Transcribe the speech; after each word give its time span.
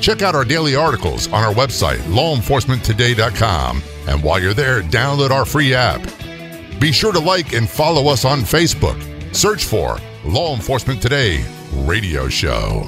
Check 0.00 0.22
out 0.22 0.34
our 0.34 0.44
daily 0.44 0.74
articles 0.76 1.26
on 1.28 1.44
our 1.44 1.52
website, 1.52 1.98
lawenforcementtoday.com. 2.08 3.82
And 4.08 4.22
while 4.22 4.40
you're 4.40 4.54
there, 4.54 4.82
download 4.82 5.30
our 5.30 5.44
free 5.44 5.74
app. 5.74 6.00
Be 6.80 6.92
sure 6.92 7.12
to 7.12 7.18
like 7.18 7.52
and 7.52 7.68
follow 7.68 8.08
us 8.08 8.24
on 8.24 8.40
Facebook. 8.40 9.02
Search 9.34 9.64
for 9.64 9.98
Law 10.24 10.54
Enforcement 10.54 11.02
Today 11.02 11.44
Radio 11.72 12.28
Show. 12.28 12.84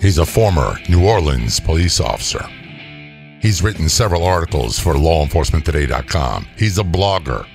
He's 0.00 0.18
a 0.18 0.26
former 0.26 0.78
New 0.88 1.06
Orleans 1.06 1.58
police 1.60 2.00
officer. 2.00 2.44
He's 3.40 3.62
written 3.62 3.88
several 3.88 4.24
articles 4.24 4.78
for 4.78 4.94
lawenforcementtoday.com. 4.94 6.46
He's 6.56 6.78
a 6.78 6.84
blogger 6.84 7.46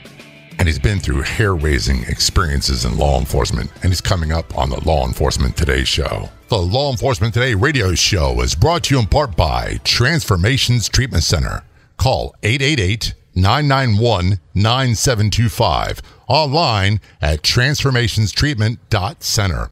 and 0.58 0.68
he's 0.68 0.80
been 0.80 1.00
through 1.00 1.22
hair 1.22 1.54
raising 1.56 2.02
experiences 2.04 2.84
in 2.86 2.98
law 2.98 3.20
enforcement, 3.20 3.70
and 3.82 3.92
he's 3.92 4.02
coming 4.02 4.32
up 4.32 4.56
on 4.58 4.70
the 4.70 4.80
Law 4.86 5.06
Enforcement 5.08 5.58
Today 5.58 5.84
show. 5.84 6.30
The 6.50 6.58
Law 6.58 6.92
Enforcement 6.92 7.34
Today 7.34 7.56
radio 7.56 7.96
show 7.96 8.40
is 8.42 8.54
brought 8.56 8.84
to 8.86 8.96
you 8.96 9.02
in 9.02 9.08
part 9.08 9.36
by 9.36 9.80
Transformations 9.84 10.88
Treatment 10.90 11.24
Center. 11.24 11.64
Call 11.98 12.36
888 12.44 13.16
991 13.36 14.40
9725. 14.54 16.02
Online 16.28 17.00
at 17.22 17.42
transformationstreatment.center. 17.42 19.70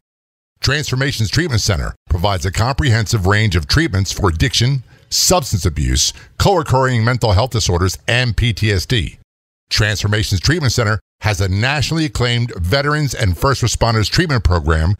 Transformations 0.60 1.30
Treatment 1.30 1.60
Center 1.60 1.94
provides 2.08 2.46
a 2.46 2.52
comprehensive 2.52 3.26
range 3.26 3.56
of 3.56 3.66
treatments 3.66 4.12
for 4.12 4.28
addiction, 4.28 4.84
substance 5.08 5.66
abuse, 5.66 6.12
co 6.38 6.60
occurring 6.60 7.04
mental 7.04 7.32
health 7.32 7.50
disorders, 7.50 7.98
and 8.06 8.36
PTSD. 8.36 9.18
Transformations 9.72 10.40
Treatment 10.40 10.72
Center 10.72 11.00
has 11.22 11.40
a 11.40 11.48
nationally 11.48 12.04
acclaimed 12.04 12.52
veterans 12.56 13.14
and 13.14 13.36
first 13.36 13.62
responders 13.62 14.10
treatment 14.10 14.44
program 14.44 14.96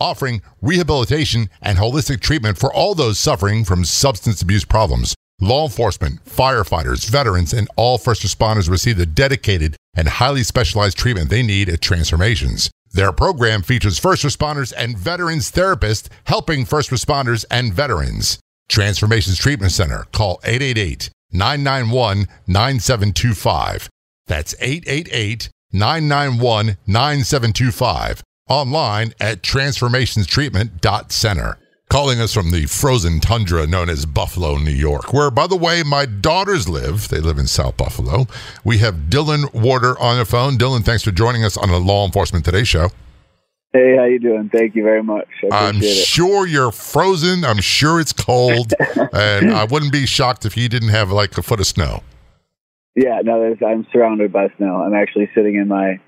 offering 0.00 0.42
rehabilitation 0.60 1.48
and 1.62 1.78
holistic 1.78 2.20
treatment 2.20 2.58
for 2.58 2.72
all 2.72 2.94
those 2.94 3.18
suffering 3.18 3.64
from 3.64 3.84
substance 3.84 4.42
abuse 4.42 4.64
problems. 4.64 5.14
Law 5.40 5.64
enforcement, 5.64 6.24
firefighters, 6.24 7.08
veterans, 7.08 7.52
and 7.52 7.68
all 7.76 7.98
first 7.98 8.22
responders 8.22 8.68
receive 8.68 8.96
the 8.96 9.06
dedicated 9.06 9.76
and 9.94 10.08
highly 10.08 10.42
specialized 10.42 10.98
treatment 10.98 11.30
they 11.30 11.42
need 11.42 11.68
at 11.68 11.80
Transformations. 11.80 12.70
Their 12.92 13.12
program 13.12 13.62
features 13.62 13.98
first 13.98 14.24
responders 14.24 14.72
and 14.76 14.98
veterans 14.98 15.52
therapists 15.52 16.08
helping 16.24 16.64
first 16.64 16.90
responders 16.90 17.44
and 17.50 17.72
veterans. 17.72 18.38
Transformations 18.68 19.38
Treatment 19.38 19.72
Center. 19.72 20.06
Call 20.12 20.40
888 20.42 21.10
991 21.32 22.26
9725. 22.46 23.88
That's 24.26 24.54
888 24.60 25.50
991 25.72 26.76
9725. 26.86 28.22
Online 28.48 29.12
at 29.20 29.42
transformationstreatment.center. 29.42 31.58
Calling 31.88 32.20
us 32.20 32.34
from 32.34 32.50
the 32.50 32.66
frozen 32.66 33.20
tundra 33.20 33.64
known 33.64 33.88
as 33.88 34.06
Buffalo, 34.06 34.56
New 34.56 34.72
York, 34.72 35.12
where, 35.12 35.30
by 35.30 35.46
the 35.46 35.54
way, 35.56 35.84
my 35.84 36.04
daughters 36.04 36.68
live. 36.68 37.08
They 37.08 37.20
live 37.20 37.38
in 37.38 37.46
South 37.46 37.76
Buffalo. 37.76 38.26
We 38.64 38.78
have 38.78 39.08
Dylan 39.08 39.54
Warder 39.54 39.96
on 40.00 40.18
the 40.18 40.24
phone. 40.24 40.58
Dylan, 40.58 40.84
thanks 40.84 41.04
for 41.04 41.12
joining 41.12 41.44
us 41.44 41.56
on 41.56 41.68
the 41.68 41.78
Law 41.78 42.04
Enforcement 42.04 42.44
Today 42.44 42.64
show. 42.64 42.88
Hey, 43.72 43.94
how 43.96 44.04
you 44.04 44.18
doing? 44.18 44.50
Thank 44.52 44.74
you 44.74 44.82
very 44.82 45.02
much. 45.02 45.28
I'm 45.52 45.80
sure 45.80 46.44
you're 46.46 46.72
frozen. 46.72 47.44
I'm 47.44 47.60
sure 47.60 48.00
it's 48.00 48.12
cold, 48.12 48.72
and 49.12 49.52
I 49.52 49.64
wouldn't 49.64 49.92
be 49.92 50.06
shocked 50.06 50.44
if 50.44 50.56
you 50.56 50.68
didn't 50.68 50.88
have 50.88 51.12
like 51.12 51.38
a 51.38 51.42
foot 51.42 51.60
of 51.60 51.66
snow. 51.66 52.02
Yeah, 52.96 53.20
no, 53.22 53.54
I'm 53.66 53.86
surrounded 53.92 54.32
by 54.32 54.48
snow. 54.56 54.82
I'm 54.82 54.94
actually 54.94 55.28
sitting 55.34 55.56
in 55.56 55.68
my 55.68 56.00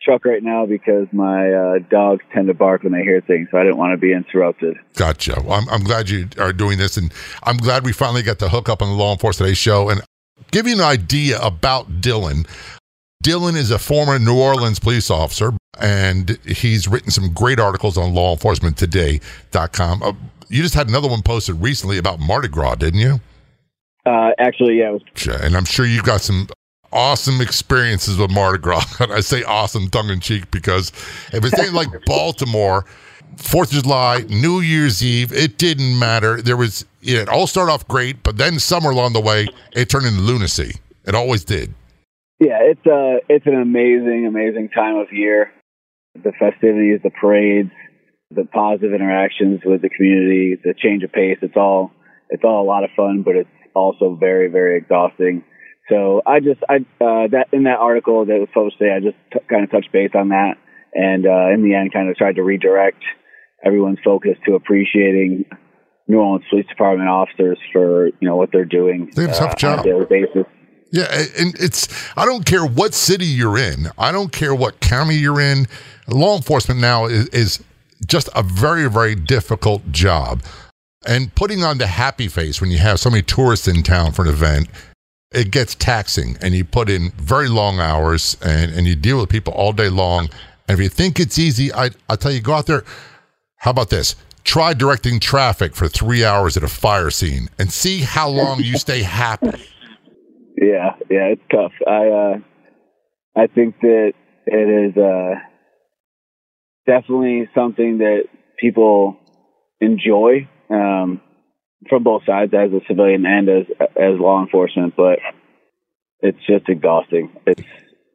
truck 0.00 0.24
right 0.24 0.42
now 0.42 0.64
because 0.64 1.08
my 1.12 1.50
uh, 1.50 1.78
dogs 1.90 2.24
tend 2.32 2.46
to 2.46 2.54
bark 2.54 2.84
when 2.84 2.92
they 2.92 3.02
hear 3.02 3.20
things, 3.20 3.48
so 3.50 3.58
I 3.58 3.64
didn't 3.64 3.78
want 3.78 3.92
to 3.92 3.98
be 3.98 4.12
interrupted. 4.12 4.76
Gotcha. 4.94 5.42
Well, 5.44 5.60
I'm, 5.60 5.68
I'm 5.68 5.82
glad 5.82 6.08
you 6.08 6.28
are 6.38 6.52
doing 6.52 6.78
this, 6.78 6.96
and 6.96 7.12
I'm 7.42 7.56
glad 7.56 7.84
we 7.84 7.92
finally 7.92 8.22
got 8.22 8.38
to 8.38 8.48
hook 8.48 8.68
up 8.68 8.80
on 8.80 8.88
the 8.88 8.94
Law 8.94 9.12
Enforcement 9.12 9.48
Today 9.48 9.54
show 9.54 9.90
and 9.90 10.00
give 10.52 10.68
you 10.68 10.74
an 10.74 10.80
idea 10.80 11.40
about 11.40 12.00
Dylan. 12.00 12.46
Dylan 13.24 13.56
is 13.56 13.72
a 13.72 13.78
former 13.78 14.20
New 14.20 14.38
Orleans 14.38 14.78
police 14.78 15.10
officer, 15.10 15.52
and 15.80 16.38
he's 16.46 16.86
written 16.86 17.10
some 17.10 17.32
great 17.32 17.58
articles 17.58 17.98
on 17.98 18.12
lawenforcementtoday.com. 18.12 20.02
Uh, 20.02 20.12
you 20.48 20.62
just 20.62 20.74
had 20.74 20.88
another 20.88 21.08
one 21.08 21.22
posted 21.22 21.60
recently 21.60 21.98
about 21.98 22.20
Mardi 22.20 22.46
Gras, 22.46 22.76
didn't 22.76 23.00
you? 23.00 23.20
Uh, 24.06 24.30
actually, 24.38 24.78
yeah. 24.78 24.90
Was- 24.90 25.02
and 25.42 25.56
I'm 25.56 25.64
sure 25.64 25.84
you've 25.84 26.04
got 26.04 26.20
some 26.20 26.48
awesome 26.92 27.40
experiences 27.40 28.16
with 28.16 28.30
Mardi 28.30 28.58
Gras. 28.58 28.84
I 29.00 29.20
say 29.20 29.42
awesome 29.42 29.88
tongue 29.88 30.10
in 30.10 30.20
cheek 30.20 30.50
because 30.50 30.90
if 31.32 31.44
it's 31.44 31.58
anything 31.58 31.74
like 31.74 31.88
Baltimore, 32.06 32.84
Fourth 33.36 33.76
of 33.76 33.82
July, 33.82 34.24
New 34.28 34.60
Year's 34.60 35.04
Eve, 35.04 35.32
it 35.32 35.58
didn't 35.58 35.98
matter. 35.98 36.40
There 36.40 36.56
was 36.56 36.86
it 37.02 37.28
all 37.28 37.46
started 37.46 37.72
off 37.72 37.86
great, 37.86 38.22
but 38.22 38.38
then 38.38 38.58
somewhere 38.58 38.92
along 38.92 39.12
the 39.12 39.20
way, 39.20 39.46
it 39.72 39.90
turned 39.90 40.06
into 40.06 40.20
lunacy. 40.20 40.76
It 41.04 41.14
always 41.14 41.44
did. 41.44 41.74
Yeah, 42.38 42.58
it's 42.62 42.86
uh 42.86 43.18
it's 43.28 43.46
an 43.46 43.60
amazing, 43.60 44.26
amazing 44.26 44.70
time 44.70 44.96
of 44.96 45.08
year. 45.12 45.52
The 46.14 46.32
festivities, 46.38 47.00
the 47.02 47.10
parades, 47.10 47.72
the 48.30 48.44
positive 48.44 48.94
interactions 48.94 49.60
with 49.64 49.82
the 49.82 49.90
community, 49.90 50.56
the 50.62 50.72
change 50.72 51.02
of 51.02 51.12
pace. 51.12 51.38
It's 51.42 51.56
all 51.56 51.92
it's 52.30 52.42
all 52.44 52.62
a 52.62 52.64
lot 52.66 52.84
of 52.84 52.90
fun, 52.96 53.22
but 53.22 53.36
it's 53.36 53.50
also 53.76 54.16
very, 54.18 54.48
very 54.48 54.78
exhausting. 54.78 55.44
So 55.88 56.22
I 56.26 56.40
just, 56.40 56.60
I, 56.68 56.76
uh, 56.76 57.28
that 57.30 57.46
in 57.52 57.64
that 57.64 57.78
article 57.78 58.24
that 58.24 58.38
was 58.40 58.48
published 58.52 58.78
today, 58.78 58.94
I 58.96 59.00
just 59.00 59.16
t- 59.32 59.38
kind 59.48 59.62
of 59.62 59.70
touched 59.70 59.92
base 59.92 60.10
on 60.14 60.30
that. 60.30 60.54
And, 60.94 61.26
uh, 61.26 61.52
in 61.54 61.62
the 61.62 61.74
end, 61.74 61.92
kind 61.92 62.08
of 62.08 62.16
tried 62.16 62.36
to 62.36 62.42
redirect 62.42 63.02
everyone's 63.64 63.98
focus 64.04 64.36
to 64.46 64.54
appreciating 64.54 65.44
New 66.08 66.18
Orleans 66.18 66.44
Police 66.50 66.66
Department 66.66 67.08
officers 67.08 67.58
for, 67.72 68.06
you 68.06 68.28
know, 68.28 68.36
what 68.36 68.50
they're 68.52 68.64
doing 68.64 69.10
they 69.14 69.22
have 69.22 69.30
a 69.30 69.34
tough 69.34 69.52
uh, 69.52 69.56
job. 69.56 69.78
on 69.80 69.86
a 69.86 69.88
daily 69.88 70.06
basis. 70.06 70.44
Yeah, 70.92 71.06
and 71.38 71.54
it's 71.58 71.88
I 72.16 72.24
don't 72.24 72.46
care 72.46 72.64
what 72.64 72.94
city 72.94 73.26
you're 73.26 73.58
in. 73.58 73.88
I 73.98 74.12
don't 74.12 74.30
care 74.30 74.54
what 74.54 74.80
county 74.80 75.16
you're 75.16 75.40
in. 75.40 75.66
Law 76.08 76.36
enforcement 76.36 76.80
now 76.80 77.06
is, 77.06 77.28
is 77.28 77.62
just 78.06 78.28
a 78.34 78.42
very 78.42 78.88
very 78.88 79.16
difficult 79.16 79.90
job. 79.90 80.42
And 81.06 81.32
putting 81.34 81.62
on 81.62 81.78
the 81.78 81.86
happy 81.86 82.28
face 82.28 82.60
when 82.60 82.70
you 82.70 82.78
have 82.78 82.98
so 82.98 83.10
many 83.10 83.22
tourists 83.22 83.68
in 83.68 83.82
town 83.82 84.12
for 84.12 84.22
an 84.22 84.28
event, 84.28 84.68
it 85.32 85.50
gets 85.50 85.74
taxing 85.74 86.36
and 86.40 86.54
you 86.54 86.64
put 86.64 86.90
in 86.90 87.10
very 87.12 87.48
long 87.48 87.78
hours 87.78 88.36
and, 88.44 88.72
and 88.72 88.86
you 88.86 88.96
deal 88.96 89.20
with 89.20 89.28
people 89.28 89.52
all 89.52 89.72
day 89.72 89.88
long. 89.88 90.28
And 90.68 90.78
if 90.78 90.82
you 90.82 90.88
think 90.88 91.20
it's 91.20 91.38
easy, 91.38 91.72
I 91.72 91.90
I 92.08 92.16
tell 92.16 92.32
you, 92.32 92.40
go 92.40 92.54
out 92.54 92.66
there. 92.66 92.84
How 93.58 93.70
about 93.70 93.90
this? 93.90 94.16
Try 94.44 94.74
directing 94.74 95.20
traffic 95.20 95.74
for 95.74 95.88
three 95.88 96.24
hours 96.24 96.56
at 96.56 96.62
a 96.62 96.68
fire 96.68 97.10
scene 97.10 97.48
and 97.58 97.72
see 97.72 98.00
how 98.00 98.28
long 98.28 98.60
you 98.60 98.76
stay 98.78 99.02
happy. 99.02 99.62
Yeah, 100.58 100.92
yeah, 101.10 101.34
it's 101.34 101.42
tough. 101.50 101.72
I 101.86 102.08
uh 102.08 102.38
I 103.36 103.46
think 103.46 103.78
that 103.82 104.12
it 104.46 104.68
is 104.88 104.96
uh 104.96 105.34
definitely 106.86 107.46
something 107.54 107.98
that 107.98 108.22
people 108.58 109.18
enjoy 109.82 110.48
um 110.70 111.20
from 111.88 112.02
both 112.02 112.22
sides 112.26 112.52
as 112.54 112.72
a 112.72 112.80
civilian 112.88 113.24
and 113.26 113.48
as 113.48 113.66
as 113.96 114.18
law 114.18 114.42
enforcement, 114.42 114.94
but 114.96 115.18
it's 116.20 116.38
just 116.46 116.68
exhausting. 116.68 117.30
It's 117.46 117.62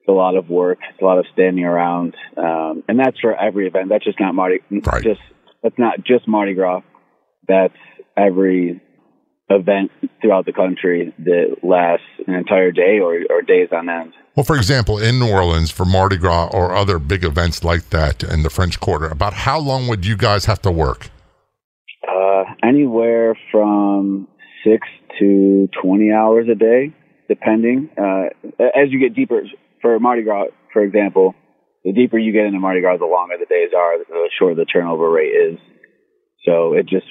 a 0.07 0.12
lot 0.12 0.36
of 0.36 0.50
work, 0.50 0.80
it's 0.89 1.01
a 1.01 1.06
lot 1.06 1.19
of 1.19 1.25
standing 1.33 1.63
around. 1.63 2.15
Um 2.38 2.83
and 2.88 3.00
that's 3.00 3.19
for 3.19 3.36
every 3.36 3.68
event. 3.68 3.89
That's 3.89 4.03
just 4.03 4.19
not 4.19 4.33
Mardi 4.36 4.59
Right. 4.69 5.03
just 5.03 5.21
that's 5.63 5.77
not 5.77 6.03
just 6.03 6.27
Mardi 6.27 6.53
Gras. 6.53 6.81
That's 7.48 7.77
every 8.18 8.81
event 9.50 9.92
throughout 10.21 10.45
the 10.45 10.53
country 10.53 11.13
that 11.19 11.57
lasts 11.63 12.06
an 12.27 12.33
entire 12.36 12.71
day 12.71 13.00
or, 13.00 13.19
or 13.30 13.42
days 13.42 13.68
on 13.71 13.89
end. 13.89 14.13
Well, 14.36 14.45
for 14.45 14.56
example, 14.56 14.98
in 14.98 15.19
New 15.19 15.30
Orleans 15.30 15.69
for 15.71 15.86
Mardi 15.86 16.15
Gras 16.18 16.50
or 16.53 16.74
other 16.74 17.00
big 17.00 17.25
events 17.25 17.63
like 17.63 17.89
that 17.89 18.24
in 18.24 18.44
the 18.44 18.50
French 18.50 18.80
Quarter, 18.80 19.07
about 19.07 19.33
how 19.33 19.59
long 19.59 19.88
would 19.88 20.06
you 20.06 20.15
guys 20.15 20.45
have 20.45 20.62
to 20.62 20.71
work? 20.71 21.09
Anywhere 22.72 23.38
from 23.52 24.30
six 24.64 24.88
to 25.20 25.68
20 25.84 26.12
hours 26.14 26.48
a 26.50 26.56
day, 26.56 26.94
depending. 27.28 27.90
Uh, 27.98 28.30
as 28.60 28.88
you 28.92 29.00
get 29.00 29.14
deeper, 29.14 29.42
for 29.82 30.00
Mardi 30.00 30.24
Gras, 30.24 30.46
for 30.72 30.82
example, 30.82 31.36
the 31.84 31.92
deeper 31.92 32.18
you 32.18 32.32
get 32.32 32.46
into 32.46 32.60
Mardi 32.60 32.80
Gras, 32.80 32.98
the 32.98 33.06
longer 33.06 33.36
the 33.38 33.46
days 33.46 33.72
are, 33.78 33.98
the 33.98 34.30
shorter 34.40 34.56
the 34.56 34.66
turnover 34.66 35.10
rate 35.10 35.34
is. 35.34 35.60
So 36.46 36.74
it 36.74 36.88
just, 36.88 37.08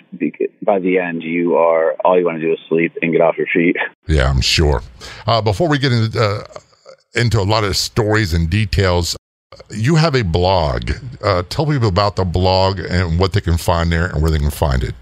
by 0.64 0.78
the 0.78 0.98
end, 0.98 1.22
you 1.22 1.56
are, 1.56 1.94
all 2.04 2.18
you 2.18 2.24
want 2.24 2.40
to 2.40 2.46
do 2.46 2.52
is 2.52 2.58
sleep 2.70 2.92
and 3.02 3.12
get 3.12 3.20
off 3.20 3.36
your 3.36 3.46
feet. 3.52 3.76
Yeah, 4.08 4.30
I'm 4.30 4.40
sure. 4.40 4.82
Uh, 5.26 5.42
before 5.42 5.68
we 5.68 5.78
get 5.78 5.92
into 5.92 6.18
uh, 6.18 6.42
into 7.14 7.40
a 7.40 7.42
lot 7.42 7.64
of 7.64 7.76
stories 7.76 8.32
and 8.32 8.48
details. 8.48 9.16
You 9.70 9.96
have 9.96 10.14
a 10.14 10.22
blog. 10.22 10.92
Uh, 11.22 11.42
tell 11.48 11.66
people 11.66 11.88
about 11.88 12.16
the 12.16 12.24
blog 12.24 12.78
and 12.78 13.18
what 13.18 13.32
they 13.32 13.40
can 13.40 13.56
find 13.56 13.90
there 13.90 14.06
and 14.06 14.22
where 14.22 14.30
they 14.30 14.38
can 14.38 14.50
find 14.50 14.82
it. 14.82 14.94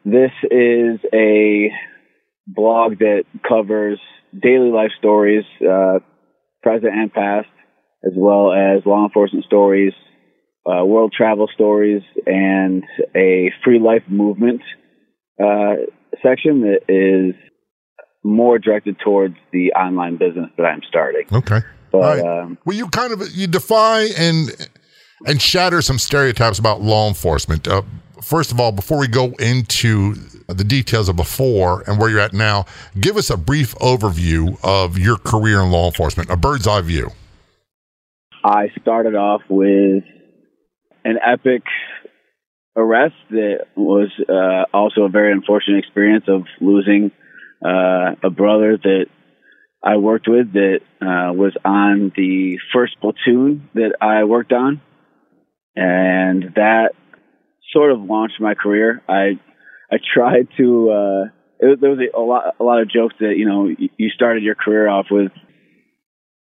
This 0.03 0.31
is 0.51 0.99
a 1.13 1.71
blog 2.45 2.99
that 2.99 3.23
covers 3.47 4.01
daily 4.37 4.69
life 4.69 4.91
stories, 4.99 5.45
uh, 5.61 5.99
present 6.61 6.93
and 6.93 7.13
past, 7.13 7.47
as 8.03 8.11
well 8.15 8.51
as 8.51 8.85
law 8.85 9.05
enforcement 9.05 9.45
stories, 9.45 9.93
uh, 10.65 10.83
world 10.85 11.13
travel 11.15 11.47
stories, 11.53 12.01
and 12.25 12.83
a 13.15 13.53
free 13.63 13.79
life 13.79 14.03
movement 14.09 14.61
uh, 15.41 15.75
section 16.21 16.59
that 16.61 16.81
is 16.89 17.33
more 18.25 18.57
directed 18.57 18.97
towards 18.99 19.35
the 19.53 19.71
online 19.73 20.17
business 20.17 20.49
that 20.57 20.63
I'm 20.63 20.81
starting. 20.87 21.25
Okay. 21.31 21.61
But, 21.91 21.99
right. 21.99 22.41
um, 22.41 22.57
well, 22.65 22.75
you 22.75 22.87
kind 22.89 23.13
of 23.13 23.21
you 23.31 23.47
defy 23.47 24.07
and 24.17 24.49
and 25.27 25.41
shatter 25.41 25.81
some 25.81 25.99
stereotypes 25.99 26.59
about 26.59 26.81
law 26.81 27.07
enforcement. 27.07 27.67
Uh, 27.67 27.83
first 28.21 28.51
of 28.51 28.59
all, 28.59 28.71
before 28.71 28.99
we 28.99 29.07
go 29.07 29.31
into 29.39 30.15
the 30.47 30.63
details 30.63 31.07
of 31.07 31.15
before 31.15 31.83
and 31.87 31.99
where 31.99 32.09
you're 32.09 32.19
at 32.19 32.33
now, 32.33 32.65
give 32.99 33.15
us 33.15 33.29
a 33.29 33.37
brief 33.37 33.75
overview 33.75 34.57
of 34.63 34.97
your 34.97 35.17
career 35.17 35.61
in 35.61 35.71
law 35.71 35.85
enforcement, 35.85 36.29
a 36.29 36.35
bird's 36.35 36.67
eye 36.67 36.81
view. 36.81 37.11
I 38.43 38.71
started 38.81 39.15
off 39.15 39.41
with 39.49 40.03
an 41.03 41.17
epic 41.25 41.63
arrest 42.75 43.15
that 43.29 43.67
was 43.75 44.09
uh, 44.27 44.65
also 44.75 45.03
a 45.03 45.09
very 45.09 45.31
unfortunate 45.31 45.79
experience 45.79 46.25
of 46.27 46.43
losing 46.59 47.11
uh, 47.63 48.15
a 48.23 48.29
brother 48.29 48.77
that 48.81 49.05
I 49.83 49.97
worked 49.97 50.27
with 50.27 50.53
that 50.53 50.79
uh, 51.01 51.31
was 51.33 51.55
on 51.63 52.11
the 52.15 52.57
first 52.73 52.99
platoon 52.99 53.69
that 53.75 53.95
I 54.01 54.23
worked 54.23 54.51
on, 54.51 54.81
and 55.75 56.43
that 56.55 56.89
sort 57.71 57.91
of 57.91 58.01
launched 58.01 58.39
my 58.39 58.55
career. 58.55 59.03
I 59.07 59.39
I 59.91 59.97
tried 60.13 60.47
to. 60.57 60.89
Uh, 60.89 61.23
it, 61.59 61.79
there 61.79 61.91
was 61.91 61.99
a, 61.99 62.17
a 62.17 62.19
lot 62.19 62.55
a 62.59 62.63
lot 62.63 62.81
of 62.81 62.89
jokes 62.89 63.15
that 63.19 63.35
you 63.37 63.47
know 63.47 63.69
you 63.77 64.09
started 64.09 64.41
your 64.43 64.55
career 64.55 64.87
off 64.89 65.05
with 65.11 65.31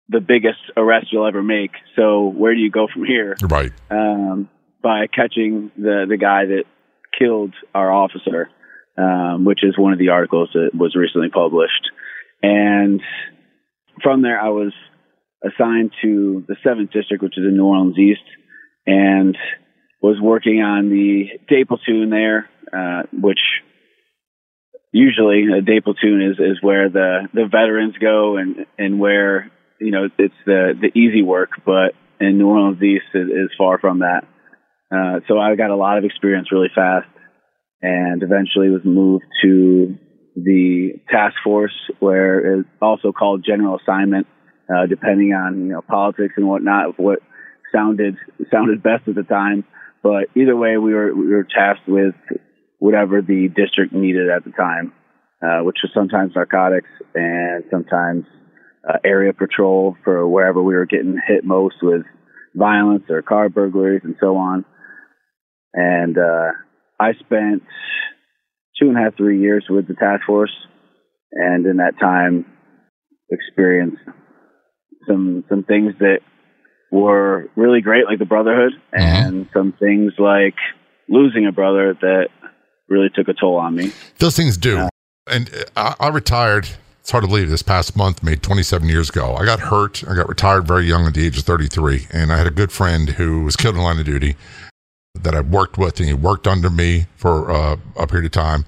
the 0.09 0.21
biggest 0.21 0.61
arrest 0.77 1.09
you'll 1.11 1.27
ever 1.27 1.43
make. 1.43 1.73
So 1.97 2.29
where 2.29 2.55
do 2.55 2.61
you 2.61 2.71
go 2.71 2.87
from 2.93 3.05
here? 3.05 3.37
Right. 3.43 3.73
Um, 3.91 4.49
by 4.83 5.07
catching 5.09 5.73
the 5.77 6.07
the 6.09 6.17
guy 6.17 6.47
that 6.47 6.65
killed 7.19 7.55
our 7.75 7.91
officer 7.91 8.49
um, 8.99 9.45
which 9.45 9.61
is 9.63 9.79
one 9.79 9.93
of 9.93 9.99
the 9.99 10.11
articles 10.11 10.51
that 10.55 10.71
was 10.75 10.95
recently 10.95 11.29
published. 11.31 11.91
And 12.43 13.01
from 14.03 14.23
there, 14.23 14.41
I 14.41 14.49
was 14.49 14.73
assigned 15.45 15.93
to 16.03 16.45
the 16.47 16.57
seventh 16.63 16.91
district, 16.93 17.23
which 17.23 17.39
is 17.39 17.45
in 17.45 17.57
New 17.57 17.65
Orleans 17.65 17.99
East, 17.99 18.25
and 18.87 19.37
was 20.01 20.17
working 20.21 20.61
on 20.61 20.91
the 20.91 21.39
day 21.49 21.65
platoon 21.65 22.11
there, 22.11 22.49
uh, 22.73 23.03
which 23.13 23.39
usually 24.93 25.45
a 25.57 25.63
day 25.63 25.81
platoon 25.81 26.23
is, 26.23 26.39
is 26.39 26.59
where 26.61 26.91
the, 26.91 27.29
the 27.33 27.47
veterans 27.51 27.95
go 28.01 28.37
and, 28.37 28.67
and 28.79 28.99
where, 28.99 29.51
you 29.81 29.91
know, 29.91 30.09
it's 30.19 30.35
the, 30.45 30.75
the 30.81 30.99
easy 30.99 31.23
work, 31.23 31.51
but 31.65 31.95
in 32.21 32.39
New 32.39 32.49
Orleans 32.49 32.83
East 32.83 33.07
is, 33.15 33.29
is 33.29 33.51
far 33.57 33.79
from 33.79 34.01
that. 34.01 34.25
Uh, 34.91 35.21
so 35.27 35.39
I 35.39 35.55
got 35.57 35.71
a 35.71 35.77
lot 35.77 35.99
of 35.99 36.05
experience 36.05 36.53
really 36.53 36.71
fast 36.75 37.09
and 37.83 38.23
eventually 38.23 38.71
was 38.71 38.85
moved 38.85 39.25
to 39.43 39.99
the 40.37 40.93
task 41.11 41.35
force, 41.45 41.75
where 41.99 42.61
it's 42.61 42.69
also 42.81 43.13
called 43.13 43.45
general 43.47 43.79
assignment, 43.79 44.27
uh, 44.73 44.87
depending 44.87 45.33
on 45.33 45.67
you 45.67 45.73
know 45.73 45.83
politics 45.83 46.35
and 46.37 46.49
whatnot, 46.49 46.99
what 46.99 47.19
sounded 47.75 48.17
sounded 48.51 48.83
best 48.83 49.09
at 49.09 49.15
the 49.15 49.25
time. 49.25 49.65
But 50.03 50.29
either 50.35 50.57
way, 50.57 50.79
we 50.79 50.95
were 50.95 51.15
we 51.15 51.27
were 51.29 51.45
tasked 51.45 51.89
with 51.89 52.15
whatever 52.79 53.21
the 53.21 53.49
district 53.55 53.93
needed 53.93 54.29
at 54.31 54.45
the 54.45 54.51
time, 54.51 54.93
uh, 55.43 55.63
which 55.63 55.79
was 55.83 55.93
sometimes 55.95 56.33
narcotics 56.35 56.89
and 57.15 57.65
sometimes 57.71 58.25
uh, 58.89 58.99
area 59.05 59.33
patrol 59.33 59.97
for 60.03 60.27
wherever 60.27 60.63
we 60.63 60.75
were 60.75 60.87
getting 60.87 61.21
hit 61.27 61.45
most 61.45 61.77
with 61.83 62.03
violence 62.55 63.05
or 63.09 63.23
car 63.23 63.49
burglaries 63.49 64.03
and 64.05 64.17
so 64.21 64.37
on. 64.37 64.65
And 65.75 66.19
uh, 66.19 66.51
I 67.03 67.13
spent 67.15 67.63
two 68.81 68.89
and 68.89 68.97
a 68.97 69.01
half, 69.01 69.17
three 69.17 69.41
years 69.41 69.67
with 69.69 69.89
the 69.89 69.95
task 69.95 70.25
force, 70.27 70.53
and 71.33 71.67
in 71.67 71.79
that 71.79 71.95
time, 72.01 72.47
experienced 73.31 74.03
some 75.09 75.45
some 75.49 75.65
things 75.65 75.95
that 75.99 76.21
were 76.93 77.51
really 77.57 77.81
great, 77.81 78.05
like 78.07 78.19
the 78.19 78.25
brotherhood, 78.25 78.73
mm-hmm. 78.95 79.01
and 79.01 79.49
some 79.53 79.73
things 79.81 80.13
like 80.19 80.55
losing 81.09 81.47
a 81.47 81.53
brother 81.53 81.97
that 82.01 82.29
really 82.89 83.09
took 83.15 83.29
a 83.29 83.35
toll 83.35 83.57
on 83.57 83.75
me. 83.75 83.93
Those 84.19 84.37
things 84.37 84.57
do. 84.57 84.79
Uh, 84.79 84.89
and 85.27 85.51
I, 85.77 85.95
I, 85.99 86.09
retired. 86.09 86.69
It's 87.01 87.11
hard 87.11 87.25
to 87.25 87.29
believe 87.29 87.49
this 87.49 87.63
past 87.63 87.97
month, 87.97 88.23
made 88.23 88.43
27 88.43 88.89
years 88.89 89.09
ago. 89.09 89.35
I 89.35 89.45
got 89.45 89.59
hurt. 89.59 90.05
I 90.09 90.15
got 90.15 90.29
retired 90.29 90.69
very 90.69 90.85
young 90.85 91.07
at 91.07 91.15
the 91.15 91.27
age 91.27 91.39
of 91.39 91.45
33. 91.45 92.07
And 92.13 92.33
I 92.33 92.37
had 92.37 92.47
a 92.47 92.51
good 92.51 92.71
friend 92.71 93.09
who 93.09 93.43
was 93.43 93.57
killed 93.57 93.75
in 93.75 93.83
line 93.83 93.99
of 93.99 94.05
duty 94.05 94.37
that 95.21 95.35
I've 95.35 95.49
worked 95.49 95.79
with, 95.79 95.99
and 95.99 96.09
he 96.09 96.15
worked 96.15 96.47
under 96.47 96.71
me 96.71 97.07
for 97.17 97.51
uh, 97.51 97.77
a 97.97 98.07
period 98.07 98.27
of 98.27 98.33
time. 98.33 98.65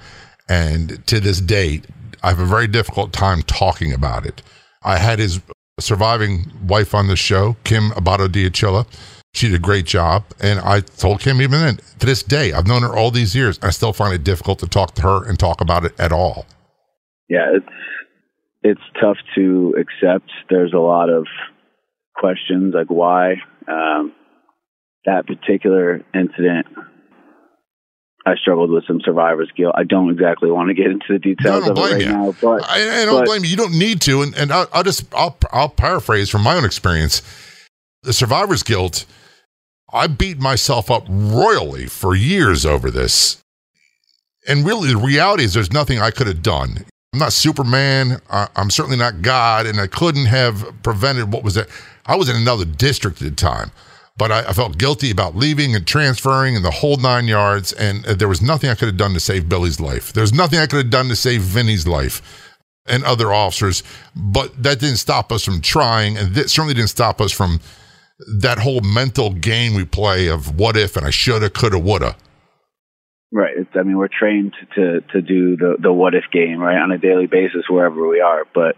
And 0.48 1.04
to 1.06 1.20
this 1.20 1.40
date, 1.40 1.86
I 2.22 2.28
have 2.28 2.38
a 2.38 2.46
very 2.46 2.66
difficult 2.66 3.12
time 3.12 3.42
talking 3.42 3.92
about 3.92 4.26
it. 4.26 4.42
I 4.82 4.98
had 4.98 5.18
his 5.18 5.40
surviving 5.80 6.52
wife 6.66 6.94
on 6.94 7.08
the 7.08 7.16
show, 7.16 7.56
Kim 7.64 7.90
Abato 7.90 8.28
Diachilla. 8.28 8.86
She 9.32 9.48
did 9.48 9.56
a 9.56 9.62
great 9.62 9.86
job. 9.86 10.24
And 10.40 10.60
I 10.60 10.80
told 10.80 11.20
Kim 11.20 11.40
even 11.40 11.60
then, 11.60 11.80
to 11.98 12.06
this 12.06 12.22
day, 12.22 12.52
I've 12.52 12.66
known 12.66 12.82
her 12.82 12.94
all 12.94 13.10
these 13.10 13.34
years. 13.34 13.58
I 13.62 13.70
still 13.70 13.92
find 13.92 14.14
it 14.14 14.22
difficult 14.22 14.58
to 14.60 14.68
talk 14.68 14.94
to 14.96 15.02
her 15.02 15.24
and 15.28 15.38
talk 15.38 15.60
about 15.60 15.84
it 15.84 15.98
at 15.98 16.12
all. 16.12 16.46
Yeah, 17.28 17.56
it's 17.56 17.66
it's 18.62 18.80
tough 19.00 19.16
to 19.34 19.74
accept. 19.78 20.30
There's 20.48 20.72
a 20.72 20.78
lot 20.78 21.10
of 21.10 21.26
questions 22.14 22.74
like 22.74 22.86
why. 22.88 23.34
Um, 23.66 24.12
that 25.04 25.26
particular 25.26 26.02
incident, 26.14 26.66
I 28.26 28.36
struggled 28.36 28.70
with 28.70 28.86
some 28.86 29.00
survivor's 29.04 29.50
guilt. 29.54 29.74
I 29.76 29.84
don't 29.84 30.10
exactly 30.10 30.50
want 30.50 30.68
to 30.68 30.74
get 30.74 30.86
into 30.86 31.06
the 31.10 31.18
details 31.18 31.68
of 31.68 31.76
it 31.76 31.80
right 31.80 32.00
you. 32.00 32.06
now, 32.06 32.34
but 32.40 32.64
I, 32.64 33.02
I 33.02 33.04
don't 33.04 33.20
but, 33.20 33.26
blame 33.26 33.44
you. 33.44 33.50
You 33.50 33.56
don't 33.56 33.78
need 33.78 34.00
to, 34.02 34.22
and, 34.22 34.34
and 34.34 34.50
I'll, 34.50 34.66
I'll 34.72 34.82
just 34.82 35.04
I'll 35.14 35.36
I'll 35.52 35.68
paraphrase 35.68 36.30
from 36.30 36.42
my 36.42 36.56
own 36.56 36.64
experience. 36.64 37.22
The 38.02 38.12
survivor's 38.12 38.62
guilt. 38.62 39.04
I 39.92 40.06
beat 40.06 40.38
myself 40.40 40.90
up 40.90 41.04
royally 41.08 41.86
for 41.86 42.16
years 42.16 42.66
over 42.66 42.90
this. 42.90 43.40
And 44.48 44.66
really, 44.66 44.88
the 44.88 44.96
reality 44.96 45.44
is 45.44 45.54
there's 45.54 45.72
nothing 45.72 46.00
I 46.00 46.10
could 46.10 46.26
have 46.26 46.42
done. 46.42 46.84
I'm 47.12 47.20
not 47.20 47.32
Superman. 47.32 48.20
I, 48.28 48.48
am 48.56 48.70
certainly 48.70 48.98
not 48.98 49.22
God, 49.22 49.66
and 49.66 49.80
I 49.80 49.86
couldn't 49.86 50.26
have 50.26 50.74
prevented 50.82 51.32
what 51.32 51.44
was 51.44 51.56
it. 51.56 51.68
I 52.06 52.16
was 52.16 52.28
in 52.28 52.36
another 52.36 52.64
district 52.64 53.22
at 53.22 53.28
the 53.28 53.34
time 53.34 53.70
but 54.16 54.30
I, 54.30 54.40
I, 54.48 54.52
felt 54.52 54.78
guilty 54.78 55.10
about 55.10 55.34
leaving 55.34 55.74
and 55.74 55.86
transferring 55.86 56.54
and 56.54 56.64
the 56.64 56.70
whole 56.70 56.96
nine 56.96 57.26
yards. 57.26 57.72
And 57.72 58.06
uh, 58.06 58.14
there 58.14 58.28
was 58.28 58.40
nothing 58.40 58.70
I 58.70 58.74
could 58.74 58.88
have 58.88 58.96
done 58.96 59.12
to 59.14 59.20
save 59.20 59.48
Billy's 59.48 59.80
life. 59.80 60.12
There's 60.12 60.32
nothing 60.32 60.58
I 60.58 60.66
could 60.66 60.76
have 60.76 60.90
done 60.90 61.08
to 61.08 61.16
save 61.16 61.42
Vinny's 61.42 61.86
life 61.86 62.22
and 62.86 63.04
other 63.04 63.32
officers. 63.32 63.82
But 64.14 64.62
that 64.62 64.78
didn't 64.78 64.98
stop 64.98 65.32
us 65.32 65.44
from 65.44 65.60
trying. 65.60 66.16
And 66.16 66.34
that 66.34 66.48
certainly 66.48 66.74
didn't 66.74 66.90
stop 66.90 67.20
us 67.20 67.32
from 67.32 67.60
that 68.40 68.58
whole 68.58 68.80
mental 68.80 69.30
game 69.30 69.74
we 69.74 69.84
play 69.84 70.28
of 70.28 70.58
what 70.58 70.76
if 70.76 70.96
and 70.96 71.04
I 71.04 71.10
shoulda, 71.10 71.50
coulda, 71.50 71.78
woulda. 71.78 72.16
Right. 73.32 73.54
It's, 73.56 73.70
I 73.74 73.82
mean, 73.82 73.98
we're 73.98 74.06
trained 74.06 74.54
to, 74.76 75.00
to 75.12 75.20
do 75.20 75.56
the, 75.56 75.74
the 75.80 75.92
what 75.92 76.14
if 76.14 76.22
game, 76.32 76.60
right, 76.60 76.76
on 76.76 76.92
a 76.92 76.98
daily 76.98 77.26
basis 77.26 77.64
wherever 77.68 78.06
we 78.06 78.20
are. 78.20 78.44
But 78.54 78.76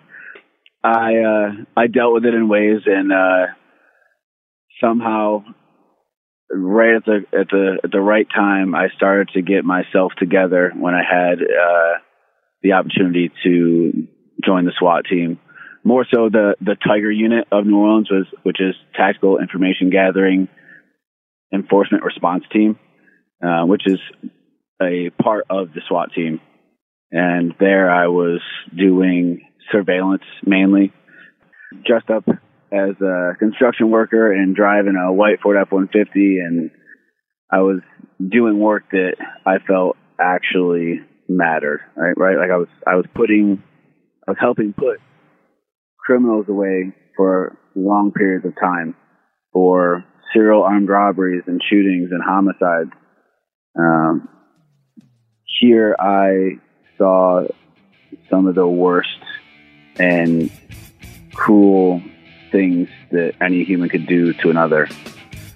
I, 0.83 1.16
uh, 1.16 1.50
I 1.76 1.88
dealt 1.88 2.14
with 2.14 2.25
it 2.25 2.33
in 2.33 2.49
ways 2.49 2.81
and, 2.87 3.12
uh, 3.12 3.52
somehow 4.80 5.45
right 6.50 6.97
at 6.97 7.04
the 7.04 7.25
at 7.33 7.49
the 7.49 7.78
at 7.83 7.90
the 7.90 8.00
right 8.00 8.26
time 8.35 8.75
I 8.75 8.88
started 8.97 9.30
to 9.35 9.42
get 9.42 9.64
myself 9.64 10.12
together 10.18 10.73
when 10.76 10.95
I 10.95 11.02
had 11.02 11.38
uh 11.42 11.99
the 12.62 12.73
opportunity 12.73 13.30
to 13.45 14.09
join 14.45 14.64
the 14.64 14.73
SWAT 14.78 15.04
team. 15.11 15.38
More 15.85 16.06
so 16.12 16.28
the 16.30 16.54
the 16.61 16.76
Tiger 16.76 17.11
unit 17.11 17.47
of 17.50 17.66
New 17.66 17.78
Orleans 17.78 18.11
was 18.11 18.26
which 18.42 18.61
is 18.61 18.75
tactical 18.95 19.38
information 19.38 19.90
gathering 19.90 20.49
enforcement 21.52 22.04
response 22.04 22.45
team, 22.52 22.78
uh, 23.45 23.64
which 23.66 23.83
is 23.87 23.99
a 24.83 25.11
part 25.23 25.47
of 25.49 25.73
the 25.75 25.80
SWAT 25.88 26.11
team. 26.14 26.40
And 27.11 27.54
there 27.61 27.90
I 27.90 28.09
was 28.09 28.40
doing 28.76 29.42
surveillance 29.73 30.25
mainly, 30.45 30.92
dressed 31.85 32.11
up 32.11 32.25
as 32.73 33.00
a 33.00 33.35
construction 33.38 33.90
worker 33.90 34.32
and 34.32 34.54
driving 34.56 34.96
a 34.96 35.12
white 35.12 35.40
Ford 35.42 35.56
F-150 35.56 36.14
and 36.14 36.70
I 37.50 37.58
was 37.58 37.80
doing 38.20 38.58
work 38.58 38.90
that 38.90 39.16
I 39.44 39.58
felt 39.66 39.96
actually 40.20 41.00
mattered, 41.28 41.80
right? 41.96 42.14
Right? 42.16 42.37
Like 42.37 42.50
I 42.50 42.56
was, 42.56 42.68
I 42.87 42.96
was 42.96 43.06
putting, 43.14 43.62
I 44.26 44.32
was 44.32 44.38
helping 44.40 44.73
put 44.73 45.00
criminals 46.04 46.46
away 46.49 46.92
for 47.16 47.56
long 47.75 48.12
periods 48.12 48.44
of 48.44 48.54
time 48.61 48.94
for 49.52 50.04
serial 50.32 50.62
armed 50.62 50.88
robberies 50.88 51.42
and 51.46 51.62
shootings 51.70 52.11
and 52.11 52.23
homicides. 52.23 52.90
Um, 53.78 54.28
here 55.61 55.94
I 55.99 56.58
saw 56.99 57.46
some 58.30 58.46
of 58.46 58.54
the 58.54 58.66
worst 58.66 59.08
and 59.99 60.50
cruel 61.32 62.02
things 62.56 62.88
that 63.10 63.34
any 63.42 63.64
human 63.64 63.88
could 63.88 64.06
do 64.06 64.32
to 64.32 64.48
another. 64.48 64.88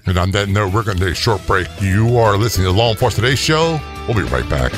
And 0.07 0.19
on 0.19 0.31
that 0.33 0.49
note, 0.49 0.75
we're 0.75 0.83
going 0.83 0.99
to 0.99 1.05
take 1.05 1.13
a 1.13 1.15
short 1.15 1.47
break. 1.47 1.67
You 1.81 2.19
are 2.19 2.37
listening 2.37 2.67
to 2.67 2.73
Law 2.73 2.91
Enforcement 2.91 3.25
Today 3.25 3.37
Show. 3.37 3.81
We'll 4.07 4.17
be 4.17 4.31
right 4.31 4.49
back. 4.51 4.73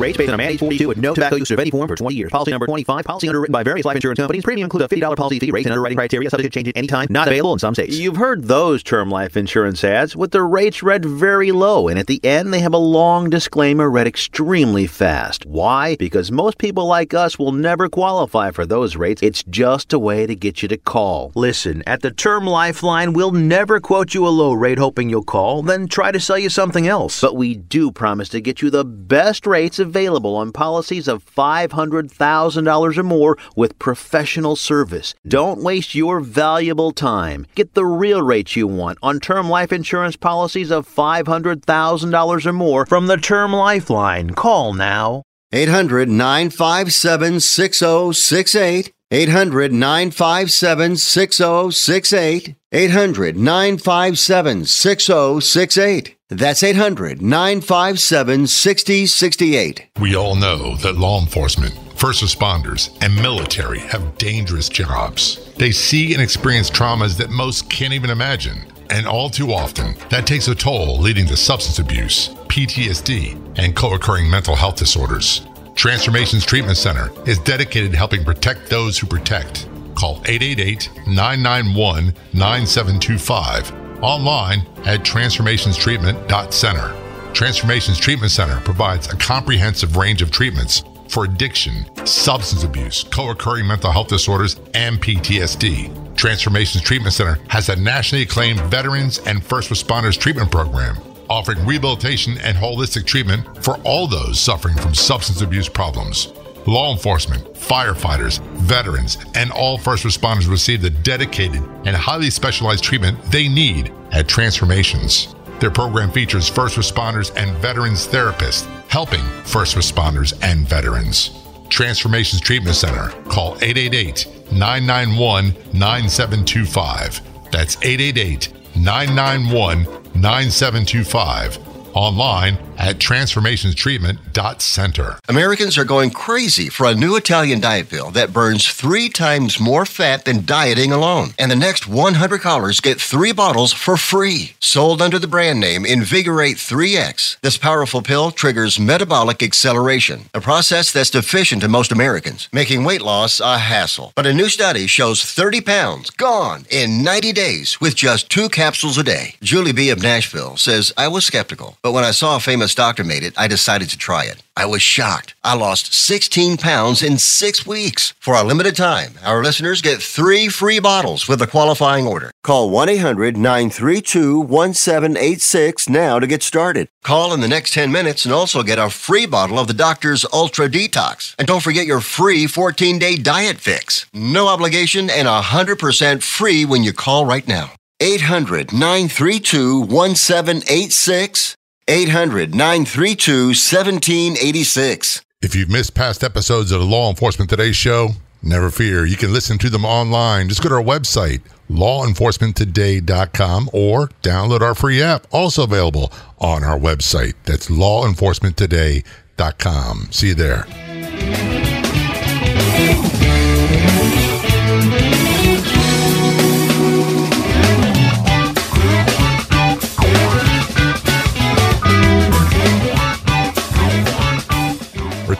Rates 0.00 0.16
based 0.16 0.28
on 0.28 0.34
a 0.34 0.38
man 0.38 0.52
age 0.52 0.60
42 0.60 0.88
with 0.88 0.96
no 0.96 1.14
tobacco 1.14 1.36
use 1.36 1.50
of 1.50 1.58
any 1.58 1.70
form 1.70 1.86
for 1.86 1.94
20 1.94 2.16
years. 2.16 2.30
Policy 2.30 2.52
number 2.52 2.66
25. 2.66 3.04
Policy 3.04 3.28
underwritten 3.28 3.52
by 3.52 3.62
various 3.62 3.84
life 3.84 3.96
insurance 3.96 4.18
companies. 4.18 4.42
Premium 4.42 4.64
include 4.64 4.82
a 4.82 4.88
$50 4.88 5.16
policy 5.16 5.38
fee. 5.38 5.50
Rates 5.50 5.66
and 5.66 5.74
underwriting 5.74 5.96
criteria 5.96 6.30
subject 6.30 6.54
to 6.54 6.58
change 6.58 6.68
at 6.68 6.76
any 6.76 6.86
time. 6.86 7.06
Not 7.10 7.28
available 7.28 7.52
in 7.52 7.58
some 7.58 7.74
states. 7.74 7.98
You've 7.98 8.16
heard 8.16 8.44
those 8.44 8.82
term 8.82 9.10
life 9.10 9.36
insurance 9.36 9.84
ads 9.84 10.16
with 10.16 10.30
the 10.30 10.42
rates 10.42 10.82
read 10.82 11.04
very 11.04 11.52
low, 11.52 11.88
and 11.88 11.98
at 11.98 12.06
the 12.06 12.24
end 12.24 12.54
they 12.54 12.60
have 12.60 12.72
a 12.72 12.78
long 12.78 13.28
disclaimer 13.28 13.90
read 13.90 14.06
extremely 14.06 14.86
fast. 14.86 15.44
Why? 15.44 15.96
Because 15.96 16.32
most 16.32 16.56
people 16.56 16.86
like 16.86 17.12
us 17.12 17.38
will 17.38 17.52
never 17.52 17.90
qualify 17.90 18.52
for 18.52 18.64
those 18.64 18.96
rates. 18.96 19.22
It's 19.22 19.42
just 19.44 19.92
a 19.92 19.98
way 19.98 20.26
to 20.26 20.34
get 20.34 20.62
you 20.62 20.68
to 20.68 20.78
call. 20.78 21.30
Listen, 21.34 21.82
at 21.86 22.00
the 22.00 22.10
Term 22.10 22.46
Lifeline, 22.46 23.12
we'll 23.12 23.32
never 23.32 23.80
quote 23.80 24.14
you 24.14 24.26
a 24.26 24.28
low 24.28 24.54
rate 24.54 24.78
hoping 24.78 25.10
you'll 25.10 25.24
call, 25.24 25.62
then 25.62 25.88
try 25.88 26.10
to 26.10 26.20
sell 26.20 26.38
you 26.38 26.48
something 26.48 26.86
else. 26.86 27.20
But 27.20 27.36
we 27.36 27.54
do 27.54 27.92
promise 27.92 28.30
to 28.30 28.40
get 28.40 28.62
you 28.62 28.70
the 28.70 28.84
best 28.84 29.46
rates 29.46 29.78
available 29.78 29.89
on 29.96 30.52
policies 30.52 31.08
of 31.08 31.24
$500,000 31.24 32.96
or 32.96 33.02
more 33.02 33.38
with 33.56 33.78
professional 33.78 34.56
service. 34.56 35.14
Don't 35.26 35.62
waste 35.62 35.94
your 35.94 36.20
valuable 36.20 36.92
time. 36.92 37.46
Get 37.54 37.74
the 37.74 37.84
real 37.84 38.22
rates 38.22 38.56
you 38.56 38.66
want 38.66 38.98
on 39.02 39.20
term 39.20 39.48
life 39.48 39.72
insurance 39.72 40.16
policies 40.16 40.70
of 40.70 40.88
$500,000 40.88 42.46
or 42.46 42.52
more 42.52 42.86
from 42.86 43.06
the 43.06 43.16
Term 43.16 43.52
Lifeline. 43.52 44.30
Call 44.30 44.74
now. 44.74 45.22
800 45.52 46.08
957 46.08 47.40
6068. 47.40 48.92
800 49.10 49.72
957 49.72 50.96
6068. 50.96 52.54
800 52.72 53.36
957 53.36 54.64
6068. 54.64 56.16
That's 56.28 56.62
800 56.62 57.20
957 57.20 58.46
6068. 58.46 59.88
We 59.98 60.14
all 60.14 60.36
know 60.36 60.76
that 60.76 60.96
law 60.96 61.20
enforcement, 61.20 61.74
first 61.98 62.22
responders, 62.22 62.96
and 63.02 63.14
military 63.16 63.80
have 63.80 64.16
dangerous 64.18 64.68
jobs. 64.68 65.52
They 65.54 65.72
see 65.72 66.12
and 66.14 66.22
experience 66.22 66.70
traumas 66.70 67.16
that 67.18 67.30
most 67.30 67.68
can't 67.68 67.92
even 67.92 68.10
imagine. 68.10 68.58
And 68.90 69.06
all 69.06 69.30
too 69.30 69.52
often, 69.52 69.96
that 70.10 70.26
takes 70.26 70.46
a 70.46 70.54
toll, 70.54 70.98
leading 70.98 71.26
to 71.26 71.36
substance 71.36 71.80
abuse, 71.80 72.28
PTSD, 72.48 73.58
and 73.58 73.74
co 73.74 73.94
occurring 73.94 74.30
mental 74.30 74.54
health 74.54 74.76
disorders. 74.76 75.44
Transformations 75.74 76.46
Treatment 76.46 76.76
Center 76.76 77.10
is 77.26 77.38
dedicated 77.40 77.90
to 77.92 77.96
helping 77.98 78.24
protect 78.24 78.70
those 78.70 78.96
who 78.98 79.06
protect. 79.06 79.66
Call 79.94 80.22
888 80.26 80.90
991 81.06 82.14
9725 82.32 84.02
online 84.02 84.60
at 84.86 85.00
transformationstreatment.center. 85.00 86.96
Transformations 87.32 87.98
Treatment 87.98 88.32
Center 88.32 88.60
provides 88.60 89.12
a 89.12 89.16
comprehensive 89.16 89.96
range 89.96 90.22
of 90.22 90.30
treatments 90.30 90.82
for 91.08 91.24
addiction, 91.24 91.84
substance 92.06 92.62
abuse, 92.64 93.04
co 93.04 93.30
occurring 93.30 93.66
mental 93.66 93.90
health 93.90 94.08
disorders, 94.08 94.56
and 94.74 95.00
PTSD. 95.00 96.16
Transformations 96.16 96.82
Treatment 96.84 97.12
Center 97.12 97.38
has 97.48 97.68
a 97.68 97.76
nationally 97.76 98.22
acclaimed 98.22 98.60
veterans 98.62 99.18
and 99.20 99.44
first 99.44 99.70
responders 99.70 100.18
treatment 100.18 100.50
program, 100.50 100.96
offering 101.28 101.64
rehabilitation 101.66 102.38
and 102.38 102.56
holistic 102.56 103.06
treatment 103.06 103.64
for 103.64 103.76
all 103.78 104.06
those 104.06 104.40
suffering 104.40 104.76
from 104.76 104.94
substance 104.94 105.40
abuse 105.40 105.68
problems. 105.68 106.32
Law 106.66 106.92
enforcement, 106.92 107.44
firefighters, 107.54 108.40
veterans, 108.58 109.18
and 109.34 109.50
all 109.52 109.78
first 109.78 110.04
responders 110.04 110.48
receive 110.48 110.82
the 110.82 110.90
dedicated 110.90 111.62
and 111.84 111.96
highly 111.96 112.30
specialized 112.30 112.84
treatment 112.84 113.20
they 113.24 113.48
need 113.48 113.92
at 114.12 114.28
Transformations. 114.28 115.34
Their 115.60 115.70
program 115.70 116.10
features 116.10 116.48
first 116.48 116.76
responders 116.76 117.34
and 117.36 117.56
veterans 117.58 118.06
therapists 118.06 118.66
helping 118.88 119.24
first 119.44 119.76
responders 119.76 120.38
and 120.42 120.66
veterans. 120.66 121.30
Transformations 121.68 122.40
Treatment 122.40 122.76
Center. 122.76 123.08
Call 123.28 123.56
888 123.62 124.26
991 124.52 125.54
9725. 125.72 127.20
That's 127.50 127.76
888 127.76 128.52
991 128.76 129.84
9725. 130.14 131.69
Online 131.94 132.56
at 132.78 132.98
transformationstreatment.center. 132.98 135.18
Americans 135.28 135.76
are 135.76 135.84
going 135.84 136.10
crazy 136.10 136.70
for 136.70 136.86
a 136.86 136.94
new 136.94 137.16
Italian 137.16 137.60
diet 137.60 137.90
pill 137.90 138.10
that 138.12 138.32
burns 138.32 138.66
three 138.66 139.10
times 139.10 139.60
more 139.60 139.84
fat 139.84 140.24
than 140.24 140.46
dieting 140.46 140.90
alone. 140.92 141.34
And 141.38 141.50
the 141.50 141.56
next 141.56 141.86
100 141.86 142.40
callers 142.40 142.80
get 142.80 142.98
three 143.00 143.32
bottles 143.32 143.72
for 143.72 143.96
free. 143.98 144.54
Sold 144.60 145.02
under 145.02 145.18
the 145.18 145.26
brand 145.26 145.58
name 145.60 145.84
Invigorate 145.84 146.56
3X, 146.56 147.38
this 147.40 147.58
powerful 147.58 148.00
pill 148.02 148.30
triggers 148.30 148.78
metabolic 148.80 149.42
acceleration, 149.42 150.30
a 150.32 150.40
process 150.40 150.90
that's 150.92 151.10
deficient 151.10 151.62
in 151.62 151.70
most 151.70 151.92
Americans, 151.92 152.48
making 152.52 152.84
weight 152.84 153.02
loss 153.02 153.40
a 153.40 153.58
hassle. 153.58 154.12
But 154.14 154.26
a 154.26 154.32
new 154.32 154.48
study 154.48 154.86
shows 154.86 155.22
30 155.22 155.60
pounds 155.60 156.08
gone 156.10 156.64
in 156.70 157.02
90 157.02 157.32
days 157.32 157.78
with 157.80 157.94
just 157.94 158.30
two 158.30 158.48
capsules 158.48 158.96
a 158.96 159.02
day. 159.02 159.34
Julie 159.42 159.72
B. 159.72 159.90
of 159.90 160.00
Nashville 160.02 160.56
says, 160.56 160.92
I 160.96 161.08
was 161.08 161.26
skeptical, 161.26 161.76
but 161.82 161.92
when 161.92 162.04
I 162.04 162.10
saw 162.10 162.36
a 162.36 162.40
famous 162.40 162.74
doctor 162.74 163.04
made 163.04 163.22
it, 163.22 163.32
I 163.38 163.48
decided 163.48 163.88
to 163.90 163.96
try 163.96 164.24
it. 164.24 164.42
I 164.54 164.66
was 164.66 164.82
shocked. 164.82 165.34
I 165.42 165.54
lost 165.54 165.94
16 165.94 166.58
pounds 166.58 167.02
in 167.02 167.16
six 167.16 167.66
weeks. 167.66 168.12
For 168.20 168.34
a 168.34 168.44
limited 168.44 168.76
time, 168.76 169.12
our 169.24 169.42
listeners 169.42 169.80
get 169.80 170.02
three 170.02 170.48
free 170.48 170.78
bottles 170.78 171.26
with 171.26 171.40
a 171.40 171.46
qualifying 171.46 172.06
order. 172.06 172.30
Call 172.42 172.68
1 172.68 172.90
800 172.90 173.38
932 173.38 174.40
1786 174.40 175.88
now 175.88 176.18
to 176.18 176.26
get 176.26 176.42
started. 176.42 176.88
Call 177.02 177.32
in 177.32 177.40
the 177.40 177.48
next 177.48 177.72
10 177.72 177.90
minutes 177.90 178.26
and 178.26 178.34
also 178.34 178.62
get 178.62 178.78
a 178.78 178.90
free 178.90 179.24
bottle 179.24 179.58
of 179.58 179.66
the 179.66 179.72
doctor's 179.72 180.26
Ultra 180.34 180.68
Detox. 180.68 181.34
And 181.38 181.48
don't 181.48 181.62
forget 181.62 181.86
your 181.86 182.00
free 182.00 182.46
14 182.46 182.98
day 182.98 183.16
diet 183.16 183.56
fix. 183.56 184.04
No 184.12 184.48
obligation 184.48 185.08
and 185.08 185.26
100% 185.26 186.22
free 186.22 186.66
when 186.66 186.84
you 186.84 186.92
call 186.92 187.24
right 187.24 187.48
now. 187.48 187.72
800 188.00 188.72
932 188.72 189.80
1786. 189.80 191.56
800 191.90 192.54
932 192.54 193.48
1786. 193.48 195.22
If 195.42 195.54
you've 195.54 195.70
missed 195.70 195.94
past 195.94 196.22
episodes 196.22 196.70
of 196.70 196.80
the 196.80 196.86
Law 196.86 197.08
Enforcement 197.10 197.50
Today 197.50 197.72
show, 197.72 198.10
never 198.42 198.70
fear. 198.70 199.06
You 199.06 199.16
can 199.16 199.32
listen 199.32 199.56
to 199.58 199.70
them 199.70 199.84
online. 199.84 200.48
Just 200.48 200.62
go 200.62 200.68
to 200.68 200.76
our 200.76 200.82
website, 200.82 201.40
lawenforcementtoday.com, 201.70 203.70
or 203.72 204.08
download 204.22 204.60
our 204.60 204.74
free 204.74 205.00
app, 205.02 205.26
also 205.32 205.64
available 205.64 206.12
on 206.38 206.62
our 206.62 206.78
website. 206.78 207.34
That's 207.44 207.68
lawenforcementtoday.com. 207.68 210.08
See 210.10 210.28
you 210.28 210.34
there. 210.34 210.66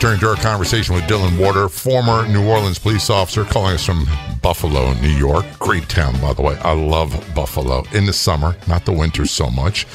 Returning 0.01 0.19
to 0.21 0.29
our 0.29 0.35
conversation 0.35 0.95
with 0.95 1.03
Dylan 1.03 1.37
Warder, 1.37 1.69
former 1.69 2.27
New 2.27 2.49
Orleans 2.49 2.79
police 2.79 3.11
officer, 3.11 3.43
calling 3.43 3.75
us 3.75 3.85
from 3.85 4.07
Buffalo, 4.41 4.93
New 4.93 5.09
York. 5.09 5.45
Great 5.59 5.87
town, 5.89 6.19
by 6.19 6.33
the 6.33 6.41
way. 6.41 6.57
I 6.57 6.73
love 6.73 7.11
Buffalo 7.35 7.83
in 7.93 8.07
the 8.07 8.11
summer, 8.11 8.55
not 8.67 8.83
the 8.83 8.93
winter 8.93 9.27
so 9.27 9.51
much. 9.51 9.85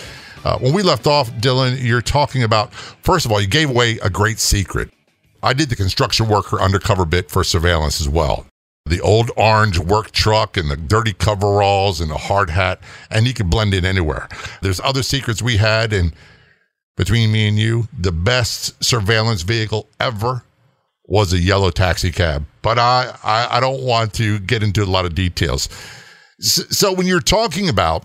Uh, 0.45 0.59
when 0.59 0.73
we 0.73 0.85
left 0.85 1.09
off, 1.09 1.33
Dylan, 1.33 1.83
you're 1.83 2.03
talking 2.03 2.45
about, 2.45 2.73
first 2.73 3.27
of 3.27 3.33
all, 3.33 3.41
you 3.41 3.49
gave 3.49 3.69
away 3.69 3.99
a 4.01 4.09
great 4.09 4.39
secret. 4.39 4.93
I 5.43 5.53
did 5.55 5.71
the 5.71 5.77
construction 5.77 6.29
worker 6.29 6.61
undercover 6.61 7.05
bit 7.05 7.29
for 7.29 7.43
surveillance 7.43 8.01
as 8.01 8.09
well. 8.09 8.47
The 8.89 9.01
old 9.01 9.33
orange 9.37 9.81
work 9.81 10.13
truck 10.13 10.57
and 10.57 10.71
the 10.71 10.77
dirty 10.77 11.15
coveralls 11.15 12.01
and 12.01 12.13
the 12.13 12.17
hard 12.17 12.51
hat, 12.51 12.79
and 13.11 13.27
you 13.27 13.35
could 13.35 13.51
blend 13.51 13.75
in 13.75 13.85
anywhere. 13.85 14.29
There's 14.63 14.79
other 14.79 15.03
secrets 15.03 15.43
we 15.43 15.57
had, 15.57 15.93
and 15.93 16.13
between 16.97 17.31
me 17.33 17.49
and 17.49 17.59
you, 17.59 17.89
the 17.99 18.13
best 18.13 18.83
surveillance 18.83 19.43
vehicle 19.43 19.89
ever 20.01 20.43
was 21.05 21.33
a 21.33 21.39
yellow 21.39 21.71
taxi 21.71 22.11
cab. 22.11 22.45
But 22.63 22.79
I, 22.79 23.17
I, 23.23 23.57
I 23.57 23.61
don't 23.61 23.83
want 23.83 24.15
to 24.15 24.39
get 24.41 24.63
into 24.63 24.83
a 24.83 24.87
lot 24.87 25.05
of 25.05 25.15
details. 25.15 25.69
So 26.41 26.93
when 26.93 27.07
you're 27.07 27.21
talking 27.21 27.69
about 27.69 28.05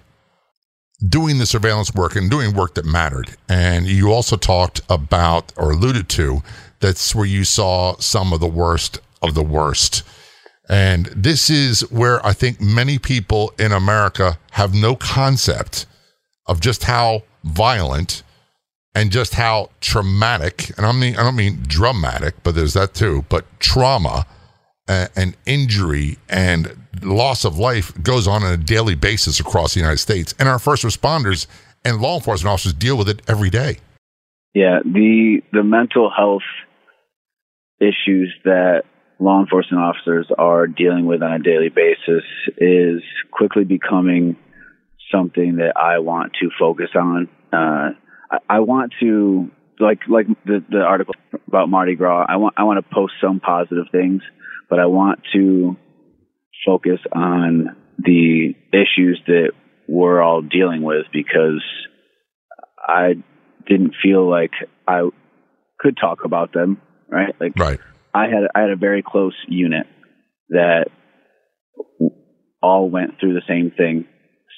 doing 1.07 1.39
the 1.39 1.45
surveillance 1.45 1.93
work 1.93 2.15
and 2.15 2.29
doing 2.29 2.53
work 2.53 2.75
that 2.75 2.86
mattered, 2.86 3.36
and 3.50 3.88
you 3.88 4.12
also 4.12 4.36
talked 4.36 4.81
about 4.89 5.51
or 5.57 5.71
alluded 5.71 6.10
to 6.10 6.43
that's 6.79 7.15
where 7.15 7.25
you 7.25 7.43
saw 7.43 7.95
some 7.98 8.33
of 8.33 8.39
the 8.39 8.48
worst 8.48 9.00
of 9.21 9.36
the 9.36 9.43
worst. 9.43 10.03
And 10.69 11.07
this 11.07 11.50
is 11.50 11.81
where 11.91 12.25
I 12.25 12.33
think 12.33 12.62
many 12.62 12.98
people 12.98 13.53
in 13.60 13.71
America 13.71 14.38
have 14.51 14.74
no 14.74 14.95
concept 14.95 15.86
of 16.48 16.60
just 16.60 16.83
how 16.83 17.24
violent 17.43 18.24
and 18.93 19.12
just 19.12 19.36
how 19.36 19.69
traumatic, 19.79 20.71
and 20.77 20.86
I 20.86 20.91
mean 20.91 21.15
I 21.15 21.24
don't 21.24 21.36
mean 21.36 21.63
dramatic, 21.67 22.36
but 22.43 22.55
there's 22.55 22.74
that 22.74 22.93
too, 22.93 23.25
but 23.29 23.45
trauma 23.60 24.25
and 24.88 25.38
injury 25.45 26.17
and 26.27 26.75
loss 27.01 27.45
of 27.45 27.57
life 27.57 27.93
goes 28.03 28.27
on 28.27 28.43
on 28.43 28.53
a 28.53 28.57
daily 28.57 28.95
basis 28.95 29.39
across 29.39 29.74
the 29.74 29.79
United 29.79 29.98
States, 29.98 30.33
and 30.39 30.50
our 30.50 30.60
first 30.60 30.83
responders 30.83 31.48
and 31.86 32.01
law 32.01 32.15
enforcement 32.15 32.51
officers 32.51 32.74
deal 32.74 32.98
with 32.98 33.10
it 33.10 33.21
every 33.27 33.50
day. 33.50 33.77
Yeah, 34.53 34.79
the 34.83 35.41
the 35.53 35.63
mental 35.63 36.12
health 36.15 36.43
issues 37.79 38.33
that 38.43 38.83
law 39.19 39.39
enforcement 39.39 39.81
officers 39.81 40.27
are 40.38 40.67
dealing 40.67 41.05
with 41.05 41.21
on 41.24 41.33
a 41.33 41.39
daily 41.39 41.69
basis 41.69 42.24
is 42.57 43.01
quickly 43.31 43.63
becoming 43.63 44.36
something 45.12 45.57
that 45.57 45.77
I 45.77 46.00
want 46.00 46.33
to 46.41 46.50
focus 46.60 46.89
on. 46.95 47.29
Uh, 47.53 47.91
I, 48.31 48.38
I 48.50 48.59
want 48.61 48.93
to 49.01 49.51
like 49.79 50.00
like 50.07 50.27
the 50.45 50.63
the 50.69 50.79
article 50.79 51.15
about 51.47 51.69
Mardi 51.69 51.95
Gras. 51.95 52.25
I 52.27 52.38
want 52.38 52.55
I 52.57 52.63
want 52.63 52.83
to 52.83 52.93
post 52.95 53.13
some 53.21 53.39
positive 53.39 53.85
things, 53.91 54.21
but 54.69 54.79
I 54.79 54.85
want 54.85 55.19
to 55.33 55.75
focus 56.65 57.00
on 57.11 57.75
the 57.97 58.53
issues 58.71 59.21
that 59.27 59.51
we're 59.88 60.21
all 60.21 60.41
dealing 60.41 60.83
with 60.83 61.05
because 61.11 61.63
I 62.79 63.15
didn't 63.67 63.93
feel 64.01 64.29
like 64.29 64.51
I 64.88 65.09
could 65.79 65.97
talk 66.00 66.19
about 66.25 66.53
them. 66.53 66.81
Right, 67.09 67.35
like 67.39 67.53
right. 67.57 67.79
I 68.13 68.23
had 68.25 68.47
I 68.55 68.61
had 68.61 68.69
a 68.69 68.77
very 68.77 69.03
close 69.05 69.35
unit 69.47 69.85
that 70.50 70.85
all 72.61 72.89
went 72.89 73.19
through 73.19 73.33
the 73.33 73.41
same 73.47 73.71
thing. 73.75 74.05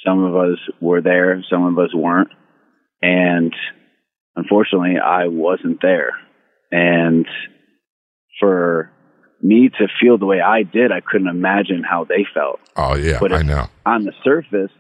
Some 0.05 0.23
of 0.23 0.35
us 0.35 0.59
were 0.81 1.01
there, 1.01 1.43
some 1.49 1.65
of 1.65 1.79
us 1.79 1.93
weren't, 1.95 2.29
and 3.03 3.53
unfortunately, 4.37 4.95
I 4.97 5.27
wasn't 5.27 5.81
there. 5.81 6.13
And 6.71 7.27
for 8.39 8.89
me 9.41 9.69
to 9.77 9.87
feel 10.01 10.17
the 10.17 10.25
way 10.25 10.39
I 10.39 10.63
did, 10.63 10.91
I 10.93 11.01
couldn't 11.01 11.27
imagine 11.27 11.83
how 11.83 12.05
they 12.05 12.25
felt. 12.33 12.61
Oh 12.77 12.95
yeah, 12.95 13.19
but 13.19 13.33
I 13.33 13.41
know. 13.41 13.67
On 13.85 14.05
the 14.05 14.13
surface, 14.23 14.71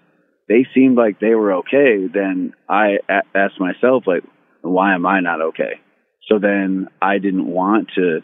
they 0.47 0.65
seemed 0.73 0.97
like 0.97 1.19
they 1.19 1.35
were 1.35 1.53
okay. 1.55 2.07
Then 2.11 2.53
I 2.69 2.99
a- 3.09 3.37
asked 3.37 3.59
myself, 3.59 4.03
like, 4.07 4.23
why 4.61 4.95
am 4.95 5.05
I 5.05 5.19
not 5.19 5.41
okay? 5.41 5.81
So 6.29 6.39
then 6.39 6.87
I 7.01 7.17
didn't 7.17 7.47
want 7.47 7.89
to 7.95 8.21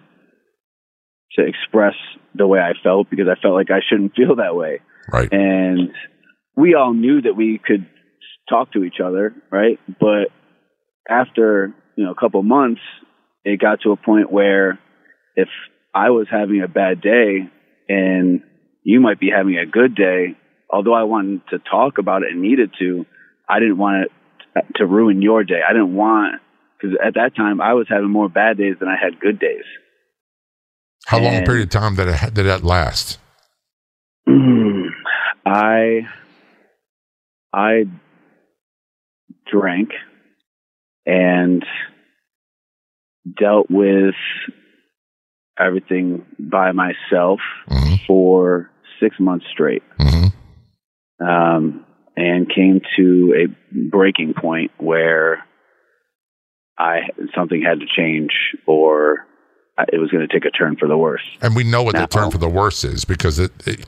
to 1.34 1.46
express 1.46 1.96
the 2.34 2.48
way 2.48 2.60
I 2.60 2.72
felt 2.82 3.10
because 3.10 3.28
I 3.28 3.40
felt 3.40 3.54
like 3.54 3.70
I 3.70 3.82
shouldn't 3.88 4.16
feel 4.16 4.38
that 4.38 4.56
way. 4.56 4.80
Right. 5.12 5.28
And 5.32 5.92
we 6.56 6.74
all 6.74 6.94
knew 6.94 7.22
that 7.22 7.36
we 7.36 7.60
could 7.64 7.86
talk 8.50 8.72
to 8.74 8.84
each 8.84 9.00
other, 9.04 9.34
right? 9.52 9.80
But 9.88 10.30
after, 11.08 11.74
you 11.96 12.06
know, 12.06 12.12
a 12.12 12.16
couple 12.16 12.42
months, 12.44 12.82
it 13.44 13.60
got 13.60 13.82
to 13.82 13.92
a 13.92 13.98
point 13.98 14.32
where 14.32 14.80
if 15.36 15.48
I 15.94 16.10
was 16.10 16.28
having 16.30 16.62
a 16.62 16.68
bad 16.68 17.02
day 17.02 17.50
and 17.88 18.42
you 18.84 19.00
might 19.00 19.20
be 19.20 19.30
having 19.36 19.58
a 19.58 19.66
good 19.66 19.96
day, 19.96 20.36
although 20.70 20.94
I 20.94 21.04
wanted 21.04 21.42
to 21.50 21.60
talk 21.60 21.98
about 21.98 22.24
it 22.24 22.32
and 22.32 22.42
needed 22.42 22.72
to, 22.80 23.06
I 23.48 23.60
didn't 23.60 23.78
want 23.78 24.06
it 24.56 24.66
to 24.76 24.86
ruin 24.86 25.22
your 25.22 25.44
day. 25.44 25.62
I 25.68 25.74
didn't 25.74 25.96
want, 25.96 26.42
because 26.78 26.98
at 27.04 27.16
that 27.16 27.36
time 27.36 27.62
I 27.62 27.74
was 27.74 27.88
having 27.90 28.10
more 28.10 28.30
bad 28.30 28.58
days 28.58 28.76
than 28.80 28.88
I 28.88 28.96
had 29.02 29.20
good 29.20 29.40
days. 29.40 29.64
How 31.06 31.20
long 31.20 31.36
a 31.36 31.44
period 31.44 31.64
of 31.64 31.70
time 31.70 31.96
did, 31.96 32.08
it, 32.10 32.34
did 32.34 32.46
that 32.46 32.64
last? 32.64 33.20
Mm, 34.28 34.90
I 35.46 36.02
I 37.52 37.86
drank 39.52 39.90
and 41.06 41.64
dealt 43.38 43.70
with 43.70 44.16
everything 45.60 46.26
by 46.40 46.72
myself 46.72 47.40
mm-hmm. 47.70 47.96
for 48.08 48.70
six 49.00 49.16
months 49.20 49.46
straight. 49.52 49.84
Mm-hmm. 50.00 51.28
Um, 51.28 51.86
and 52.16 52.50
came 52.54 52.82
to 52.98 53.34
a 53.36 53.90
breaking 53.90 54.34
point 54.34 54.72
where 54.78 55.44
I 56.78 57.02
something 57.36 57.62
had 57.62 57.80
to 57.80 57.86
change 57.86 58.32
or 58.68 59.26
it 59.92 60.00
was 60.00 60.12
going 60.12 60.28
to 60.28 60.34
take 60.34 60.46
a 60.46 60.52
turn 60.52 60.76
for 60.76 60.88
the 60.88 60.98
worse. 60.98 61.22
And 61.42 61.56
we 61.56 61.64
know 61.64 61.84
what 61.84 61.96
now, 61.96 62.02
the 62.02 62.08
turn 62.08 62.32
for 62.32 62.38
the 62.38 62.50
worse 62.50 62.84
is 62.84 63.06
because 63.06 63.40
it, 63.40 63.52
it, 63.66 63.86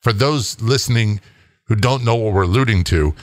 for 0.00 0.12
those 0.12 0.60
listening 0.60 1.20
who 1.66 1.74
don't 1.74 2.04
know 2.04 2.14
what 2.14 2.32
we're 2.32 2.42
alluding 2.42 2.84
to, 2.84 3.14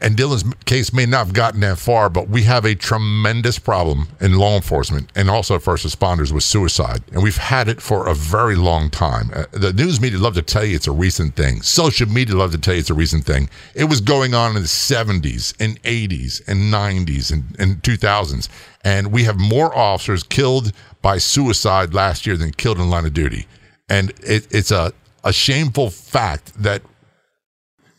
and 0.00 0.16
Dylan's 0.16 0.44
case 0.64 0.92
may 0.92 1.06
not 1.06 1.26
have 1.26 1.32
gotten 1.34 1.60
that 1.60 1.78
far, 1.78 2.08
but 2.08 2.28
we 2.28 2.42
have 2.42 2.64
a 2.64 2.74
tremendous 2.74 3.58
problem 3.58 4.08
in 4.20 4.34
law 4.34 4.56
enforcement 4.56 5.10
and 5.14 5.30
also 5.30 5.58
first 5.58 5.86
responders 5.86 6.32
with 6.32 6.44
suicide. 6.44 7.02
And 7.12 7.22
we've 7.22 7.36
had 7.36 7.68
it 7.68 7.80
for 7.80 8.08
a 8.08 8.14
very 8.14 8.56
long 8.56 8.90
time. 8.90 9.30
Uh, 9.34 9.44
the 9.52 9.72
news 9.72 10.00
media 10.00 10.18
love 10.18 10.34
to 10.34 10.42
tell 10.42 10.64
you 10.64 10.76
it's 10.76 10.86
a 10.86 10.92
recent 10.92 11.36
thing. 11.36 11.62
Social 11.62 12.08
media 12.08 12.36
love 12.36 12.52
to 12.52 12.58
tell 12.58 12.74
you 12.74 12.80
it's 12.80 12.90
a 12.90 12.94
recent 12.94 13.24
thing. 13.24 13.48
It 13.74 13.84
was 13.84 14.00
going 14.00 14.34
on 14.34 14.56
in 14.56 14.62
the 14.62 14.68
70s 14.68 15.54
and 15.58 15.80
80s 15.82 16.42
and 16.46 16.72
90s 16.72 17.32
and, 17.32 17.44
and 17.58 17.82
2000s. 17.82 18.48
And 18.84 19.12
we 19.12 19.24
have 19.24 19.38
more 19.38 19.76
officers 19.76 20.22
killed 20.22 20.72
by 21.00 21.18
suicide 21.18 21.94
last 21.94 22.26
year 22.26 22.36
than 22.36 22.52
killed 22.52 22.78
in 22.78 22.90
line 22.90 23.06
of 23.06 23.14
duty. 23.14 23.46
And 23.88 24.10
it, 24.22 24.46
it's 24.50 24.70
a, 24.70 24.92
a 25.24 25.32
shameful 25.32 25.90
fact 25.90 26.52
that 26.62 26.82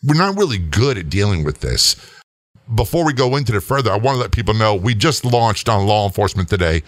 we're 0.04 0.14
not 0.18 0.36
really 0.36 0.58
good 0.58 0.98
at 0.98 1.08
dealing 1.08 1.44
with 1.44 1.60
this. 1.60 1.96
Before 2.74 3.04
we 3.04 3.12
go 3.12 3.36
into 3.36 3.56
it 3.56 3.60
further, 3.60 3.90
I 3.90 3.96
want 3.96 4.16
to 4.16 4.20
let 4.20 4.32
people 4.32 4.54
know 4.54 4.74
we 4.74 4.94
just 4.94 5.24
launched 5.24 5.68
on 5.68 5.86
law 5.86 6.06
enforcement 6.06 6.48
today 6.48 6.82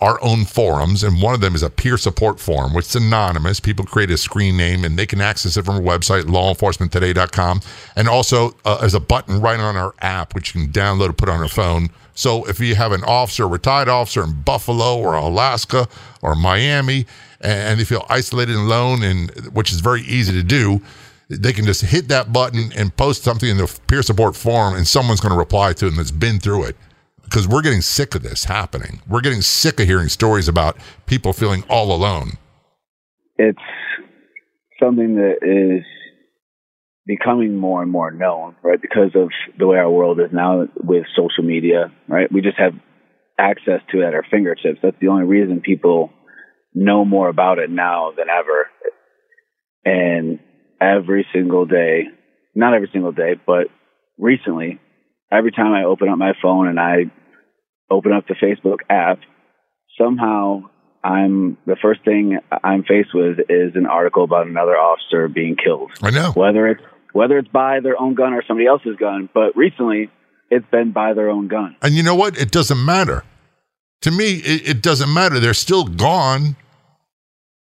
our 0.00 0.22
own 0.22 0.44
forums, 0.44 1.02
and 1.02 1.22
one 1.22 1.34
of 1.34 1.40
them 1.40 1.54
is 1.54 1.62
a 1.62 1.70
peer 1.70 1.96
support 1.96 2.38
forum, 2.38 2.74
which 2.74 2.86
is 2.86 2.96
anonymous. 2.96 3.60
People 3.60 3.84
create 3.84 4.10
a 4.10 4.18
screen 4.18 4.56
name 4.56 4.84
and 4.84 4.98
they 4.98 5.06
can 5.06 5.20
access 5.20 5.56
it 5.56 5.64
from 5.64 5.76
our 5.76 5.80
website, 5.80 6.24
lawenforcementtoday.com. 6.24 7.62
And 7.96 8.08
also, 8.08 8.54
uh, 8.64 8.78
there's 8.78 8.94
a 8.94 9.00
button 9.00 9.40
right 9.40 9.58
on 9.58 9.76
our 9.76 9.94
app, 10.00 10.34
which 10.34 10.54
you 10.54 10.62
can 10.62 10.72
download 10.72 11.06
and 11.06 11.18
put 11.18 11.28
on 11.28 11.38
your 11.38 11.48
phone. 11.48 11.88
So 12.14 12.46
if 12.46 12.60
you 12.60 12.74
have 12.74 12.92
an 12.92 13.04
officer, 13.04 13.48
retired 13.48 13.88
officer 13.88 14.22
in 14.22 14.42
Buffalo 14.42 14.98
or 14.98 15.14
Alaska 15.14 15.88
or 16.20 16.34
Miami, 16.34 17.06
and 17.40 17.80
they 17.80 17.84
feel 17.84 18.04
isolated 18.08 18.56
and 18.56 18.64
alone, 18.64 19.02
and 19.02 19.30
which 19.52 19.72
is 19.72 19.80
very 19.80 20.02
easy 20.02 20.32
to 20.32 20.42
do, 20.42 20.80
they 21.28 21.52
can 21.52 21.64
just 21.64 21.82
hit 21.82 22.08
that 22.08 22.32
button 22.32 22.70
and 22.76 22.96
post 22.96 23.24
something 23.24 23.48
in 23.48 23.56
the 23.56 23.80
peer 23.88 24.02
support 24.02 24.36
forum, 24.36 24.74
and 24.74 24.86
someone's 24.86 25.20
going 25.20 25.32
to 25.32 25.38
reply 25.38 25.72
to 25.72 25.84
them 25.86 25.96
that's 25.96 26.10
been 26.10 26.38
through 26.38 26.64
it. 26.64 26.76
Because 27.24 27.48
we're 27.48 27.62
getting 27.62 27.82
sick 27.82 28.14
of 28.14 28.22
this 28.22 28.44
happening. 28.44 29.00
We're 29.08 29.20
getting 29.20 29.42
sick 29.42 29.80
of 29.80 29.86
hearing 29.86 30.08
stories 30.08 30.46
about 30.46 30.76
people 31.06 31.32
feeling 31.32 31.64
all 31.68 31.92
alone. 31.92 32.34
It's 33.36 33.58
something 34.80 35.16
that 35.16 35.38
is 35.42 35.84
becoming 37.04 37.56
more 37.56 37.82
and 37.82 37.90
more 37.90 38.12
known, 38.12 38.54
right? 38.62 38.80
Because 38.80 39.10
of 39.16 39.30
the 39.58 39.66
way 39.66 39.76
our 39.78 39.90
world 39.90 40.20
is 40.20 40.32
now 40.32 40.68
with 40.76 41.04
social 41.16 41.42
media, 41.42 41.92
right? 42.08 42.30
We 42.30 42.42
just 42.42 42.58
have 42.58 42.74
access 43.38 43.80
to 43.90 44.02
it 44.02 44.06
at 44.06 44.14
our 44.14 44.24
fingertips. 44.30 44.78
That's 44.82 44.96
the 45.00 45.08
only 45.08 45.24
reason 45.24 45.60
people 45.60 46.10
know 46.74 47.04
more 47.04 47.28
about 47.28 47.58
it 47.58 47.70
now 47.70 48.12
than 48.16 48.26
ever. 48.28 48.68
And 49.84 50.40
every 50.80 51.26
single 51.32 51.66
day, 51.66 52.04
not 52.54 52.74
every 52.74 52.88
single 52.92 53.12
day, 53.12 53.34
but 53.46 53.68
recently, 54.18 54.80
every 55.30 55.52
time 55.52 55.72
I 55.72 55.84
open 55.84 56.08
up 56.08 56.18
my 56.18 56.32
phone 56.42 56.68
and 56.68 56.78
I 56.78 57.10
open 57.90 58.12
up 58.12 58.26
the 58.26 58.34
Facebook 58.34 58.78
app, 58.88 59.20
somehow 59.98 60.62
I'm 61.02 61.56
the 61.66 61.76
first 61.80 62.04
thing 62.04 62.38
I'm 62.64 62.82
faced 62.82 63.14
with 63.14 63.38
is 63.48 63.76
an 63.76 63.86
article 63.86 64.24
about 64.24 64.46
another 64.46 64.76
officer 64.76 65.28
being 65.28 65.56
killed. 65.56 65.92
I 66.02 66.10
know. 66.10 66.32
Whether 66.32 66.68
it's 66.68 66.82
whether 67.12 67.38
it's 67.38 67.48
by 67.48 67.80
their 67.80 68.00
own 68.00 68.14
gun 68.14 68.34
or 68.34 68.42
somebody 68.46 68.66
else's 68.66 68.96
gun, 68.96 69.28
but 69.32 69.56
recently 69.56 70.10
it's 70.50 70.66
been 70.70 70.92
by 70.92 71.14
their 71.14 71.30
own 71.30 71.48
gun. 71.48 71.76
And 71.80 71.94
you 71.94 72.02
know 72.02 72.14
what? 72.14 72.36
It 72.38 72.50
doesn't 72.50 72.84
matter. 72.84 73.24
To 74.02 74.10
me, 74.10 74.34
it, 74.36 74.68
it 74.68 74.82
doesn't 74.82 75.12
matter. 75.12 75.40
They're 75.40 75.54
still 75.54 75.84
gone. 75.84 76.56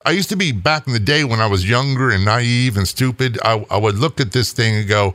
I 0.05 0.11
used 0.11 0.29
to 0.29 0.37
be 0.37 0.51
back 0.51 0.87
in 0.87 0.93
the 0.93 0.99
day 0.99 1.23
when 1.23 1.39
I 1.39 1.47
was 1.47 1.69
younger 1.69 2.11
and 2.11 2.23
naive 2.23 2.77
and 2.77 2.87
stupid. 2.87 3.37
I, 3.43 3.65
I 3.69 3.77
would 3.77 3.95
look 3.95 4.19
at 4.19 4.31
this 4.31 4.53
thing 4.53 4.75
and 4.75 4.87
go, 4.87 5.13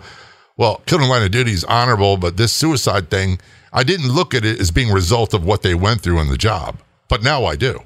well, 0.56 0.82
killing 0.86 1.08
line 1.08 1.22
of 1.22 1.30
duty 1.30 1.52
is 1.52 1.64
honorable, 1.64 2.16
but 2.16 2.36
this 2.36 2.52
suicide 2.52 3.10
thing, 3.10 3.38
I 3.72 3.84
didn't 3.84 4.10
look 4.10 4.34
at 4.34 4.44
it 4.44 4.60
as 4.60 4.70
being 4.70 4.90
a 4.90 4.94
result 4.94 5.34
of 5.34 5.44
what 5.44 5.62
they 5.62 5.74
went 5.74 6.02
through 6.02 6.20
in 6.20 6.28
the 6.28 6.36
job. 6.36 6.78
But 7.08 7.22
now 7.22 7.44
I 7.44 7.56
do. 7.56 7.80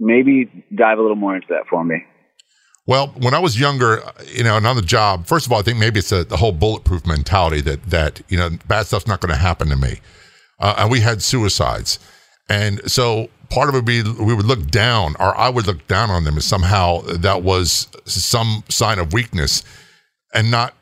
Maybe 0.00 0.64
dive 0.74 0.98
a 0.98 1.02
little 1.02 1.16
more 1.16 1.34
into 1.34 1.48
that 1.50 1.66
for 1.68 1.84
me. 1.84 2.04
Well, 2.86 3.08
when 3.18 3.34
I 3.34 3.38
was 3.38 3.60
younger, 3.60 4.02
you 4.26 4.44
know, 4.44 4.56
and 4.56 4.66
on 4.66 4.76
the 4.76 4.82
job, 4.82 5.26
first 5.26 5.44
of 5.44 5.52
all, 5.52 5.58
I 5.58 5.62
think 5.62 5.78
maybe 5.78 5.98
it's 5.98 6.10
a, 6.10 6.24
the 6.24 6.38
whole 6.38 6.52
bulletproof 6.52 7.06
mentality 7.06 7.60
that 7.62 7.82
that 7.90 8.22
you 8.28 8.38
know 8.38 8.50
bad 8.66 8.86
stuff's 8.86 9.06
not 9.06 9.20
going 9.20 9.30
to 9.30 9.36
happen 9.36 9.68
to 9.68 9.76
me. 9.76 10.00
Uh, 10.58 10.74
and 10.78 10.90
we 10.90 11.00
had 11.00 11.20
suicides, 11.20 11.98
and 12.48 12.80
so 12.90 13.28
part 13.50 13.68
of 13.68 13.74
it 13.74 13.78
would 13.78 13.84
be 13.84 14.02
we 14.02 14.34
would 14.34 14.46
look 14.46 14.66
down, 14.70 15.14
or 15.18 15.36
I 15.36 15.48
would 15.48 15.66
look 15.66 15.86
down 15.86 16.10
on 16.10 16.24
them 16.24 16.36
as 16.36 16.44
somehow 16.44 17.00
that 17.02 17.42
was 17.42 17.88
some 18.04 18.64
sign 18.68 18.98
of 18.98 19.12
weakness, 19.12 19.64
and 20.34 20.50
not 20.50 20.74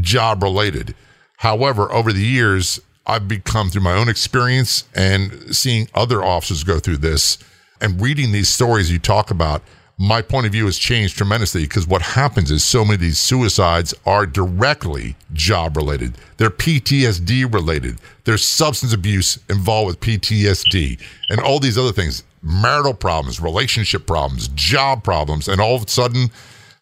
job 0.00 0.42
related. 0.42 0.94
However, 1.38 1.90
over 1.92 2.12
the 2.12 2.24
years, 2.24 2.80
I've 3.06 3.28
become 3.28 3.70
through 3.70 3.82
my 3.82 3.94
own 3.94 4.08
experience 4.08 4.84
and 4.94 5.56
seeing 5.56 5.88
other 5.94 6.22
officers 6.22 6.62
go 6.64 6.78
through 6.78 6.98
this 6.98 7.38
and 7.80 8.00
reading 8.00 8.32
these 8.32 8.48
stories 8.48 8.92
you 8.92 8.98
talk 8.98 9.30
about 9.30 9.62
my 9.98 10.22
point 10.22 10.46
of 10.46 10.52
view 10.52 10.64
has 10.66 10.78
changed 10.78 11.16
tremendously 11.16 11.62
because 11.62 11.86
what 11.86 12.00
happens 12.00 12.52
is 12.52 12.64
so 12.64 12.84
many 12.84 12.94
of 12.94 13.00
these 13.00 13.18
suicides 13.18 13.92
are 14.06 14.26
directly 14.26 15.16
job 15.32 15.76
related. 15.76 16.16
They're 16.36 16.50
PTSD 16.50 17.52
related. 17.52 17.98
There's 18.22 18.44
substance 18.44 18.94
abuse 18.94 19.40
involved 19.50 19.88
with 19.88 20.00
PTSD 20.00 21.00
and 21.30 21.40
all 21.40 21.58
these 21.58 21.76
other 21.76 21.92
things 21.92 22.22
marital 22.40 22.94
problems, 22.94 23.40
relationship 23.40 24.06
problems, 24.06 24.46
job 24.48 25.02
problems. 25.02 25.48
And 25.48 25.60
all 25.60 25.74
of 25.74 25.82
a 25.82 25.88
sudden, 25.88 26.30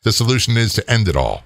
the 0.02 0.12
solution 0.12 0.59
is 0.59 0.74
to 0.74 0.90
end 0.90 1.09
it 1.09 1.16
all. 1.16 1.42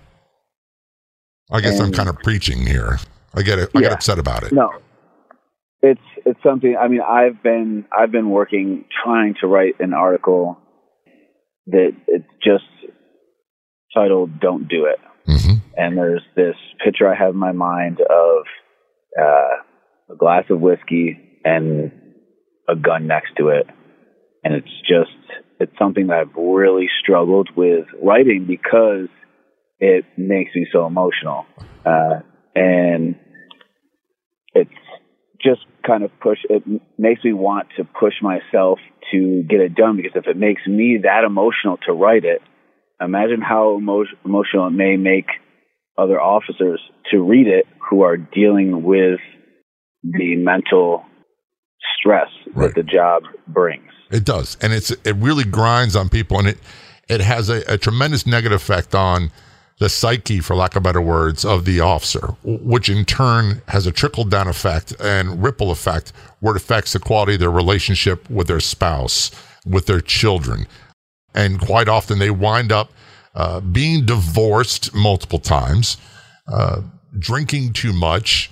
I 1.53 1.61
guess 1.61 1.79
and, 1.79 1.87
I'm 1.87 1.93
kind 1.93 2.09
of 2.09 2.19
preaching 2.19 2.67
here. 2.67 2.99
I 3.35 3.43
get 3.43 3.61
it. 3.61 3.71
I 3.75 3.79
yeah, 3.79 3.89
get 3.89 3.93
upset 3.93 4.19
about 4.19 4.43
it. 4.43 4.53
No, 4.53 4.73
it's 5.83 6.01
it's 6.27 6.43
something. 6.43 6.77
I 6.77 6.89
mean, 6.89 7.01
I've 7.01 7.43
been 7.43 7.85
I've 7.97 8.11
been 8.11 8.31
working 8.31 8.85
trying 9.05 9.35
to 9.41 9.47
write 9.47 9.79
an 9.81 9.95
article 9.95 10.60
that 11.67 11.93
it's 12.07 12.25
just 12.43 12.65
titled 13.95 14.41
"Don't 14.41 14.69
Do 14.69 14.87
It," 14.87 14.99
mm-hmm. 15.29 15.59
and 15.77 15.97
there's 15.97 16.23
this 16.37 16.57
picture 16.85 17.09
I 17.09 17.17
have 17.17 17.35
in 17.35 17.37
my 17.37 17.53
mind 17.53 18.01
of 18.01 18.45
uh, 19.21 20.13
a 20.13 20.17
glass 20.17 20.45
of 20.51 20.61
whiskey 20.61 21.19
and 21.45 21.93
a 22.69 22.77
gun 22.77 23.07
next 23.07 23.33
to 23.39 23.49
it, 23.49 23.67
and 24.45 24.55
it's 24.55 24.81
just 24.89 25.11
it's 25.59 25.73
something 25.79 26.09
that 26.09 26.19
I've 26.19 26.37
really 26.37 26.89
struggled 27.03 27.51
with 27.57 27.87
writing 28.03 28.47
because 28.47 29.09
it 29.79 30.05
makes 30.17 30.55
me 30.55 30.67
so 30.73 30.87
emotional, 30.87 31.47
uh, 31.85 32.21
and 32.55 33.17
it's 34.55 34.71
just 35.43 35.61
kind 35.87 36.03
of 36.03 36.11
push 36.21 36.39
it 36.49 36.63
makes 36.99 37.25
me 37.25 37.33
want 37.33 37.69
to 37.77 37.85
push 37.85 38.15
myself 38.23 38.79
to 39.11 39.43
get 39.49 39.61
it 39.61 39.75
done 39.75 39.97
because 39.97 40.13
if 40.15 40.27
it 40.27 40.37
makes 40.37 40.67
me 40.67 41.01
that 41.03 41.25
emotional 41.25 41.79
to 41.87 41.93
write 41.93 42.25
it 42.25 42.43
imagine 43.01 43.41
how 43.41 43.79
emo- 43.79 44.05
emotional 44.25 44.67
it 44.67 44.73
may 44.73 44.97
make 44.97 45.27
other 45.99 46.21
officers 46.21 46.81
to 47.11 47.23
read 47.23 47.47
it 47.47 47.67
who 47.89 48.03
are 48.03 48.17
dealing 48.17 48.83
with 48.83 49.21
the 50.03 50.37
mental 50.37 51.05
stress 51.99 52.29
right. 52.55 52.75
that 52.75 52.75
the 52.75 52.83
job 52.83 53.23
brings 53.49 53.91
it 54.11 54.25
does 54.25 54.57
and 54.61 54.73
it's 54.73 54.91
it 54.91 55.17
really 55.17 55.45
grinds 55.45 55.97
on 55.97 56.09
people 56.09 56.39
and 56.39 56.49
it 56.49 56.59
it 57.09 57.21
has 57.21 57.49
a, 57.49 57.63
a 57.67 57.77
tremendous 57.77 58.27
negative 58.27 58.61
effect 58.61 58.95
on 58.95 59.31
the 59.81 59.89
psyche, 59.89 60.41
for 60.41 60.55
lack 60.55 60.77
of 60.77 60.83
better 60.83 61.01
words, 61.01 61.43
of 61.43 61.65
the 61.65 61.81
officer, 61.81 62.35
which 62.45 62.91
in 62.91 63.05
turn 63.07 63.63
has 63.69 63.87
a 63.87 63.93
trickle 63.93 64.25
down 64.25 64.47
effect 64.47 64.93
and 65.01 65.43
ripple 65.43 65.71
effect 65.71 66.13
where 66.41 66.55
it 66.55 66.61
affects 66.61 66.93
the 66.93 66.99
quality 66.99 67.35
of 67.35 67.41
their 67.41 67.51
relationship 67.51 68.29
with 68.29 68.47
their 68.47 68.61
spouse, 68.61 69.31
with 69.65 69.87
their 69.87 70.03
children. 70.03 70.67
And 71.35 71.59
quite 71.59 71.89
often 71.89 72.19
they 72.19 72.31
wind 72.31 72.71
up 72.71 72.93
uh, 73.35 73.61
being 73.61 74.05
divorced 74.05 74.95
multiple 74.95 75.39
times, 75.39 75.97
uh, 76.47 76.83
drinking 77.19 77.73
too 77.73 77.95
much, 77.95 78.51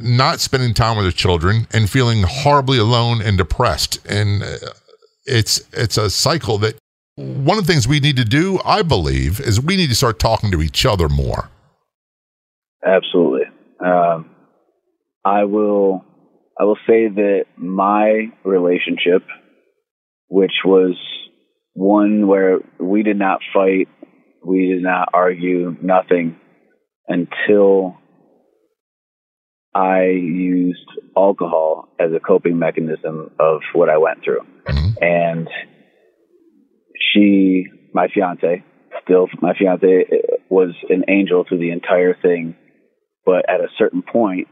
not 0.00 0.40
spending 0.40 0.74
time 0.74 0.96
with 0.96 1.04
their 1.04 1.12
children, 1.12 1.68
and 1.72 1.88
feeling 1.88 2.24
horribly 2.26 2.78
alone 2.78 3.22
and 3.22 3.38
depressed. 3.38 4.04
And 4.06 4.42
uh, 4.42 4.56
it's 5.24 5.60
it's 5.72 5.98
a 5.98 6.10
cycle 6.10 6.58
that 6.58 6.76
one 7.18 7.58
of 7.58 7.66
the 7.66 7.72
things 7.72 7.88
we 7.88 7.98
need 7.98 8.16
to 8.16 8.24
do, 8.24 8.60
I 8.64 8.82
believe, 8.82 9.40
is 9.40 9.60
we 9.60 9.76
need 9.76 9.88
to 9.88 9.94
start 9.94 10.20
talking 10.20 10.52
to 10.52 10.62
each 10.62 10.86
other 10.86 11.08
more. 11.08 11.50
Absolutely. 12.84 13.46
Um, 13.84 14.30
I 15.24 15.44
will. 15.44 16.04
I 16.60 16.64
will 16.64 16.78
say 16.88 17.08
that 17.08 17.44
my 17.56 18.32
relationship, 18.44 19.22
which 20.28 20.52
was 20.64 20.96
one 21.74 22.26
where 22.26 22.58
we 22.80 23.04
did 23.04 23.16
not 23.16 23.40
fight, 23.54 23.88
we 24.44 24.66
did 24.66 24.82
not 24.82 25.08
argue, 25.12 25.76
nothing 25.80 26.36
until 27.06 27.96
I 29.74 30.06
used 30.06 30.88
alcohol 31.16 31.88
as 32.00 32.10
a 32.12 32.20
coping 32.20 32.58
mechanism 32.58 33.30
of 33.38 33.60
what 33.72 33.88
I 33.88 33.98
went 33.98 34.24
through. 34.24 34.40
Mm-hmm. 34.66 35.02
And 35.02 35.48
she, 37.12 37.66
my 37.92 38.08
fiance, 38.12 38.64
still 39.02 39.28
my 39.40 39.54
fiance 39.54 39.86
uh, 39.86 40.36
was 40.48 40.74
an 40.88 41.04
angel 41.08 41.44
through 41.48 41.58
the 41.58 41.70
entire 41.70 42.14
thing, 42.14 42.56
but 43.24 43.48
at 43.48 43.60
a 43.60 43.68
certain 43.78 44.02
point, 44.02 44.48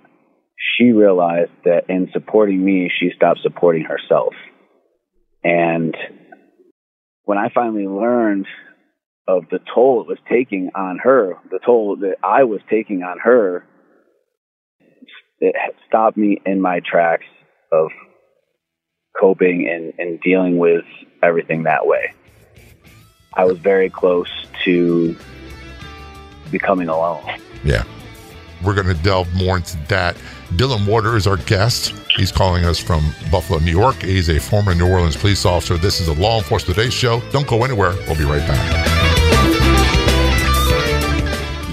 she 0.59 0.92
realized 0.92 1.53
that 1.64 1.88
in 1.88 2.09
supporting 2.12 2.64
me, 2.64 2.90
she 2.99 3.11
stopped 3.14 3.40
supporting 3.42 3.85
herself. 3.85 4.35
And 5.45 5.97
when 7.25 7.38
I 7.38 7.51
finally 7.55 7.87
learned 7.87 8.47
of 9.29 9.45
the 9.51 9.59
toll 9.75 10.03
it 10.03 10.09
was 10.09 10.19
taking 10.31 10.71
on 10.75 10.99
her, 11.03 11.35
the 11.51 11.59
toll 11.64 11.97
that 12.01 12.16
I 12.23 12.45
was 12.45 12.61
taking 12.71 13.03
on 13.03 13.19
her, 13.19 13.64
it 15.40 15.55
stopped 15.88 16.16
me 16.16 16.40
in 16.47 16.61
my 16.61 16.81
tracks 16.81 17.27
of 17.73 17.88
coping 19.21 19.69
and, 19.71 19.92
and 19.99 20.21
dealing 20.21 20.59
with 20.59 20.85
everything 21.23 21.64
that 21.64 21.87
way. 21.87 22.14
I 23.37 23.44
was 23.44 23.59
very 23.59 23.90
close 23.90 24.31
to 24.64 25.16
becoming 26.51 26.88
alone. 26.88 27.22
Yeah. 27.64 27.85
We're 28.64 28.75
going 28.75 28.87
to 28.87 28.94
delve 28.94 29.33
more 29.35 29.59
into 29.59 29.77
that. 29.88 30.16
Dylan 30.53 30.87
Warder 30.87 31.16
is 31.16 31.27
our 31.27 31.37
guest. 31.37 31.92
He's 32.16 32.33
calling 32.33 32.64
us 32.64 32.79
from 32.79 33.05
Buffalo, 33.31 33.59
New 33.59 33.70
York. 33.70 33.96
He's 33.96 34.31
a 34.31 34.40
former 34.40 34.75
New 34.75 34.88
Orleans 34.88 35.16
police 35.16 35.44
officer. 35.44 35.77
This 35.77 36.01
is 36.01 36.09
a 36.09 36.14
Law 36.14 36.38
Enforcement 36.38 36.77
Today 36.77 36.88
show. 36.88 37.20
Don't 37.31 37.46
go 37.46 37.62
anywhere. 37.64 37.92
We'll 38.07 38.16
be 38.16 38.25
right 38.25 38.46
back. 38.46 38.87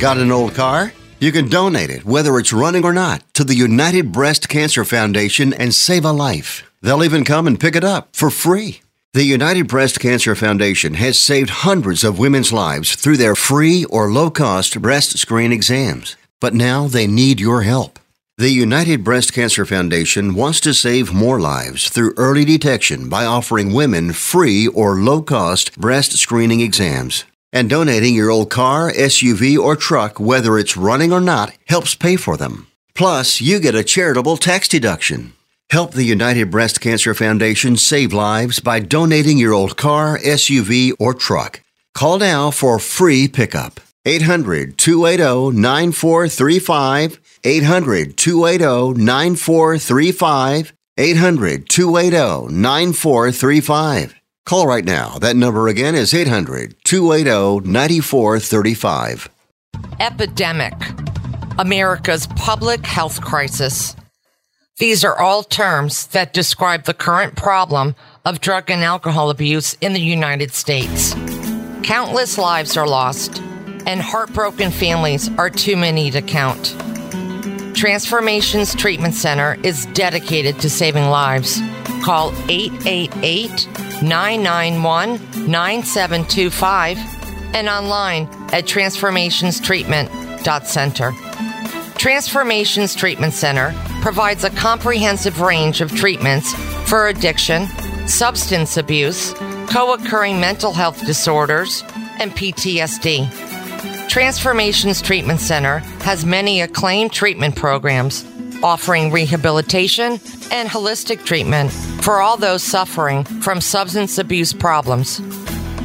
Got 0.01 0.17
an 0.17 0.31
old 0.31 0.53
car? 0.53 0.91
You 1.21 1.31
can 1.31 1.47
donate 1.47 1.89
it, 1.89 2.03
whether 2.03 2.37
it's 2.37 2.51
running 2.51 2.83
or 2.83 2.91
not, 2.91 3.23
to 3.35 3.45
the 3.45 3.55
United 3.55 4.11
Breast 4.11 4.49
Cancer 4.49 4.83
Foundation 4.83 5.53
and 5.53 5.73
save 5.73 6.03
a 6.03 6.11
life. 6.11 6.69
They'll 6.81 7.05
even 7.05 7.23
come 7.23 7.47
and 7.47 7.57
pick 7.57 7.77
it 7.77 7.85
up 7.85 8.13
for 8.13 8.29
free. 8.29 8.81
The 9.15 9.23
United 9.25 9.67
Breast 9.67 9.99
Cancer 9.99 10.33
Foundation 10.33 10.95
has 10.95 11.19
saved 11.19 11.51
hundreds 11.51 12.03
of 12.03 12.17
women's 12.17 12.51
lives 12.51 12.95
through 12.95 13.17
their 13.17 13.35
free 13.35 13.85
or 13.85 14.09
low 14.09 14.31
cost 14.31 14.81
breast 14.81 15.19
screen 15.19 15.53
exams. 15.53 16.15
But 16.41 16.55
now 16.55 16.87
they 16.87 17.05
need 17.05 17.39
your 17.39 17.61
help. 17.61 17.99
The 18.39 18.49
United 18.49 19.03
Breast 19.03 19.31
Cancer 19.31 19.67
Foundation 19.67 20.33
wants 20.33 20.59
to 20.61 20.73
save 20.73 21.13
more 21.13 21.39
lives 21.39 21.89
through 21.89 22.15
early 22.17 22.43
detection 22.43 23.07
by 23.07 23.23
offering 23.23 23.71
women 23.71 24.13
free 24.13 24.67
or 24.67 24.95
low 24.95 25.21
cost 25.21 25.79
breast 25.79 26.13
screening 26.13 26.61
exams. 26.61 27.23
And 27.51 27.69
donating 27.69 28.15
your 28.15 28.31
old 28.31 28.49
car, 28.49 28.91
SUV, 28.91 29.59
or 29.59 29.75
truck, 29.75 30.19
whether 30.19 30.57
it's 30.57 30.75
running 30.75 31.13
or 31.13 31.21
not, 31.21 31.55
helps 31.67 31.93
pay 31.93 32.15
for 32.15 32.35
them. 32.35 32.65
Plus, 32.95 33.39
you 33.41 33.59
get 33.59 33.75
a 33.75 33.83
charitable 33.83 34.37
tax 34.37 34.67
deduction. 34.67 35.33
Help 35.69 35.93
the 35.93 36.03
United 36.03 36.51
Breast 36.51 36.81
Cancer 36.81 37.15
Foundation 37.15 37.77
save 37.77 38.13
lives 38.13 38.59
by 38.59 38.79
donating 38.79 39.39
your 39.39 39.53
old 39.53 39.75
car, 39.75 40.19
SUV, 40.19 40.91
or 40.99 41.15
truck. 41.15 41.61
Call 41.95 42.19
now 42.19 42.51
for 42.51 42.77
free 42.77 43.27
pickup. 43.27 43.79
800 44.05 44.77
280 44.77 45.57
9435. 45.57 47.19
800 47.43 48.17
280 48.17 49.01
9435. 49.01 50.73
800 50.97 51.69
280 51.69 52.53
9435. 52.53 54.15
Call 54.45 54.67
right 54.67 54.85
now. 54.85 55.17
That 55.17 55.35
number 55.35 55.67
again 55.69 55.95
is 55.95 56.13
800 56.13 56.75
280 56.83 57.67
9435. 57.67 59.29
Epidemic. 59.99 60.73
America's 61.57 62.27
public 62.35 62.85
health 62.85 63.21
crisis. 63.21 63.95
These 64.77 65.03
are 65.03 65.19
all 65.19 65.43
terms 65.43 66.07
that 66.07 66.33
describe 66.33 66.85
the 66.85 66.95
current 66.95 67.35
problem 67.35 67.93
of 68.25 68.41
drug 68.41 68.71
and 68.71 68.83
alcohol 68.83 69.29
abuse 69.29 69.77
in 69.81 69.93
the 69.93 70.01
United 70.01 70.51
States. 70.51 71.13
Countless 71.83 72.39
lives 72.39 72.75
are 72.75 72.87
lost, 72.87 73.39
and 73.85 74.01
heartbroken 74.01 74.71
families 74.71 75.29
are 75.37 75.51
too 75.51 75.77
many 75.77 76.09
to 76.09 76.23
count. 76.23 76.75
Transformations 77.75 78.73
Treatment 78.73 79.13
Center 79.13 79.59
is 79.63 79.85
dedicated 79.87 80.59
to 80.61 80.69
saving 80.71 81.07
lives. 81.07 81.59
Call 82.03 82.33
888 82.49 83.67
991 84.01 85.19
9725 85.51 86.97
and 87.53 87.69
online 87.69 88.23
at 88.51 88.65
transformationstreatment.center. 88.65 91.32
Transformations 91.97 92.95
Treatment 92.95 93.33
Center 93.33 93.73
provides 94.01 94.43
a 94.43 94.49
comprehensive 94.49 95.41
range 95.41 95.81
of 95.81 95.91
treatments 95.95 96.53
for 96.89 97.07
addiction, 97.07 97.67
substance 98.07 98.77
abuse, 98.77 99.33
co 99.69 99.93
occurring 99.93 100.39
mental 100.39 100.73
health 100.73 101.05
disorders, 101.05 101.83
and 102.19 102.31
PTSD. 102.31 103.29
Transformations 104.09 105.01
Treatment 105.01 105.39
Center 105.39 105.79
has 106.03 106.25
many 106.25 106.61
acclaimed 106.61 107.11
treatment 107.11 107.55
programs 107.55 108.25
offering 108.63 109.11
rehabilitation 109.11 110.19
and 110.51 110.69
holistic 110.69 111.25
treatment 111.25 111.71
for 112.01 112.21
all 112.21 112.37
those 112.37 112.63
suffering 112.63 113.23
from 113.23 113.59
substance 113.59 114.17
abuse 114.17 114.53
problems. 114.53 115.21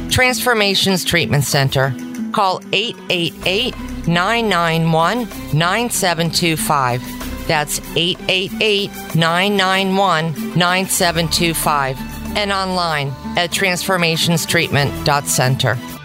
Transformations 0.09 1.03
Treatment 1.03 1.43
Center. 1.43 1.93
Call 2.31 2.61
888 2.71 3.75
991 4.07 5.27
9725. 5.57 7.01
That's 7.47 7.79
888 7.95 8.91
991 9.15 10.33
9725. 10.57 11.97
And 12.37 12.51
online 12.51 13.07
at 13.37 13.49
transformationstreatment.center. 13.49 15.98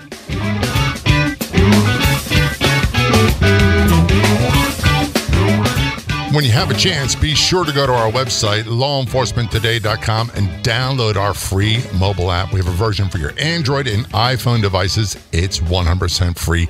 When 6.34 6.42
you 6.42 6.50
have 6.50 6.72
a 6.72 6.74
chance, 6.74 7.14
be 7.14 7.32
sure 7.36 7.64
to 7.64 7.72
go 7.72 7.86
to 7.86 7.92
our 7.92 8.10
website, 8.10 8.64
lawenforcementtoday.com, 8.64 10.32
and 10.34 10.48
download 10.64 11.14
our 11.14 11.32
free 11.32 11.80
mobile 11.96 12.32
app. 12.32 12.52
We 12.52 12.58
have 12.58 12.66
a 12.66 12.72
version 12.72 13.08
for 13.08 13.18
your 13.18 13.34
Android 13.38 13.86
and 13.86 14.04
iPhone 14.08 14.60
devices. 14.60 15.16
It's 15.30 15.60
100% 15.60 16.36
free. 16.36 16.66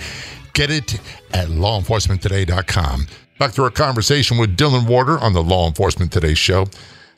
Get 0.53 0.71
it 0.71 1.01
at 1.33 1.49
lawenforcementtoday.com. 1.49 3.07
Back 3.39 3.53
to 3.53 3.63
our 3.63 3.71
conversation 3.71 4.37
with 4.37 4.55
Dylan 4.55 4.87
Warder 4.87 5.19
on 5.19 5.33
the 5.33 5.43
Law 5.43 5.67
Enforcement 5.67 6.13
Today 6.13 6.35
show. 6.35 6.67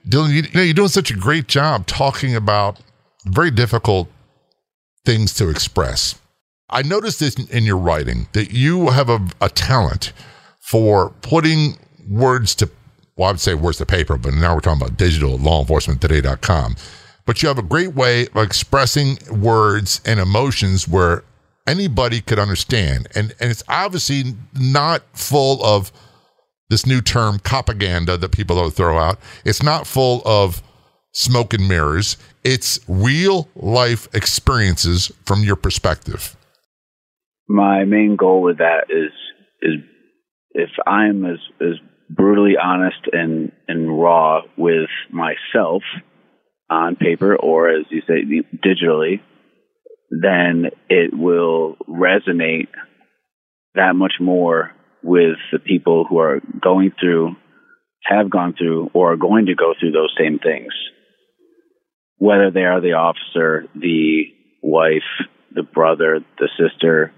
Dylan, 0.09 0.33
you, 0.33 0.43
know, 0.55 0.63
you're 0.63 0.73
doing 0.73 0.87
such 0.87 1.11
a 1.11 1.17
great 1.17 1.49
job 1.49 1.89
talking 1.89 2.37
about 2.37 2.79
very 3.25 3.51
difficult 3.51 4.09
things 5.05 5.35
to 5.35 5.49
express. 5.49 6.15
I 6.71 6.83
noticed 6.83 7.19
this 7.19 7.35
in 7.35 7.65
your 7.65 7.79
writing 7.79 8.29
that 8.35 8.53
you 8.53 8.91
have 8.91 9.09
a, 9.09 9.19
a 9.41 9.49
talent 9.49 10.13
for 10.61 11.11
putting 11.23 11.77
words 12.09 12.55
to, 12.57 12.71
well, 13.17 13.29
I 13.29 13.33
would 13.33 13.41
say 13.41 13.55
words 13.55 13.79
to 13.79 13.87
paper, 13.87 14.17
but 14.17 14.35
now 14.35 14.55
we're 14.55 14.61
talking 14.61 14.83
about 14.83 14.97
digital 14.97 15.37
law 15.39 15.61
enforcement 15.61 16.01
today.com. 16.01 16.77
But 17.25 17.43
you 17.43 17.49
have 17.49 17.59
a 17.59 17.63
great 17.63 17.95
way 17.95 18.29
of 18.29 18.37
expressing 18.37 19.19
words 19.31 20.01
and 20.05 20.21
emotions 20.21 20.87
where 20.87 21.25
anybody 21.67 22.21
could 22.21 22.39
understand. 22.39 23.09
And, 23.15 23.35
and 23.41 23.51
it's 23.51 23.65
obviously 23.69 24.35
not 24.55 25.03
full 25.13 25.65
of 25.65 25.91
this 26.69 26.87
new 26.87 27.01
term 27.01 27.39
propaganda 27.41 28.17
that 28.17 28.33
people 28.33 28.71
throw 28.71 28.99
out. 28.99 29.19
It's 29.45 29.63
not 29.63 29.87
full 29.87 30.23
of 30.25 30.63
smoke 31.13 31.55
and 31.55 31.69
mirrors. 31.69 32.17
It's 32.45 32.81
real 32.87 33.49
life 33.57 34.09
experiences 34.15 35.11
from 35.25 35.43
your 35.43 35.57
perspective. 35.57 36.37
My 37.49 37.85
main 37.85 38.17
goal 38.17 38.43
with 38.43 38.59
that 38.59 38.87
is 38.91 39.13
is 39.63 39.75
if 40.53 40.71
I'm 40.87 41.25
as 41.25 41.39
as 41.61 41.75
brutally 42.09 42.55
honest 42.63 43.09
and 43.13 43.53
and 43.69 44.01
raw 44.01 44.43
with 44.57 44.89
myself 45.11 45.83
on 46.69 46.97
paper 46.97 47.37
or 47.37 47.69
as 47.69 47.85
you 47.91 48.03
say 48.07 48.25
digitally, 48.65 49.21
then 50.11 50.71
it 50.89 51.13
will 51.13 51.77
resonate 51.89 52.69
that 53.75 53.95
much 53.95 54.15
more 54.21 54.73
with 55.03 55.37
the 55.53 55.59
people 55.59 56.05
who 56.09 56.19
are 56.19 56.41
going 56.61 56.93
through, 56.99 57.37
have 58.03 58.31
gone 58.31 58.55
through, 58.57 58.91
or 58.95 59.13
are 59.13 59.17
going 59.17 59.47
to 59.47 59.55
go 59.55 59.75
through 59.79 59.93
those 59.93 60.15
same 60.19 60.39
things. 60.39 60.73
Whether 62.19 62.51
they 62.51 62.65
are 62.65 62.81
the 62.81 62.95
officer, 62.95 63.67
the 63.75 64.25
wife, 64.63 65.03
the 65.55 65.63
brother, 65.63 66.21
the 66.39 66.49
sister, 66.59 67.13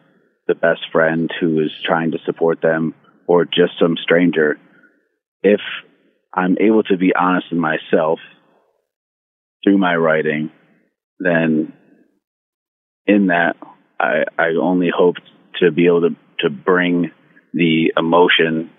the 0.46 0.54
best 0.54 0.80
friend 0.92 1.30
who 1.40 1.60
is 1.60 1.70
trying 1.84 2.10
to 2.12 2.18
support 2.26 2.60
them, 2.60 2.94
or 3.26 3.44
just 3.44 3.78
some 3.78 3.96
stranger, 3.96 4.58
if 5.42 5.60
I'm 6.34 6.56
able 6.60 6.82
to 6.84 6.96
be 6.96 7.12
honest 7.18 7.46
with 7.50 7.60
myself 7.60 8.18
through 9.64 9.78
my 9.78 9.94
writing, 9.96 10.50
then 11.18 11.72
in 13.06 13.28
that 13.28 13.56
I, 14.00 14.24
I 14.38 14.50
only 14.60 14.90
hope 14.94 15.16
to 15.60 15.70
be 15.72 15.86
able 15.86 16.02
to, 16.02 16.16
to 16.40 16.50
bring 16.50 17.10
the 17.52 17.92
emotion 17.96 18.70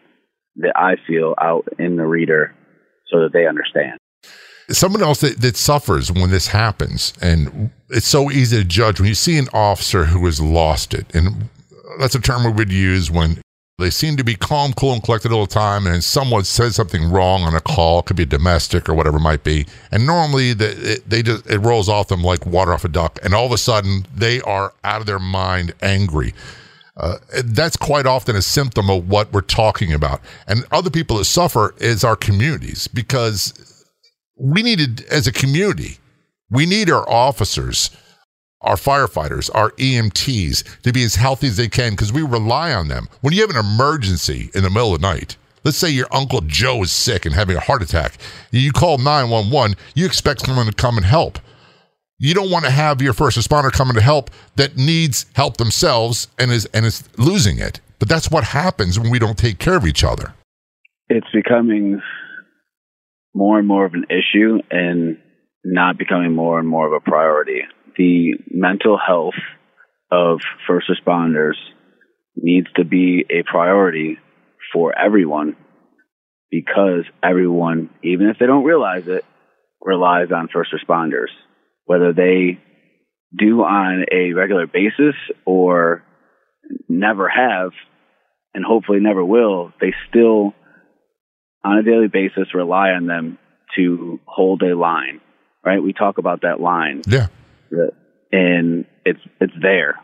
that 0.58 0.74
I 0.76 0.96
feel 1.08 1.36
out 1.42 1.68
in 1.78 1.96
the 1.96 2.06
reader 2.06 2.56
so 3.08 3.22
that 3.22 3.34
they 3.34 3.48
understand. 3.48 3.98
Someone 4.70 5.02
else 5.02 5.22
that, 5.22 5.42
that 5.42 5.58
suffers 5.58 6.12
when 6.12 6.30
this 6.30 6.48
happens, 6.48 7.14
and 7.22 7.72
it's 7.90 8.08
so 8.08 8.30
easy 8.30 8.58
to 8.58 8.64
judge 8.64 9.00
when 9.00 9.10
you 9.10 9.16
see 9.16 9.38
an 9.38 9.48
officer 9.52 10.06
who 10.06 10.24
has 10.26 10.40
lost 10.40 10.94
it, 10.94 11.08
and 11.16 11.50
that's 12.00 12.14
a 12.14 12.22
term 12.22 12.44
we 12.44 12.52
would 12.52 12.72
use 12.72 13.10
when 13.10 13.42
they 13.80 13.90
seem 13.90 14.18
to 14.18 14.24
be 14.24 14.36
calm, 14.36 14.74
cool, 14.74 14.94
and 14.94 15.04
collected 15.04 15.32
all 15.32 15.46
the 15.46 15.54
time. 15.54 15.88
And 15.88 16.04
someone 16.04 16.44
says 16.44 16.76
something 16.76 17.10
wrong 17.10 17.42
on 17.44 17.56
a 17.56 17.62
call, 17.62 18.00
it 18.00 18.06
could 18.06 18.18
be 18.18 18.26
domestic 18.26 18.88
or 18.88 18.94
whatever 18.94 19.18
it 19.18 19.22
might 19.22 19.44
be. 19.44 19.66
And 19.92 20.06
normally 20.06 20.54
the, 20.54 20.94
it, 20.94 21.10
they 21.10 21.24
just, 21.24 21.50
it 21.50 21.60
rolls 21.60 21.90
off 21.90 22.10
them 22.10 22.24
like 22.24 22.46
water 22.46 22.74
off 22.74 22.86
a 22.86 22.90
duck. 22.90 23.20
And 23.24 23.34
all 23.34 23.46
of 23.46 23.52
a 23.52 23.58
sudden 23.58 24.06
they 24.14 24.42
are 24.42 24.74
out 24.84 25.02
of 25.02 25.08
their 25.08 25.20
mind 25.20 25.74
angry. 25.82 26.34
Uh, 26.98 27.18
that's 27.46 27.78
quite 27.78 28.06
often 28.06 28.36
a 28.36 28.42
symptom 28.42 28.90
of 28.90 29.08
what 29.08 29.32
we're 29.32 29.42
talking 29.42 29.94
about. 29.94 30.22
And 30.48 30.66
other 30.72 30.90
people 30.90 31.18
that 31.18 31.26
suffer 31.26 31.74
is 31.78 32.04
our 32.04 32.18
communities 32.18 32.88
because 32.90 33.86
we 34.36 34.62
needed, 34.64 35.04
as 35.10 35.26
a 35.26 35.32
community, 35.32 35.98
we 36.50 36.66
need 36.66 36.90
our 36.90 37.10
officers 37.10 37.90
our 38.62 38.76
firefighters, 38.76 39.50
our 39.54 39.72
EMTs 39.72 40.82
to 40.82 40.92
be 40.92 41.04
as 41.04 41.16
healthy 41.16 41.48
as 41.48 41.58
they 41.58 41.68
can 41.68 41.92
because 41.92 42.12
we 42.12 42.22
rely 42.22 42.74
on 42.74 42.88
them. 42.88 43.08
When 43.22 43.34
you 43.34 43.42
have 43.42 43.50
an 43.50 43.58
emergency 43.58 44.50
in 44.54 44.64
the 44.64 44.70
middle 44.70 44.94
of 44.94 45.02
the 45.02 45.08
night, 45.08 45.38
let's 45.64 45.78
say 45.78 45.90
your 45.90 46.08
Uncle 46.12 46.42
Joe 46.42 46.82
is 46.84 46.92
sick 46.92 47.26
and 47.26 47.34
having 47.34 47.56
a 47.56 47.62
heart 47.62 47.82
attack, 47.82 48.18
you 48.52 48.72
call 48.72 48.98
911, 48.98 49.78
you 49.96 50.06
expect 50.06 50.42
someone 50.42 50.66
to 50.66 50.74
come 50.74 50.98
and 50.98 51.06
help. 51.06 51.40
You 52.22 52.34
don't 52.34 52.52
want 52.52 52.66
to 52.66 52.72
have 52.72 53.02
your 53.02 53.14
first 53.14 53.38
responder 53.38 53.72
coming 53.72 53.96
to 53.96 54.02
help 54.02 54.30
that 54.58 54.76
needs 54.76 55.26
help 55.36 55.56
themselves 55.56 56.28
and 56.38 56.52
is 56.52 56.66
and 56.74 56.86
is 56.86 57.08
losing 57.18 57.60
it. 57.60 57.80
But 57.98 58.10
that's 58.10 58.30
what 58.30 58.44
happens 58.44 59.00
when 59.00 59.10
we 59.10 59.20
don't 59.20 59.38
take 59.38 59.58
care 59.58 59.76
of 59.76 59.86
each 59.86 60.04
other. 60.04 60.34
It's 61.08 61.28
becoming 61.34 62.02
more 63.34 63.58
and 63.58 63.68
more 63.68 63.86
of 63.86 63.94
an 63.94 64.06
issue 64.10 64.60
and 64.70 65.18
not 65.64 65.98
becoming 65.98 66.36
more 66.36 66.60
and 66.60 66.68
more 66.68 66.88
of 66.88 66.94
a 66.94 67.00
priority 67.00 67.62
the 68.00 68.36
mental 68.50 68.98
health 68.98 69.36
of 70.10 70.40
first 70.66 70.90
responders 70.90 71.56
needs 72.36 72.68
to 72.78 72.86
be 72.86 73.26
a 73.30 73.44
priority 73.44 74.18
for 74.72 74.98
everyone 74.98 75.58
because 76.50 77.04
everyone, 77.22 77.90
even 78.02 78.28
if 78.28 78.38
they 78.40 78.46
don't 78.46 78.64
realize 78.64 79.04
it, 79.08 79.26
relies 79.82 80.30
on 80.34 80.48
first 80.48 80.72
responders, 80.74 81.28
whether 81.84 82.14
they 82.14 82.58
do 83.38 83.62
on 83.64 84.06
a 84.12 84.32
regular 84.32 84.66
basis 84.66 85.16
or 85.46 86.02
never 86.88 87.28
have 87.28 87.72
and 88.54 88.64
hopefully 88.64 89.00
never 89.02 89.26
will, 89.26 89.74
they 89.82 89.94
still 90.10 90.54
on 91.66 91.78
a 91.78 91.84
daily 91.84 92.08
basis 92.08 92.56
rely 92.56 92.92
on 92.92 93.08
them 93.08 93.38
to 93.76 94.22
hold 94.26 94.64
a 94.64 94.74
line, 94.74 95.20
right? 95.66 95.84
We 95.84 95.92
talk 95.92 96.18
about 96.18 96.44
that 96.44 96.62
line. 96.62 97.02
Yeah 97.06 97.28
and 98.32 98.86
it's 99.06 99.20
it's 99.40 99.54
there. 99.62 100.00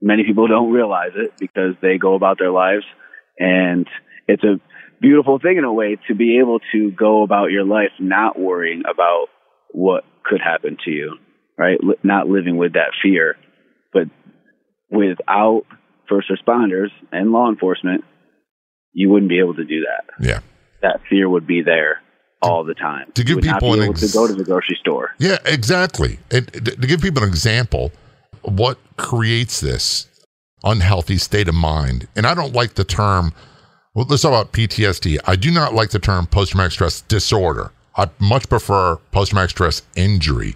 Many 0.00 0.24
people 0.24 0.46
don't 0.46 0.70
realize 0.70 1.12
it 1.16 1.32
because 1.38 1.74
they 1.82 1.98
go 1.98 2.14
about 2.14 2.38
their 2.38 2.50
lives, 2.50 2.84
and 3.38 3.86
it's 4.26 4.44
a 4.44 4.60
beautiful 5.00 5.38
thing 5.38 5.56
in 5.58 5.64
a 5.64 5.72
way 5.72 5.96
to 6.08 6.14
be 6.14 6.38
able 6.38 6.60
to 6.72 6.90
go 6.90 7.22
about 7.22 7.50
your 7.50 7.64
life 7.64 7.90
not 7.98 8.38
worrying 8.38 8.82
about 8.88 9.26
what 9.70 10.04
could 10.24 10.40
happen 10.40 10.76
to 10.84 10.90
you, 10.90 11.16
right? 11.56 11.78
Not 12.02 12.28
living 12.28 12.56
with 12.56 12.74
that 12.74 12.92
fear, 13.02 13.36
but 13.92 14.04
without 14.90 15.64
first 16.08 16.30
responders 16.30 16.88
and 17.12 17.32
law 17.32 17.48
enforcement, 17.48 18.04
you 18.92 19.10
wouldn't 19.10 19.28
be 19.28 19.40
able 19.40 19.54
to 19.54 19.64
do 19.64 19.80
that. 19.80 20.24
Yeah, 20.24 20.40
that 20.82 21.00
fear 21.08 21.28
would 21.28 21.46
be 21.46 21.62
there 21.62 22.02
all 22.42 22.64
the 22.64 22.74
time. 22.74 23.10
To 23.14 23.24
give 23.24 23.40
people 23.40 23.74
an 23.74 23.90
ex- 23.90 24.00
to 24.00 24.12
go 24.12 24.26
to 24.26 24.34
the 24.34 24.44
grocery 24.44 24.76
store. 24.80 25.14
Yeah, 25.18 25.38
exactly. 25.44 26.18
And 26.30 26.46
to 26.52 26.86
give 26.86 27.00
people 27.00 27.22
an 27.22 27.28
example, 27.28 27.92
what 28.42 28.78
creates 28.96 29.60
this 29.60 30.08
unhealthy 30.64 31.18
state 31.18 31.48
of 31.48 31.54
mind, 31.54 32.08
and 32.16 32.26
I 32.26 32.34
don't 32.34 32.52
like 32.54 32.74
the 32.74 32.84
term. 32.84 33.32
Well, 33.94 34.06
let's 34.08 34.22
talk 34.22 34.30
about 34.30 34.52
PTSD. 34.52 35.18
I 35.26 35.34
do 35.36 35.50
not 35.50 35.74
like 35.74 35.90
the 35.90 35.98
term 35.98 36.26
post 36.26 36.52
traumatic 36.52 36.72
stress 36.72 37.00
disorder. 37.02 37.72
I 37.96 38.08
much 38.20 38.48
prefer 38.48 38.96
post 39.10 39.30
traumatic 39.30 39.50
stress 39.50 39.82
injury 39.96 40.54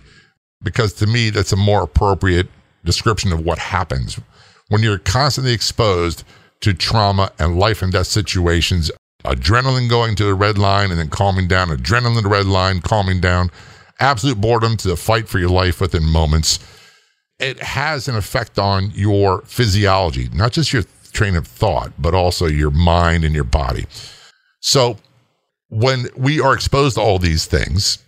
because 0.62 0.92
to 0.94 1.06
me 1.06 1.30
that's 1.30 1.52
a 1.52 1.56
more 1.56 1.82
appropriate 1.82 2.46
description 2.84 3.32
of 3.32 3.44
what 3.44 3.58
happens. 3.58 4.18
when 4.68 4.82
you're 4.82 4.98
constantly 4.98 5.52
exposed 5.52 6.24
to 6.60 6.72
trauma 6.72 7.30
and 7.38 7.58
life 7.58 7.82
and 7.82 7.92
death 7.92 8.06
situations, 8.06 8.90
adrenaline 9.24 9.88
going 9.88 10.14
to 10.16 10.24
the 10.24 10.34
red 10.34 10.58
line 10.58 10.90
and 10.90 10.98
then 10.98 11.08
calming 11.08 11.48
down, 11.48 11.68
adrenaline 11.68 12.16
to 12.16 12.22
the 12.22 12.28
red 12.28 12.46
line, 12.46 12.80
calming 12.80 13.20
down, 13.20 13.50
absolute 14.00 14.40
boredom 14.40 14.76
to 14.78 14.88
the 14.88 14.96
fight 14.96 15.28
for 15.28 15.38
your 15.38 15.50
life 15.50 15.80
within 15.80 16.04
moments. 16.04 16.58
It 17.38 17.60
has 17.60 18.08
an 18.08 18.16
effect 18.16 18.58
on 18.58 18.90
your 18.94 19.42
physiology, 19.42 20.28
not 20.32 20.52
just 20.52 20.72
your 20.72 20.84
train 21.12 21.36
of 21.36 21.46
thought, 21.46 21.92
but 21.98 22.14
also 22.14 22.46
your 22.46 22.70
mind 22.70 23.24
and 23.24 23.34
your 23.34 23.44
body. 23.44 23.86
So 24.60 24.96
when 25.68 26.08
we 26.16 26.40
are 26.40 26.54
exposed 26.54 26.96
to 26.96 27.02
all 27.02 27.18
these 27.18 27.46
things, 27.46 27.98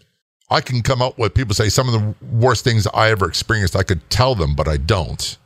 I 0.50 0.60
can 0.60 0.82
come 0.82 1.00
up 1.00 1.18
with 1.18 1.34
people 1.34 1.54
say 1.54 1.68
some 1.68 1.88
of 1.88 1.94
the 1.94 2.14
worst 2.26 2.62
things 2.64 2.86
I 2.92 3.10
ever 3.10 3.26
experienced. 3.26 3.74
I 3.74 3.82
could 3.82 4.08
tell 4.10 4.34
them, 4.34 4.54
but 4.54 4.68
I 4.68 4.76
don't. 4.76 5.36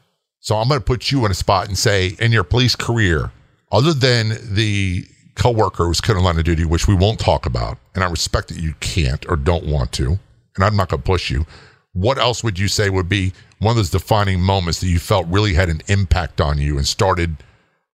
So 0.41 0.57
I'm 0.57 0.69
going 0.69 0.81
to 0.81 0.85
put 0.85 1.11
you 1.11 1.25
in 1.25 1.31
a 1.31 1.35
spot 1.35 1.69
and 1.69 1.79
say, 1.79 2.17
in 2.19 2.33
your 2.33 2.45
police 2.45 2.75
career, 2.75 3.31
other 3.71 3.95
than 3.95 4.55
the 4.55 5.07
coworker 5.39 5.85
who's 5.85 6.01
killed 6.01 6.19
in 6.19 6.25
line 6.25 6.39
of 6.39 6.45
duty, 6.45 6.65
which 6.65 6.87
we 6.87 6.95
won't 6.95 7.19
talk 7.19 7.47
about, 7.47 7.79
and 7.95 8.05
I 8.05 8.11
respect 8.11 8.49
that 8.49 8.59
you 8.59 8.75
can't 8.81 9.25
or 9.29 9.37
don't 9.37 9.65
want 9.65 9.93
to, 9.93 10.19
and 10.57 10.65
I'm 10.65 10.77
not 10.77 10.89
going 10.89 11.03
to 11.03 11.07
push 11.07 11.31
you. 11.31 11.47
What 11.93 12.19
else 12.19 12.45
would 12.45 12.59
you 12.59 12.69
say 12.69 12.91
would 12.91 13.09
be 13.09 13.33
one 13.59 13.73
of 13.73 13.77
those 13.77 13.91
defining 13.91 14.41
moments 14.41 14.81
that 14.81 14.89
you 14.89 14.99
felt 14.99 15.27
really 15.29 15.55
had 15.55 15.69
an 15.69 15.81
impact 15.89 16.41
on 16.41 16.59
you 16.59 16.77
and 16.77 16.87
started 16.87 17.37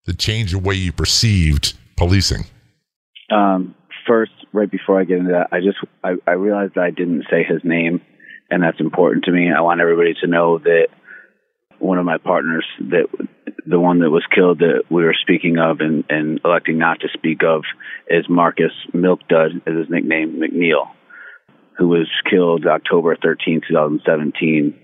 to 0.07 0.15
change 0.15 0.53
the 0.53 0.59
way 0.59 0.75
you 0.75 0.93
perceived 0.93 1.75
policing? 1.97 2.45
Um, 3.31 3.75
first, 4.07 4.33
right 4.53 4.71
before 4.71 5.01
I 5.01 5.05
get 5.05 5.19
into 5.19 5.33
that, 5.33 5.49
I 5.53 5.61
just 5.61 5.79
I, 6.03 6.15
I 6.27 6.33
realized 6.33 6.77
I 6.77 6.91
didn't 6.91 7.25
say 7.31 7.45
his 7.45 7.61
name, 7.65 8.01
and 8.51 8.63
that's 8.63 8.81
important 8.81 9.25
to 9.25 9.33
me. 9.33 9.51
I 9.57 9.61
want 9.61 9.81
everybody 9.81 10.15
to 10.21 10.27
know 10.27 10.59
that 10.59 10.89
one 11.85 11.99
of 11.99 12.05
my 12.05 12.17
partners 12.19 12.67
that 12.81 13.07
the 13.67 13.79
one 13.79 14.01
that 14.01 14.11
was 14.11 14.25
killed 14.35 14.61
that 14.61 14.85
we 14.91 15.05
were 15.05 15.15
speaking 15.21 15.59
of 15.59 15.81
and, 15.81 16.05
and 16.09 16.41
electing 16.45 16.79
not 16.79 17.01
to 17.01 17.09
speak 17.13 17.43
of 17.45 17.63
is 18.09 18.25
Marcus 18.29 18.73
Milk 18.93 19.21
Dud 19.29 19.63
is 19.67 19.79
his 19.79 19.91
nickname 19.91 20.41
McNeil, 20.41 20.89
who 21.77 21.89
was 21.89 22.09
killed 22.29 22.67
October 22.67 23.17
13, 23.23 23.61
2017 23.69 24.81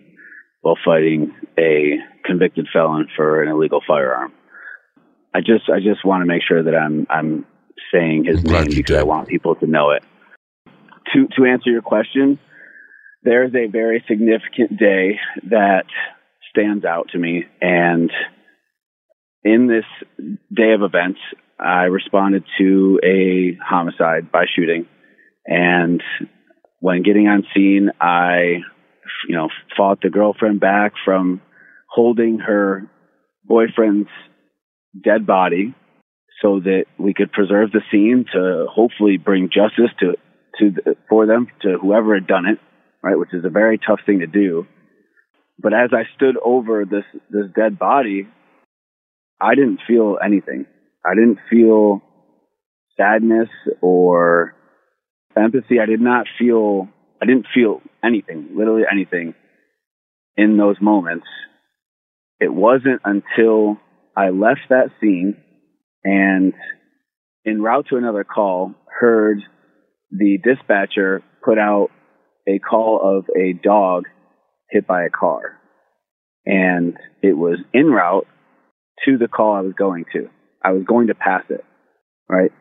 while 0.63 0.77
fighting 0.85 1.35
a 1.59 1.97
convicted 2.25 2.69
felon 2.71 3.09
for 3.17 3.43
an 3.43 3.49
illegal 3.49 3.81
firearm. 3.87 4.33
I 5.35 5.41
just 5.41 5.71
I 5.73 5.79
just 5.79 6.05
want 6.05 6.23
to 6.23 6.27
make 6.27 6.43
sure 6.47 6.63
that 6.63 6.75
I'm 6.75 7.07
I'm 7.09 7.47
saying 7.93 8.25
his 8.25 8.45
name 8.45 8.67
because 8.67 8.85
did. 8.85 8.99
I 8.99 9.05
want 9.05 9.29
people 9.29 9.55
to 9.57 9.67
know 9.67 9.93
it. 9.93 10.03
To 11.15 11.29
to 11.37 11.45
answer 11.47 11.71
your 11.71 11.83
question, 11.83 12.39
there 13.23 13.45
is 13.45 13.55
a 13.55 13.71
very 13.71 14.05
significant 14.07 14.79
day 14.79 15.19
that 15.49 15.87
stands 16.51 16.85
out 16.85 17.09
to 17.13 17.19
me. 17.19 17.45
And 17.61 18.11
in 19.45 19.67
this 19.67 19.85
day 20.55 20.73
of 20.73 20.83
events, 20.83 21.21
I 21.59 21.85
responded 21.85 22.45
to 22.59 23.01
a 23.05 23.59
homicide 23.63 24.31
by 24.33 24.45
shooting. 24.55 24.87
And 25.47 26.03
when 26.81 27.03
getting 27.03 27.29
on 27.29 27.47
scene, 27.55 27.91
I, 28.01 28.61
you 29.29 29.37
know, 29.37 29.49
fought 29.77 30.01
the 30.03 30.11
girlfriend 30.11 30.61
back 30.61 30.93
from 31.05 31.41
holding 31.89 32.39
her 32.39 32.91
boyfriend's 33.45 34.09
dead 35.05 35.27
body 35.27 35.75
so 36.43 36.61
that 36.61 36.85
we 36.99 37.15
could 37.15 37.33
preserve 37.33 37.71
the 37.73 37.83
scene 37.91 38.25
to 38.33 38.67
hopefully 38.71 39.19
bring 39.19 39.51
justice 39.53 39.91
to 40.01 40.15
to 40.59 40.71
the, 40.71 40.97
for 41.09 41.27
them 41.27 41.47
to 41.63 41.79
whoever 41.81 42.15
had 42.15 42.27
done 42.27 42.47
it, 42.47 42.59
right? 43.03 43.19
Which 43.19 43.33
is 43.33 43.45
a 43.45 43.51
very 43.51 43.79
tough 43.79 44.01
thing 44.05 44.21
to 44.21 44.27
do. 44.27 44.67
But 45.63 45.75
as 45.75 45.91
I 45.93 46.05
stood 46.17 46.37
over 46.43 46.85
this 46.85 47.05
this 47.31 47.47
dead 47.55 47.79
body, 47.79 48.29
I 49.41 49.55
didn't 49.55 49.81
feel 49.87 50.19
anything. 50.25 50.67
I 51.05 51.15
didn't 51.15 51.39
feel 51.51 52.03
sadness 52.97 53.49
or 53.81 54.55
empathy. 55.37 55.81
I 55.81 55.87
did 55.87 56.01
not 56.01 56.27
feel 56.39 56.89
I 57.21 57.27
didn't 57.27 57.47
feel 57.55 57.83
anything, 58.03 58.51
literally 58.57 58.85
anything 58.91 59.35
in 60.37 60.57
those 60.57 60.77
moments. 60.81 61.27
It 62.39 62.53
wasn't 62.53 63.03
until 63.05 63.79
I 64.17 64.31
left 64.31 64.61
that 64.71 64.91
scene 65.01 65.37
and 66.05 66.55
en 67.47 67.61
route 67.61 67.87
to 67.91 67.97
another 67.97 68.25
call 68.25 68.75
heard 68.99 69.43
the 70.11 70.39
dispatcher 70.43 71.23
put 71.45 71.59
out 71.59 71.89
a 72.49 72.59
call 72.59 73.01
of 73.03 73.27
a 73.37 73.53
dog 73.53 74.05
hit 74.71 74.87
by 74.87 75.05
a 75.05 75.11
car. 75.11 75.59
And 76.47 76.97
it 77.23 77.35
was 77.35 77.59
en 77.75 77.87
route 77.87 78.27
to 79.05 79.19
the 79.19 79.29
call 79.29 79.55
I 79.55 79.61
was 79.61 79.75
going 79.79 80.05
to. 80.13 80.29
I 80.63 80.73
was 80.73 80.85
going 80.85 81.09
to 81.09 81.15
pass 81.15 81.45
it, 81.49 81.65
right? 82.29 82.53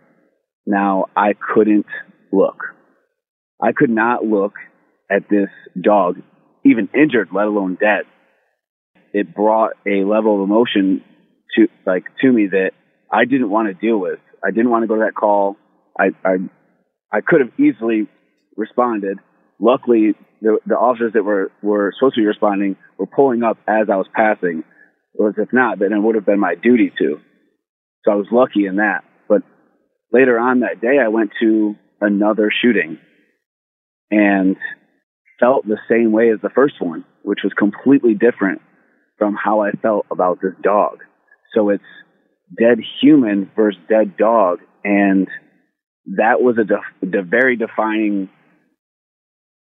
Now 0.65 1.05
I 1.15 1.33
couldn't 1.33 1.85
look. 2.31 2.57
I 3.61 3.71
could 3.73 3.89
not 3.89 4.23
look 4.23 4.53
at 5.11 5.23
this 5.29 5.49
dog, 5.79 6.17
even 6.63 6.89
injured, 6.93 7.29
let 7.33 7.45
alone 7.45 7.77
dead. 7.79 8.03
It 9.11 9.33
brought 9.33 9.73
a 9.87 10.03
level 10.05 10.35
of 10.35 10.49
emotion 10.49 11.03
to, 11.55 11.67
like, 11.85 12.05
to 12.21 12.31
me 12.31 12.47
that 12.51 12.71
I 13.11 13.25
didn't 13.25 13.49
want 13.49 13.67
to 13.67 13.73
deal 13.73 13.97
with. 13.97 14.19
I 14.45 14.51
didn't 14.51 14.69
want 14.69 14.83
to 14.83 14.87
go 14.87 14.95
to 14.95 15.01
that 15.05 15.15
call. 15.15 15.57
I, 15.99 16.09
I, 16.23 16.35
I 17.11 17.21
could 17.21 17.41
have 17.41 17.59
easily 17.59 18.07
responded. 18.55 19.17
Luckily, 19.59 20.13
the, 20.41 20.59
the 20.65 20.75
officers 20.75 21.13
that 21.13 21.23
were, 21.23 21.51
were 21.61 21.93
supposed 21.97 22.15
to 22.15 22.21
be 22.21 22.27
responding 22.27 22.77
were 22.97 23.07
pulling 23.07 23.43
up 23.43 23.57
as 23.67 23.87
I 23.91 23.97
was 23.97 24.07
passing. 24.13 24.63
Whereas 25.13 25.35
if 25.37 25.49
not, 25.51 25.79
then 25.79 25.91
it 25.91 25.99
would 25.99 26.15
have 26.15 26.25
been 26.25 26.39
my 26.39 26.55
duty 26.55 26.91
to. 26.97 27.19
So 28.05 28.11
I 28.11 28.15
was 28.15 28.27
lucky 28.31 28.65
in 28.65 28.77
that. 28.77 29.03
But 29.27 29.41
later 30.11 30.39
on 30.39 30.61
that 30.61 30.81
day, 30.81 30.97
I 31.03 31.09
went 31.09 31.31
to 31.41 31.75
another 31.99 32.51
shooting 32.61 32.97
and 34.09 34.55
felt 35.39 35.67
the 35.67 35.77
same 35.89 36.11
way 36.11 36.31
as 36.31 36.39
the 36.41 36.49
first 36.49 36.75
one, 36.79 37.05
which 37.23 37.39
was 37.43 37.53
completely 37.57 38.13
different 38.13 38.61
from 39.17 39.35
how 39.35 39.61
I 39.61 39.71
felt 39.71 40.05
about 40.11 40.39
this 40.41 40.53
dog. 40.63 40.99
So 41.53 41.69
it's 41.69 41.83
dead 42.57 42.79
human 43.01 43.51
versus 43.55 43.81
dead 43.89 44.15
dog. 44.17 44.59
And 44.83 45.27
that 46.17 46.41
was 46.41 46.57
a 46.57 46.63
de- 46.63 47.23
very 47.23 47.57
defining 47.57 48.29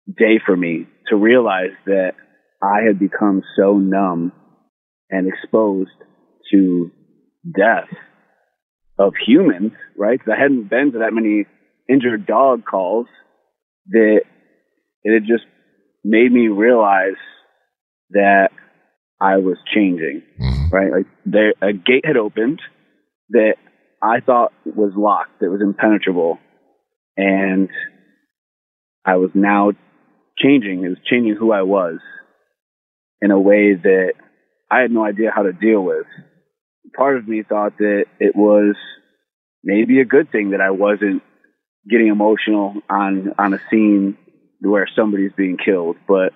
day 0.07 0.41
for 0.45 0.57
me 0.57 0.87
to 1.09 1.17
realize 1.17 1.73
that 1.87 2.13
I 2.63 2.83
had 2.87 2.99
become 2.99 3.43
so 3.57 3.79
numb 3.79 4.33
and 5.11 5.29
exposed 5.29 5.91
to 6.53 6.91
death 7.45 7.89
of 8.99 9.13
humans, 9.27 9.73
right? 9.97 10.19
Because 10.19 10.35
I 10.37 10.41
hadn't 10.41 10.71
been 10.71 10.93
to 10.93 10.99
that 10.99 11.13
many 11.13 11.47
injured 11.89 12.27
dog 12.27 12.65
calls 12.65 13.07
that 13.89 14.21
it 15.03 15.13
had 15.13 15.25
just 15.27 15.45
made 16.03 16.33
me 16.33 16.49
realize 16.49 17.21
that 18.11 18.49
I 19.21 19.39
was 19.39 19.57
changing, 19.75 20.23
mm-hmm. 20.41 20.69
right? 20.75 20.93
Like 20.93 21.07
there, 21.27 21.55
a 21.61 21.73
gate 21.73 22.05
had 22.05 22.17
opened 22.17 22.61
that 23.31 23.55
I 24.03 24.21
thought 24.21 24.53
was 24.65 24.93
locked, 24.97 25.41
that 25.41 25.51
was 25.51 25.61
impenetrable, 25.63 26.39
and 27.17 27.69
I 29.05 29.17
was 29.17 29.31
now 29.35 29.73
changing. 30.39 30.85
It 30.85 30.89
was 30.89 30.99
changing 31.05 31.37
who 31.37 31.53
I 31.53 31.63
was 31.63 31.99
in 33.21 33.31
a 33.31 33.41
way 33.41 33.75
that 33.75 34.13
I 34.71 34.81
had 34.81 34.91
no 34.91 35.05
idea 35.05 35.31
how 35.35 35.43
to 35.43 35.53
deal 35.53 35.83
with. 35.83 36.07
Part 36.97 37.17
of 37.17 37.27
me 37.27 37.43
thought 37.43 37.79
that 37.79 38.05
it 38.21 38.37
was 38.37 38.77
maybe 39.63 40.01
a 40.01 40.05
good 40.05 40.31
thing 40.31 40.51
that 40.51 40.61
I 40.61 40.71
wasn't 40.71 41.23
getting 41.89 42.09
emotional 42.09 42.75
on 42.89 43.35
on 43.39 43.55
a 43.55 43.59
scene 43.71 44.17
where 44.61 44.89
somebody's 44.97 45.33
being 45.37 45.59
killed, 45.63 45.97
but 46.09 46.33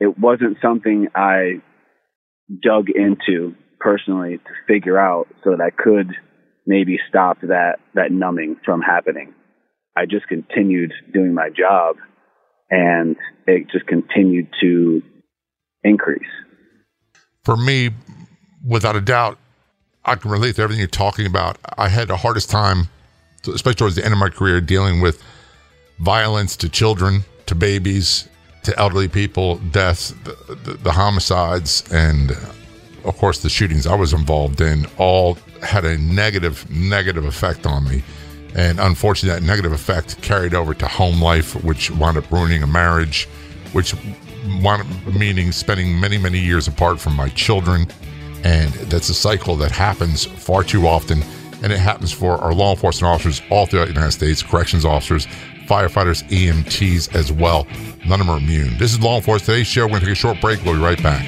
it 0.00 0.18
wasn't 0.18 0.58
something 0.62 1.08
I 1.14 1.62
dug 2.62 2.86
into 2.90 3.54
personally 3.80 4.38
to 4.38 4.50
figure 4.66 4.98
out 4.98 5.28
so 5.44 5.50
that 5.50 5.60
I 5.60 5.70
could 5.70 6.12
maybe 6.66 6.98
stop 7.08 7.40
that 7.42 7.76
that 7.94 8.12
numbing 8.12 8.56
from 8.64 8.80
happening. 8.80 9.34
I 9.96 10.06
just 10.06 10.28
continued 10.28 10.92
doing 11.12 11.34
my 11.34 11.48
job 11.48 11.96
and 12.70 13.16
it 13.46 13.68
just 13.70 13.86
continued 13.86 14.48
to 14.60 15.02
increase. 15.84 16.22
For 17.44 17.56
me, 17.56 17.90
without 18.66 18.96
a 18.96 19.00
doubt, 19.00 19.38
I 20.04 20.14
can 20.16 20.30
relate 20.30 20.56
to 20.56 20.62
everything 20.62 20.80
you're 20.80 20.88
talking 20.88 21.26
about. 21.26 21.58
I 21.78 21.88
had 21.88 22.08
the 22.08 22.16
hardest 22.16 22.50
time, 22.50 22.88
especially 23.46 23.74
towards 23.74 23.96
the 23.96 24.04
end 24.04 24.12
of 24.12 24.18
my 24.18 24.28
career, 24.28 24.60
dealing 24.60 25.00
with 25.00 25.22
violence 25.98 26.56
to 26.56 26.68
children, 26.68 27.24
to 27.46 27.54
babies, 27.54 28.28
to 28.64 28.76
elderly 28.78 29.08
people, 29.08 29.56
deaths, 29.70 30.14
the, 30.24 30.54
the, 30.54 30.72
the 30.74 30.92
homicides, 30.92 31.84
and 31.92 32.32
of 33.04 33.16
course 33.16 33.40
the 33.40 33.48
shootings 33.48 33.86
I 33.86 33.94
was 33.94 34.12
involved 34.12 34.60
in 34.60 34.86
all 34.98 35.38
had 35.62 35.84
a 35.84 35.96
negative, 35.98 36.68
negative 36.68 37.24
effect 37.24 37.64
on 37.66 37.88
me. 37.88 38.02
And 38.56 38.80
unfortunately, 38.80 39.38
that 39.38 39.46
negative 39.46 39.72
effect 39.72 40.20
carried 40.22 40.54
over 40.54 40.72
to 40.74 40.88
home 40.88 41.22
life, 41.22 41.62
which 41.62 41.90
wound 41.90 42.16
up 42.16 42.30
ruining 42.32 42.62
a 42.62 42.66
marriage, 42.66 43.26
which 43.72 43.94
wound 44.62 44.82
up 44.82 45.14
meaning 45.14 45.52
spending 45.52 46.00
many, 46.00 46.16
many 46.16 46.38
years 46.38 46.66
apart 46.66 46.98
from 46.98 47.14
my 47.14 47.28
children. 47.28 47.86
And 48.44 48.72
that's 48.72 49.10
a 49.10 49.14
cycle 49.14 49.56
that 49.56 49.70
happens 49.70 50.24
far 50.24 50.64
too 50.64 50.86
often. 50.86 51.22
And 51.62 51.70
it 51.70 51.78
happens 51.78 52.12
for 52.12 52.38
our 52.38 52.54
law 52.54 52.70
enforcement 52.72 53.12
officers 53.12 53.42
all 53.50 53.66
throughout 53.66 53.88
the 53.88 53.92
United 53.92 54.12
States, 54.12 54.42
corrections 54.42 54.86
officers, 54.86 55.26
firefighters, 55.66 56.26
EMTs 56.30 57.14
as 57.14 57.30
well. 57.30 57.66
None 58.06 58.20
of 58.20 58.26
them 58.26 58.30
are 58.30 58.38
immune. 58.38 58.78
This 58.78 58.92
is 58.92 59.00
Law 59.00 59.16
Enforcement 59.16 59.46
Today's 59.46 59.66
show. 59.66 59.82
We're 59.82 59.98
going 59.98 60.00
to 60.00 60.06
take 60.06 60.12
a 60.12 60.16
short 60.16 60.40
break. 60.40 60.64
We'll 60.64 60.74
be 60.74 60.80
right 60.80 61.02
back. 61.02 61.26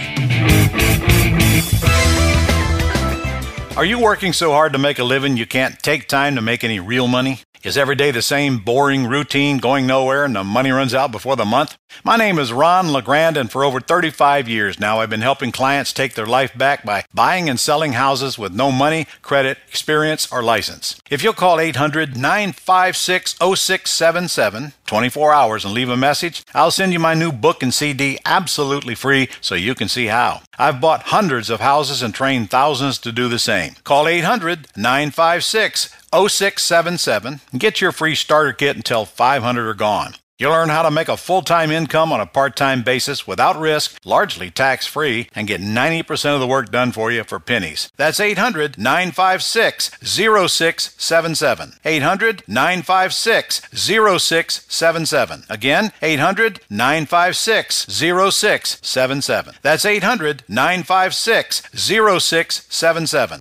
Are 3.79 3.85
you 3.85 4.01
working 4.01 4.33
so 4.33 4.51
hard 4.51 4.73
to 4.73 4.79
make 4.81 4.99
a 4.99 5.05
living 5.05 5.37
you 5.37 5.47
can't 5.47 5.79
take 5.79 6.09
time 6.09 6.35
to 6.35 6.41
make 6.41 6.65
any 6.65 6.81
real 6.81 7.07
money? 7.07 7.43
Is 7.65 7.77
every 7.77 7.97
day 7.97 8.13
the 8.13 8.23
same 8.23 8.59
boring 8.59 9.09
routine 9.09 9.59
going 9.59 9.85
nowhere 9.85 10.25
and 10.25 10.37
the 10.37 10.45
money 10.45 10.71
runs 10.71 10.95
out 10.95 11.11
before 11.11 11.35
the 11.35 11.45
month? 11.45 11.77
My 12.05 12.17
name 12.17 12.39
is 12.39 12.53
Ron 12.53 12.93
LeGrand, 12.93 13.37
and 13.37 13.51
for 13.51 13.65
over 13.65 13.81
35 13.81 14.49
years 14.49 14.79
now, 14.79 15.01
I've 15.01 15.11
been 15.11 15.23
helping 15.23 15.51
clients 15.51 15.93
take 15.93 16.15
their 16.15 16.27
life 16.27 16.57
back 16.57 16.85
by 16.85 17.05
buying 17.13 17.49
and 17.49 17.59
selling 17.59 17.95
houses 17.95 18.39
with 18.39 18.55
no 18.55 18.71
money, 18.71 19.09
credit, 19.23 19.59
experience, 19.67 20.31
or 20.31 20.41
license. 20.41 21.01
If 21.11 21.25
you'll 21.25 21.33
call 21.33 21.59
800 21.59 22.17
956 22.17 23.35
0677 23.41 24.75
24 24.87 25.33
hours 25.35 25.65
and 25.65 25.75
leave 25.75 25.89
a 25.89 25.97
message, 25.97 26.45
I'll 26.55 26.71
send 26.71 26.93
you 26.93 27.01
my 27.01 27.15
new 27.15 27.33
book 27.33 27.63
and 27.63 27.75
CD 27.75 28.19
absolutely 28.25 28.95
free 28.95 29.29
so 29.41 29.57
you 29.57 29.75
can 29.75 29.89
see 29.89 30.07
how. 30.07 30.43
I've 30.59 30.81
bought 30.81 31.05
hundreds 31.05 31.51
of 31.51 31.61
houses 31.61 32.03
and 32.03 32.15
trained 32.15 32.51
thousands 32.51 32.99
to 32.99 33.13
do 33.13 33.29
the 33.29 33.39
same. 33.39 33.75
Call 33.83 34.07
800 34.07 34.69
956 34.77 35.95
0677 36.13 37.41
and 37.53 37.61
get 37.61 37.81
your 37.81 37.93
free 37.93 38.15
starter 38.15 38.53
kit 38.53 38.77
until 38.77 39.05
500 39.05 39.69
are 39.69 39.75
gone. 39.75 40.15
You'll 40.39 40.53
learn 40.53 40.69
how 40.69 40.83
to 40.83 40.91
make 40.93 41.09
a 41.09 41.17
full 41.17 41.43
time 41.43 41.73
income 41.73 42.13
on 42.13 42.21
a 42.21 42.27
part 42.27 42.55
time 42.55 42.85
basis 42.85 43.27
without 43.27 43.59
risk, 43.59 43.99
largely 44.05 44.53
tax 44.53 44.87
free, 44.87 45.29
and 45.35 45.49
get 45.49 45.61
90% 45.61 46.33
of 46.35 46.39
the 46.39 46.47
work 46.47 46.71
done 46.71 46.93
for 46.93 47.11
you 47.11 47.25
for 47.25 47.41
pennies. 47.41 47.91
That's 47.97 48.21
800 48.21 48.79
956 48.79 49.91
0677. 50.01 51.73
800 51.85 52.45
956 52.47 53.63
0677. 53.73 55.43
Again, 55.51 55.91
800 56.01 56.61
956 56.71 57.87
0677. 57.89 59.55
That's 59.63 59.85
800 59.85 60.45
956 60.49 61.63
0677. 61.75 63.41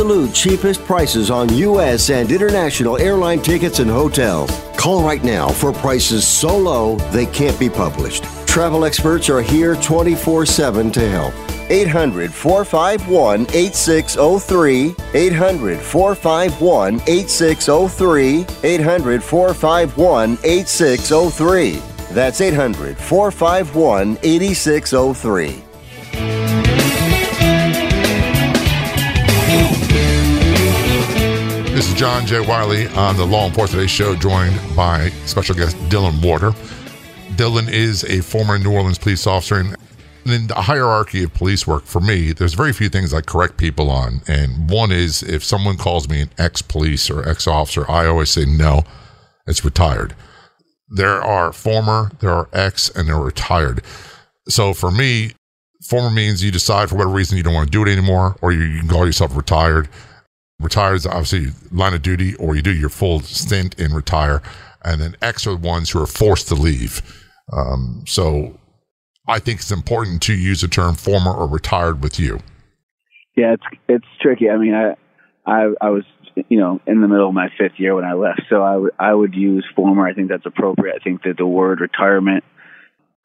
cheapest 0.33 0.83
prices 0.85 1.29
on 1.29 1.53
U.S. 1.53 2.09
and 2.09 2.31
international 2.31 2.97
airline 2.97 3.39
tickets 3.39 3.79
and 3.79 3.89
hotels. 3.89 4.49
Call 4.75 5.03
right 5.03 5.23
now 5.23 5.49
for 5.49 5.71
prices 5.71 6.27
so 6.27 6.57
low 6.57 6.95
they 7.11 7.27
can't 7.27 7.59
be 7.59 7.69
published. 7.69 8.23
Travel 8.47 8.83
experts 8.83 9.29
are 9.29 9.41
here 9.41 9.75
24 9.75 10.47
7 10.47 10.91
to 10.91 11.07
help. 11.07 11.33
800 11.69 12.33
451 12.33 13.45
8603. 13.53 14.95
800 15.13 15.79
451 15.79 17.01
8603. 17.07 18.45
800 18.63 19.23
451 19.23 20.37
8603. 20.43 21.81
That's 22.11 22.41
800 22.41 22.97
451 22.97 24.17
8603. 24.23 26.60
This 31.81 31.93
is 31.93 31.99
John 31.99 32.27
J. 32.27 32.41
Wiley 32.41 32.85
on 32.89 33.17
the 33.17 33.25
Law 33.25 33.47
Enforcement 33.47 33.71
Today 33.71 33.87
show, 33.87 34.15
joined 34.15 34.55
by 34.75 35.09
special 35.25 35.55
guest 35.55 35.75
Dylan 35.89 36.23
Warter. 36.23 36.51
Dylan 37.37 37.67
is 37.71 38.03
a 38.03 38.21
former 38.21 38.59
New 38.59 38.71
Orleans 38.71 38.99
police 38.99 39.25
officer, 39.25 39.55
and 39.55 39.75
in 40.27 40.45
the 40.45 40.53
hierarchy 40.53 41.23
of 41.23 41.33
police 41.33 41.65
work, 41.65 41.85
for 41.85 41.99
me, 41.99 42.33
there's 42.33 42.53
very 42.53 42.71
few 42.71 42.87
things 42.87 43.15
I 43.15 43.21
correct 43.21 43.57
people 43.57 43.89
on. 43.89 44.21
And 44.27 44.69
one 44.69 44.91
is 44.91 45.23
if 45.23 45.43
someone 45.43 45.75
calls 45.75 46.07
me 46.07 46.21
an 46.21 46.29
ex 46.37 46.61
police 46.61 47.09
or 47.09 47.27
ex 47.27 47.47
officer, 47.47 47.89
I 47.89 48.05
always 48.05 48.29
say 48.29 48.45
no, 48.45 48.83
it's 49.47 49.65
retired. 49.65 50.13
There 50.87 51.19
are 51.19 51.51
former, 51.51 52.11
there 52.19 52.29
are 52.31 52.47
ex, 52.53 52.91
and 52.91 53.07
there 53.07 53.15
are 53.15 53.25
retired. 53.25 53.81
So 54.47 54.75
for 54.75 54.91
me, 54.91 55.31
former 55.87 56.11
means 56.11 56.43
you 56.43 56.51
decide 56.51 56.89
for 56.89 56.95
whatever 56.97 57.15
reason 57.15 57.37
you 57.37 57.43
don't 57.43 57.55
want 57.55 57.69
to 57.69 57.71
do 57.71 57.81
it 57.81 57.91
anymore, 57.91 58.37
or 58.39 58.51
you, 58.51 58.65
you 58.65 58.81
can 58.81 58.87
call 58.87 59.07
yourself 59.07 59.35
retired. 59.35 59.89
Retired 60.61 60.95
is 60.95 61.05
obviously 61.05 61.47
line 61.71 61.93
of 61.93 62.01
duty, 62.01 62.35
or 62.35 62.55
you 62.55 62.61
do 62.61 62.73
your 62.73 62.89
full 62.89 63.19
stint 63.21 63.79
and 63.79 63.93
retire. 63.93 64.41
And 64.83 65.01
then 65.01 65.15
ex 65.21 65.45
are 65.45 65.55
the 65.55 65.67
ones 65.67 65.91
who 65.91 66.01
are 66.01 66.07
forced 66.07 66.47
to 66.49 66.55
leave. 66.55 67.01
Um, 67.53 68.03
so 68.07 68.57
I 69.27 69.39
think 69.39 69.59
it's 69.59 69.71
important 69.71 70.21
to 70.23 70.33
use 70.33 70.61
the 70.61 70.67
term 70.67 70.95
former 70.95 71.33
or 71.33 71.47
retired 71.47 72.01
with 72.01 72.19
you. 72.19 72.39
Yeah, 73.35 73.53
it's 73.53 73.63
it's 73.87 74.05
tricky. 74.21 74.49
I 74.49 74.57
mean, 74.57 74.73
I 74.73 74.95
I 75.45 75.73
I 75.81 75.89
was 75.89 76.03
you 76.49 76.59
know 76.59 76.81
in 76.87 77.01
the 77.01 77.07
middle 77.07 77.27
of 77.27 77.33
my 77.33 77.49
fifth 77.57 77.77
year 77.77 77.95
when 77.95 78.05
I 78.05 78.13
left, 78.13 78.41
so 78.49 78.61
I 78.61 78.75
would 78.77 78.91
I 78.99 79.13
would 79.13 79.35
use 79.35 79.65
former. 79.75 80.07
I 80.07 80.13
think 80.13 80.29
that's 80.29 80.45
appropriate. 80.45 80.95
I 80.99 81.03
think 81.03 81.23
that 81.23 81.37
the 81.37 81.45
word 81.45 81.79
retirement 81.79 82.43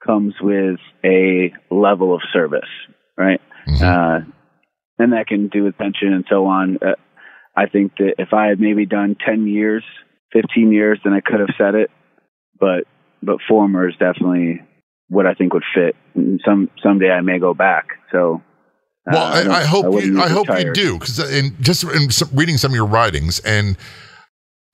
comes 0.04 0.34
with 0.40 0.78
a 1.04 1.52
level 1.70 2.14
of 2.14 2.20
service, 2.32 2.68
right? 3.16 3.40
Mhm. 3.66 3.82
Uh, 3.82 4.24
and 4.98 5.12
that 5.12 5.26
can 5.26 5.48
do 5.48 5.64
with 5.64 5.76
pension 5.76 6.12
and 6.12 6.24
so 6.30 6.46
on. 6.46 6.78
Uh, 6.80 6.92
I 7.56 7.66
think 7.66 7.92
that 7.98 8.14
if 8.18 8.32
I 8.32 8.48
had 8.48 8.60
maybe 8.60 8.86
done 8.86 9.16
ten 9.24 9.46
years, 9.46 9.84
fifteen 10.32 10.72
years, 10.72 10.98
then 11.04 11.12
I 11.12 11.20
could 11.20 11.40
have 11.40 11.48
said 11.56 11.74
it. 11.74 11.90
But 12.58 12.84
but 13.22 13.38
former 13.48 13.88
is 13.88 13.94
definitely 13.98 14.60
what 15.08 15.26
I 15.26 15.34
think 15.34 15.54
would 15.54 15.64
fit. 15.74 15.96
And 16.14 16.40
Some 16.44 16.70
someday 16.82 17.10
I 17.10 17.20
may 17.20 17.38
go 17.38 17.54
back. 17.54 17.86
So. 18.12 18.42
uh, 19.08 19.12
Well, 19.12 19.50
I, 19.50 19.60
I 19.60 19.64
hope 19.64 19.86
wouldn't 19.86 20.14
you, 20.14 20.20
I 20.20 20.28
hope 20.28 20.48
you 20.48 20.72
do 20.72 20.98
because 20.98 21.18
in 21.32 21.56
just 21.60 21.84
in 21.84 22.10
some, 22.10 22.28
reading 22.32 22.56
some 22.56 22.72
of 22.72 22.74
your 22.74 22.86
writings 22.86 23.38
and 23.40 23.76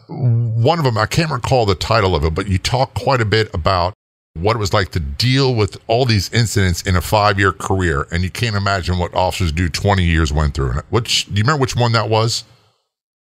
one 0.09 0.78
of 0.78 0.85
them 0.85 0.99
I 0.99 1.07
can't 1.07 1.30
recall 1.30 1.66
the 1.66 1.74
title 1.74 2.14
of 2.16 2.24
it, 2.24 2.35
but 2.35 2.49
you 2.49 2.59
talk 2.59 2.95
quite 2.95 3.20
a 3.20 3.24
bit 3.24 3.53
about 3.55 3.95
what 4.35 4.57
it 4.57 4.59
was 4.59 4.72
like 4.72 4.91
to 4.93 5.01
deal 5.01 5.55
with 5.55 5.76
all 5.87 6.07
these 6.07 6.33
incidents 6.33 6.83
in 6.83 6.97
a 6.97 7.01
five 7.01 7.39
year 7.39 7.53
career, 7.53 8.07
and 8.11 8.22
you 8.22 8.30
can't 8.30 8.57
imagine 8.57 8.99
what 8.99 9.14
officers 9.14 9.53
do 9.53 9.68
twenty 9.68 10.05
years 10.05 10.33
went 10.33 10.55
through. 10.55 10.72
Which 10.91 11.26
do 11.26 11.35
you 11.35 11.43
remember 11.43 11.61
which 11.61 11.76
one 11.76 11.93
that 11.93 12.09
was? 12.09 12.45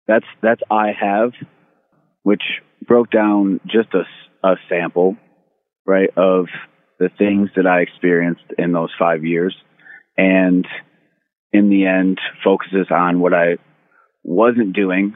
That's 0.08 0.26
that's 0.42 0.62
I 0.70 0.92
have, 1.00 1.32
which 2.24 2.44
broke 2.86 3.12
down 3.12 3.60
just 3.66 3.90
a, 3.94 4.04
a 4.48 4.56
sample, 4.70 5.18
right, 5.86 6.10
of 6.18 6.48
the 7.00 7.10
things 7.18 7.50
that 7.56 7.68
I 7.68 7.82
experienced 7.82 8.44
in 8.58 8.72
those 8.72 8.92
five 8.98 9.24
years, 9.24 9.56
and 10.18 10.68
in 11.52 11.70
the 11.70 11.86
end 11.86 12.20
focuses 12.44 12.88
on 12.92 13.20
what 13.20 13.34
I 13.34 13.58
wasn't 14.24 14.76
doing, 14.76 15.16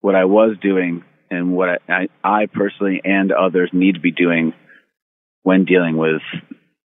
what 0.00 0.14
I 0.14 0.24
was 0.24 0.56
doing, 0.60 1.04
and 1.30 1.52
what 1.52 1.80
I, 1.88 2.08
I, 2.22 2.46
personally 2.46 3.00
and 3.04 3.32
others 3.32 3.70
need 3.72 3.94
to 3.94 4.00
be 4.00 4.10
doing 4.10 4.52
when 5.42 5.64
dealing 5.64 5.96
with 5.96 6.22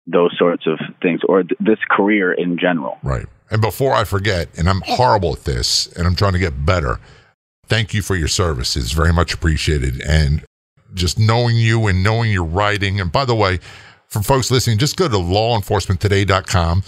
those 0.06 0.34
sorts 0.38 0.66
of 0.66 0.78
things 1.02 1.20
or 1.28 1.42
th- 1.42 1.58
this 1.60 1.78
career 1.90 2.32
in 2.32 2.58
general. 2.58 2.98
Right. 3.02 3.26
And 3.50 3.60
before 3.60 3.94
I 3.94 4.04
forget, 4.04 4.48
and 4.56 4.68
I'm 4.68 4.82
horrible 4.82 5.32
at 5.32 5.44
this, 5.44 5.86
and 5.94 6.06
I'm 6.06 6.14
trying 6.14 6.34
to 6.34 6.38
get 6.38 6.66
better. 6.66 7.00
Thank 7.66 7.94
you 7.94 8.02
for 8.02 8.16
your 8.16 8.28
service. 8.28 8.76
It's 8.76 8.92
very 8.92 9.12
much 9.12 9.32
appreciated. 9.32 10.00
And 10.02 10.44
just 10.94 11.18
knowing 11.18 11.56
you 11.56 11.86
and 11.86 12.02
knowing 12.02 12.30
your 12.32 12.44
writing. 12.44 13.00
And 13.00 13.12
by 13.12 13.24
the 13.24 13.34
way, 13.34 13.60
for 14.08 14.22
folks 14.22 14.50
listening, 14.50 14.78
just 14.78 14.96
go 14.96 15.08
to 15.08 15.16
lawenforcementtoday.com. 15.16 16.82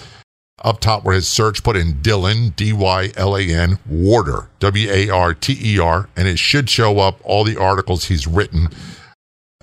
Up 0.62 0.78
top 0.78 1.04
where 1.04 1.14
his 1.14 1.26
search, 1.26 1.62
put 1.62 1.74
in 1.74 1.94
Dylan, 1.94 2.54
D 2.54 2.74
Y 2.74 3.12
L 3.16 3.34
A 3.34 3.42
N, 3.42 3.78
Warter, 3.88 4.50
W 4.58 4.90
A 4.90 5.08
R 5.08 5.32
T 5.32 5.58
E 5.58 5.78
R, 5.78 6.10
and 6.16 6.28
it 6.28 6.38
should 6.38 6.68
show 6.68 6.98
up 6.98 7.18
all 7.24 7.44
the 7.44 7.56
articles 7.56 8.04
he's 8.04 8.26
written. 8.26 8.68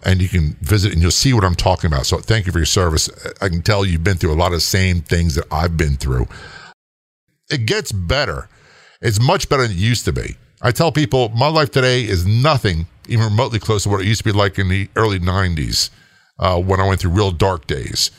And 0.03 0.23
you 0.23 0.27
can 0.27 0.55
visit 0.61 0.93
and 0.93 1.01
you'll 1.01 1.11
see 1.11 1.33
what 1.33 1.43
I'm 1.43 1.53
talking 1.53 1.87
about. 1.87 2.07
So 2.07 2.17
thank 2.17 2.47
you 2.47 2.51
for 2.51 2.57
your 2.57 2.65
service. 2.65 3.11
I 3.41 3.49
can 3.49 3.61
tell 3.61 3.85
you've 3.85 4.03
been 4.03 4.17
through 4.17 4.33
a 4.33 4.35
lot 4.35 4.47
of 4.47 4.53
the 4.53 4.61
same 4.61 5.01
things 5.01 5.35
that 5.35 5.45
I've 5.51 5.77
been 5.77 5.97
through 5.97 6.27
it 7.49 7.65
gets 7.65 7.91
better. 7.91 8.49
It's 9.01 9.19
much 9.19 9.49
better 9.49 9.63
than 9.63 9.71
it 9.71 9.77
used 9.77 10.05
to 10.05 10.13
be. 10.13 10.37
I 10.61 10.71
tell 10.71 10.91
people 10.91 11.29
my 11.29 11.47
life 11.47 11.71
today 11.71 12.01
is 12.01 12.25
nothing 12.25 12.87
even 13.07 13.25
remotely 13.25 13.59
close 13.59 13.83
to 13.83 13.89
what 13.89 14.01
it 14.01 14.07
used 14.07 14.19
to 14.19 14.25
be 14.25 14.37
like 14.37 14.59
in 14.59 14.69
the 14.69 14.89
early 14.95 15.19
90s 15.19 15.89
uh, 16.39 16.59
when 16.59 16.79
I 16.79 16.87
went 16.87 17.01
through 17.01 17.11
real 17.11 17.31
dark 17.31 17.67
days. 17.67 18.11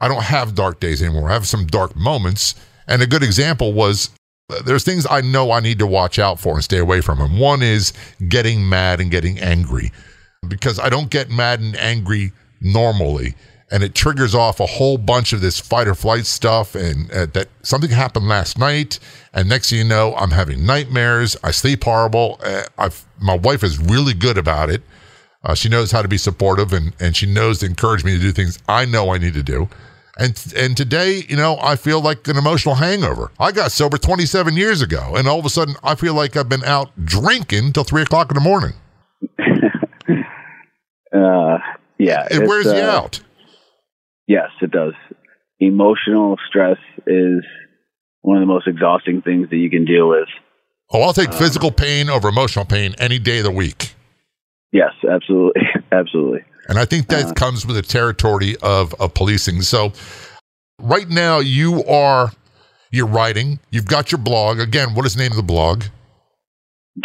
I 0.00 0.08
don't 0.08 0.24
have 0.24 0.54
dark 0.54 0.80
days 0.80 1.02
anymore. 1.02 1.30
I 1.30 1.34
have 1.34 1.46
some 1.46 1.66
dark 1.66 1.96
moments. 1.96 2.54
And 2.88 3.02
a 3.02 3.06
good 3.06 3.22
example 3.22 3.72
was 3.72 4.10
uh, 4.50 4.62
there's 4.62 4.84
things 4.84 5.06
I 5.08 5.20
know 5.22 5.50
I 5.50 5.60
need 5.60 5.78
to 5.78 5.86
watch 5.86 6.18
out 6.18 6.38
for 6.38 6.54
and 6.54 6.64
stay 6.64 6.78
away 6.78 7.00
from. 7.00 7.20
And 7.20 7.38
one 7.38 7.62
is 7.62 7.92
getting 8.28 8.68
mad 8.68 9.00
and 9.00 9.10
getting 9.10 9.38
angry 9.38 9.92
because 10.46 10.78
I 10.78 10.88
don't 10.88 11.10
get 11.10 11.30
mad 11.30 11.60
and 11.60 11.76
angry 11.76 12.32
normally. 12.60 13.34
And 13.70 13.82
it 13.82 13.94
triggers 13.94 14.34
off 14.34 14.60
a 14.60 14.66
whole 14.66 14.96
bunch 14.96 15.32
of 15.32 15.40
this 15.40 15.58
fight 15.58 15.88
or 15.88 15.94
flight 15.94 16.26
stuff. 16.26 16.74
And 16.74 17.10
uh, 17.10 17.26
that 17.32 17.48
something 17.62 17.90
happened 17.90 18.28
last 18.28 18.58
night. 18.58 19.00
And 19.32 19.48
next 19.48 19.70
thing 19.70 19.78
you 19.80 19.84
know, 19.84 20.14
I'm 20.14 20.30
having 20.30 20.64
nightmares. 20.64 21.36
I 21.42 21.50
sleep 21.50 21.82
horrible. 21.84 22.38
Uh, 22.44 22.62
I've, 22.78 23.04
my 23.20 23.36
wife 23.36 23.64
is 23.64 23.78
really 23.78 24.14
good 24.14 24.38
about 24.38 24.70
it. 24.70 24.82
Uh, 25.42 25.54
she 25.54 25.68
knows 25.68 25.92
how 25.92 26.02
to 26.02 26.08
be 26.08 26.18
supportive 26.18 26.72
and, 26.72 26.92
and 27.00 27.16
she 27.16 27.26
knows 27.26 27.58
to 27.58 27.66
encourage 27.66 28.04
me 28.04 28.12
to 28.12 28.20
do 28.20 28.32
things 28.32 28.58
I 28.68 28.84
know 28.84 29.12
I 29.12 29.18
need 29.18 29.34
to 29.34 29.42
do. 29.42 29.68
And 30.18 30.54
and 30.56 30.76
today, 30.76 31.24
you 31.28 31.36
know, 31.36 31.58
I 31.60 31.76
feel 31.76 32.00
like 32.00 32.26
an 32.26 32.38
emotional 32.38 32.74
hangover. 32.74 33.30
I 33.38 33.52
got 33.52 33.70
sober 33.70 33.98
27 33.98 34.56
years 34.56 34.80
ago, 34.80 35.14
and 35.14 35.28
all 35.28 35.38
of 35.38 35.44
a 35.44 35.50
sudden, 35.50 35.74
I 35.84 35.94
feel 35.94 36.14
like 36.14 36.38
I've 36.38 36.48
been 36.48 36.64
out 36.64 36.90
drinking 37.04 37.74
till 37.74 37.84
three 37.84 38.00
o'clock 38.00 38.30
in 38.30 38.34
the 38.34 38.40
morning. 38.40 38.72
uh, 41.14 41.58
yeah, 41.98 42.26
it 42.30 42.48
wears 42.48 42.66
uh, 42.66 42.76
you 42.76 42.82
out. 42.82 43.20
Yes, 44.26 44.50
it 44.60 44.70
does. 44.70 44.94
Emotional 45.60 46.36
stress 46.48 46.78
is 47.06 47.44
one 48.22 48.36
of 48.36 48.42
the 48.42 48.46
most 48.46 48.66
exhausting 48.66 49.22
things 49.22 49.48
that 49.50 49.56
you 49.56 49.70
can 49.70 49.84
deal 49.84 50.08
with. 50.08 50.28
Oh, 50.92 51.02
I'll 51.02 51.12
take 51.12 51.32
physical 51.32 51.70
pain 51.70 52.10
over 52.10 52.28
emotional 52.28 52.64
pain 52.64 52.94
any 52.98 53.18
day 53.18 53.38
of 53.38 53.44
the 53.44 53.50
week. 53.50 53.94
Yes, 54.72 54.92
absolutely, 55.08 55.62
absolutely. 55.92 56.44
And 56.68 56.78
I 56.78 56.84
think 56.84 57.08
that 57.08 57.26
uh, 57.26 57.32
comes 57.34 57.64
with 57.64 57.76
the 57.76 57.82
territory 57.82 58.56
of, 58.62 58.92
of 58.94 59.14
policing. 59.14 59.62
So 59.62 59.92
right 60.80 61.08
now 61.08 61.38
you 61.38 61.84
are 61.84 62.32
you're 62.90 63.06
writing, 63.06 63.60
you've 63.70 63.86
got 63.86 64.12
your 64.12 64.18
blog. 64.18 64.58
Again, 64.58 64.94
what 64.94 65.06
is 65.06 65.14
the 65.14 65.22
name 65.22 65.32
of 65.32 65.36
the 65.36 65.42
blog? 65.42 65.84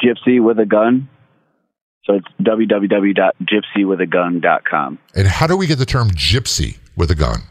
Gypsy 0.04 0.44
with 0.44 0.60
a 0.60 0.66
gun. 0.66 1.08
So 2.06 2.16
it's 2.16 2.26
www.gypsywithagun.com. 2.42 5.00
And 5.16 5.28
how 5.28 5.48
do 5.48 5.56
we 5.56 5.68
get 5.68 5.78
the 5.78 5.86
term 5.86 6.10
gypsy 6.12 6.78
with 6.96 7.12
a 7.12 7.16
gun? 7.16 7.42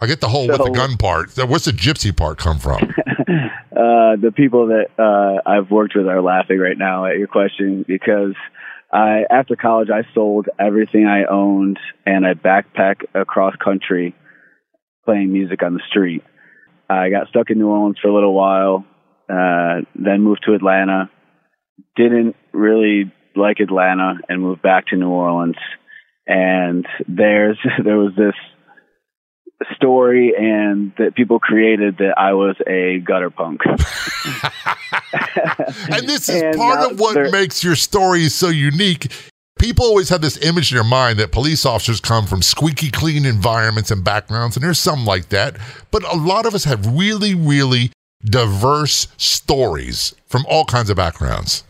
I 0.00 0.06
get 0.06 0.20
the 0.20 0.28
whole 0.28 0.46
so, 0.46 0.52
with 0.52 0.64
the 0.64 0.70
gun 0.70 0.96
part. 0.96 1.36
Where's 1.36 1.64
the 1.64 1.72
gypsy 1.72 2.16
part 2.16 2.38
come 2.38 2.58
from? 2.58 2.82
uh, 2.82 4.16
the 4.16 4.32
people 4.34 4.68
that 4.68 4.86
uh, 4.98 5.48
I've 5.48 5.70
worked 5.70 5.94
with 5.94 6.06
are 6.06 6.22
laughing 6.22 6.58
right 6.58 6.78
now 6.78 7.06
at 7.06 7.18
your 7.18 7.28
question 7.28 7.84
because– 7.86 8.34
I 8.92 9.22
after 9.30 9.56
college 9.56 9.88
I 9.90 10.02
sold 10.14 10.48
everything 10.58 11.06
I 11.06 11.24
owned 11.24 11.78
and 12.04 12.26
I 12.26 12.34
backpacked 12.34 13.04
across 13.14 13.54
country 13.56 14.14
playing 15.04 15.32
music 15.32 15.62
on 15.62 15.74
the 15.74 15.82
street. 15.88 16.22
I 16.88 17.10
got 17.10 17.28
stuck 17.28 17.50
in 17.50 17.58
New 17.58 17.68
Orleans 17.68 17.98
for 18.02 18.08
a 18.08 18.14
little 18.14 18.34
while, 18.34 18.84
uh, 19.28 19.82
then 19.94 20.22
moved 20.22 20.42
to 20.46 20.54
Atlanta. 20.54 21.08
Didn't 21.96 22.34
really 22.52 23.12
like 23.36 23.60
Atlanta 23.60 24.14
and 24.28 24.42
moved 24.42 24.60
back 24.60 24.88
to 24.88 24.96
New 24.96 25.08
Orleans. 25.08 25.56
And 26.26 26.84
there's 27.06 27.58
there 27.84 27.96
was 27.96 28.12
this 28.16 28.34
story 29.74 30.32
and 30.36 30.92
that 30.98 31.14
people 31.14 31.38
created 31.38 31.98
that 31.98 32.14
I 32.16 32.32
was 32.32 32.56
a 32.66 33.00
gutter 33.00 33.30
punk. 33.30 33.60
and 35.90 36.08
this 36.08 36.28
is 36.28 36.42
and 36.42 36.56
part 36.56 36.90
of 36.90 36.98
what 36.98 37.32
makes 37.32 37.62
your 37.62 37.76
story 37.76 38.28
so 38.28 38.48
unique. 38.48 39.12
People 39.58 39.84
always 39.84 40.08
have 40.08 40.22
this 40.22 40.38
image 40.38 40.72
in 40.72 40.76
their 40.76 40.84
mind 40.84 41.18
that 41.18 41.32
police 41.32 41.66
officers 41.66 42.00
come 42.00 42.26
from 42.26 42.40
squeaky 42.40 42.90
clean 42.90 43.26
environments 43.26 43.90
and 43.90 44.02
backgrounds, 44.02 44.56
and 44.56 44.64
there's 44.64 44.78
some 44.78 45.04
like 45.04 45.28
that. 45.28 45.56
But 45.90 46.02
a 46.10 46.16
lot 46.16 46.46
of 46.46 46.54
us 46.54 46.64
have 46.64 46.86
really, 46.86 47.34
really 47.34 47.92
diverse 48.24 49.08
stories 49.18 50.14
from 50.26 50.46
all 50.48 50.64
kinds 50.64 50.88
of 50.88 50.96
backgrounds. 50.96 51.64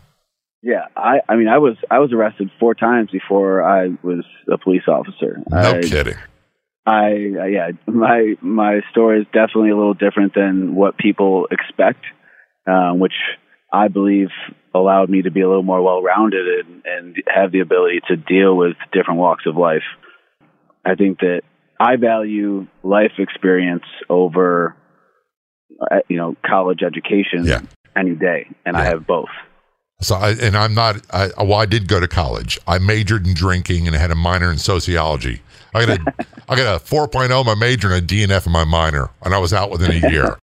Yeah, 0.63 0.85
I, 0.95 1.21
I 1.27 1.35
mean, 1.35 1.47
I 1.47 1.57
was 1.57 1.75
I 1.89 1.99
was 1.99 2.13
arrested 2.13 2.51
four 2.59 2.75
times 2.75 3.09
before 3.11 3.63
I 3.63 3.89
was 4.03 4.23
a 4.49 4.57
police 4.57 4.83
officer. 4.87 5.41
No 5.49 5.57
I, 5.57 5.81
kidding. 5.81 6.15
I 6.85 7.11
uh, 7.39 7.45
yeah, 7.45 7.71
my 7.85 8.35
my 8.41 8.81
story 8.91 9.21
is 9.21 9.27
definitely 9.27 9.69
a 9.69 9.77
little 9.77 9.93
different 9.93 10.33
than 10.33 10.75
what 10.75 10.97
people 10.97 11.47
expect, 11.51 12.03
um, 12.67 12.99
which 12.99 13.13
I 13.71 13.87
believe 13.87 14.29
allowed 14.73 15.09
me 15.09 15.21
to 15.21 15.31
be 15.31 15.41
a 15.41 15.47
little 15.47 15.63
more 15.63 15.81
well-rounded 15.81 16.65
and, 16.65 16.81
and 16.85 17.15
have 17.27 17.51
the 17.51 17.59
ability 17.59 17.99
to 18.07 18.15
deal 18.15 18.55
with 18.55 18.75
different 18.93 19.19
walks 19.19 19.43
of 19.45 19.55
life. 19.55 19.83
I 20.85 20.95
think 20.95 21.19
that 21.19 21.41
I 21.79 21.97
value 21.97 22.67
life 22.83 23.13
experience 23.17 23.83
over, 24.09 24.75
uh, 25.79 25.99
you 26.09 26.17
know, 26.17 26.35
college 26.45 26.79
education 26.83 27.43
yeah. 27.43 27.61
any 27.95 28.15
day, 28.15 28.47
and 28.65 28.75
yeah. 28.75 28.81
I 28.81 28.85
have 28.85 29.05
both. 29.05 29.29
So, 30.01 30.15
I, 30.15 30.31
and 30.31 30.57
I'm 30.57 30.73
not. 30.73 31.01
I, 31.11 31.29
well, 31.37 31.59
I 31.59 31.67
did 31.67 31.87
go 31.87 31.99
to 31.99 32.07
college. 32.07 32.59
I 32.67 32.79
majored 32.79 33.27
in 33.27 33.35
drinking 33.35 33.87
and 33.87 33.95
had 33.95 34.09
a 34.09 34.15
minor 34.15 34.51
in 34.51 34.57
sociology. 34.57 35.41
I 35.73 35.85
got 35.85 35.99
a, 35.99 36.25
I 36.49 36.55
got 36.55 36.81
a 36.81 36.83
4.0 36.83 37.45
my 37.45 37.55
major 37.55 37.93
and 37.93 38.03
a 38.03 38.05
DNF 38.05 38.45
in 38.45 38.51
my 38.51 38.63
minor, 38.63 39.09
and 39.23 39.33
I 39.33 39.37
was 39.37 39.53
out 39.53 39.71
within 39.71 39.91
a 39.91 40.09
year. 40.11 40.37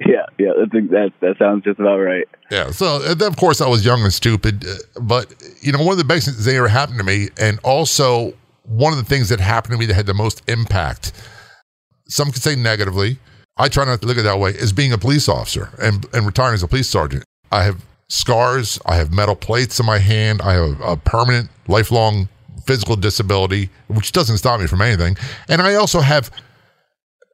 Yeah, 0.00 0.26
yeah, 0.38 0.50
I 0.60 0.68
think 0.68 0.90
that 0.90 1.12
that 1.20 1.38
sounds 1.38 1.64
just 1.64 1.78
about 1.78 1.98
right. 1.98 2.26
Yeah, 2.50 2.70
so 2.70 3.00
of 3.02 3.36
course 3.36 3.60
I 3.60 3.68
was 3.68 3.84
young 3.84 4.02
and 4.02 4.12
stupid, 4.12 4.66
uh, 4.66 5.00
but 5.00 5.32
you 5.60 5.72
know 5.72 5.78
one 5.78 5.92
of 5.92 5.98
the 5.98 6.04
best 6.04 6.26
things 6.26 6.44
that 6.44 6.54
ever 6.54 6.68
happened 6.68 6.98
to 6.98 7.04
me, 7.04 7.28
and 7.38 7.60
also 7.62 8.34
one 8.64 8.92
of 8.92 8.98
the 8.98 9.04
things 9.04 9.28
that 9.28 9.40
happened 9.40 9.74
to 9.74 9.78
me 9.78 9.86
that 9.86 9.94
had 9.94 10.06
the 10.06 10.14
most 10.14 10.42
impact. 10.48 11.12
Some 12.08 12.32
could 12.32 12.42
say 12.42 12.56
negatively. 12.56 13.18
I 13.56 13.68
try 13.68 13.84
not 13.84 14.00
to 14.00 14.06
look 14.06 14.16
at 14.16 14.20
it 14.20 14.24
that 14.24 14.38
way. 14.38 14.50
Is 14.50 14.72
being 14.72 14.92
a 14.92 14.98
police 14.98 15.28
officer 15.28 15.70
and 15.80 16.04
and 16.12 16.26
retiring 16.26 16.54
as 16.54 16.62
a 16.62 16.68
police 16.68 16.88
sergeant. 16.88 17.24
I 17.52 17.62
have 17.64 17.84
scars. 18.08 18.80
I 18.86 18.96
have 18.96 19.12
metal 19.12 19.36
plates 19.36 19.78
in 19.78 19.86
my 19.86 19.98
hand. 19.98 20.42
I 20.42 20.54
have 20.54 20.80
a 20.80 20.96
permanent, 20.96 21.48
lifelong 21.68 22.28
physical 22.66 22.96
disability, 22.96 23.70
which 23.88 24.12
doesn't 24.12 24.38
stop 24.38 24.60
me 24.60 24.66
from 24.66 24.82
anything. 24.82 25.16
And 25.48 25.62
I 25.62 25.74
also 25.74 26.00
have 26.00 26.30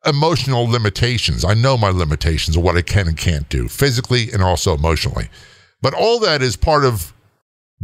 emotional 0.07 0.65
limitations. 0.65 1.45
I 1.45 1.55
know 1.55 1.77
my 1.77 1.91
limitations 1.91 2.57
of 2.57 2.63
what 2.63 2.77
I 2.77 2.83
can 2.83 3.09
and 3.09 3.17
can't 3.17 3.49
do 3.49 3.69
physically 3.69 4.31
and 4.33 4.43
also 4.43 4.75
emotionally. 4.75 5.29
But 5.83 5.95
all 5.95 6.19
that 6.21 6.43
is 6.43 6.57
part 6.57 6.85
of 6.85 7.13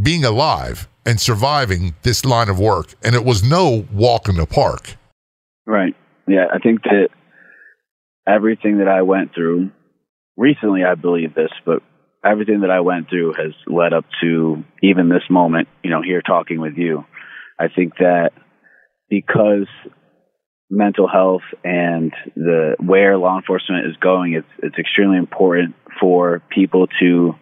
being 0.03 0.25
alive 0.25 0.89
and 1.07 1.21
surviving 1.21 1.95
this 2.03 2.25
line 2.25 2.49
of 2.49 2.59
work. 2.59 2.95
And 3.03 3.15
it 3.15 3.25
was 3.25 3.43
no 3.43 3.87
walk 3.93 4.29
in 4.29 4.37
the 4.37 4.47
park. 4.47 4.97
Right. 5.67 5.95
Yeah. 6.27 6.47
I 6.53 6.59
think 6.59 6.83
that 6.85 7.09
everything 8.27 8.79
that 8.79 8.89
I 8.89 9.03
went 9.03 9.35
through 9.35 9.71
recently, 10.37 10.83
I 10.85 10.95
believe 10.95 11.35
this, 11.35 11.51
but 11.65 11.83
everything 12.25 12.61
that 12.61 12.71
I 12.71 12.81
went 12.81 13.09
through 13.09 13.35
has 13.35 13.53
led 13.67 13.93
up 13.93 14.05
to 14.23 14.65
even 14.83 15.09
this 15.09 15.23
moment, 15.31 15.69
you 15.83 15.91
know, 15.91 16.03
here 16.03 16.23
talking 16.23 16.61
with 16.61 16.77
you. 16.77 17.05
I 17.59 17.69
think 17.69 17.95
that 17.99 18.31
because 19.09 19.69
mental 20.71 21.09
health 21.09 21.43
and 21.63 22.13
the 22.35 22.77
where 22.81 23.17
law 23.17 23.37
enforcement 23.37 23.87
is 23.87 23.97
going, 24.01 24.35
it's 24.35 24.49
it's 24.63 24.79
extremely 24.79 25.19
important 25.19 25.75
for 26.01 26.43
people 26.51 26.87
to 27.01 27.35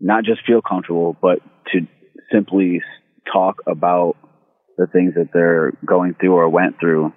not 0.00 0.24
just 0.24 0.40
feel 0.46 0.60
comfortable, 0.62 1.16
but 1.20 1.38
to 1.72 1.86
simply 2.32 2.80
talk 3.32 3.56
about 3.66 4.16
the 4.78 4.86
things 4.86 5.14
that 5.14 5.28
they're 5.32 5.72
going 5.86 6.14
through 6.18 6.34
or 6.34 6.48
went 6.48 6.80
through 6.80 7.12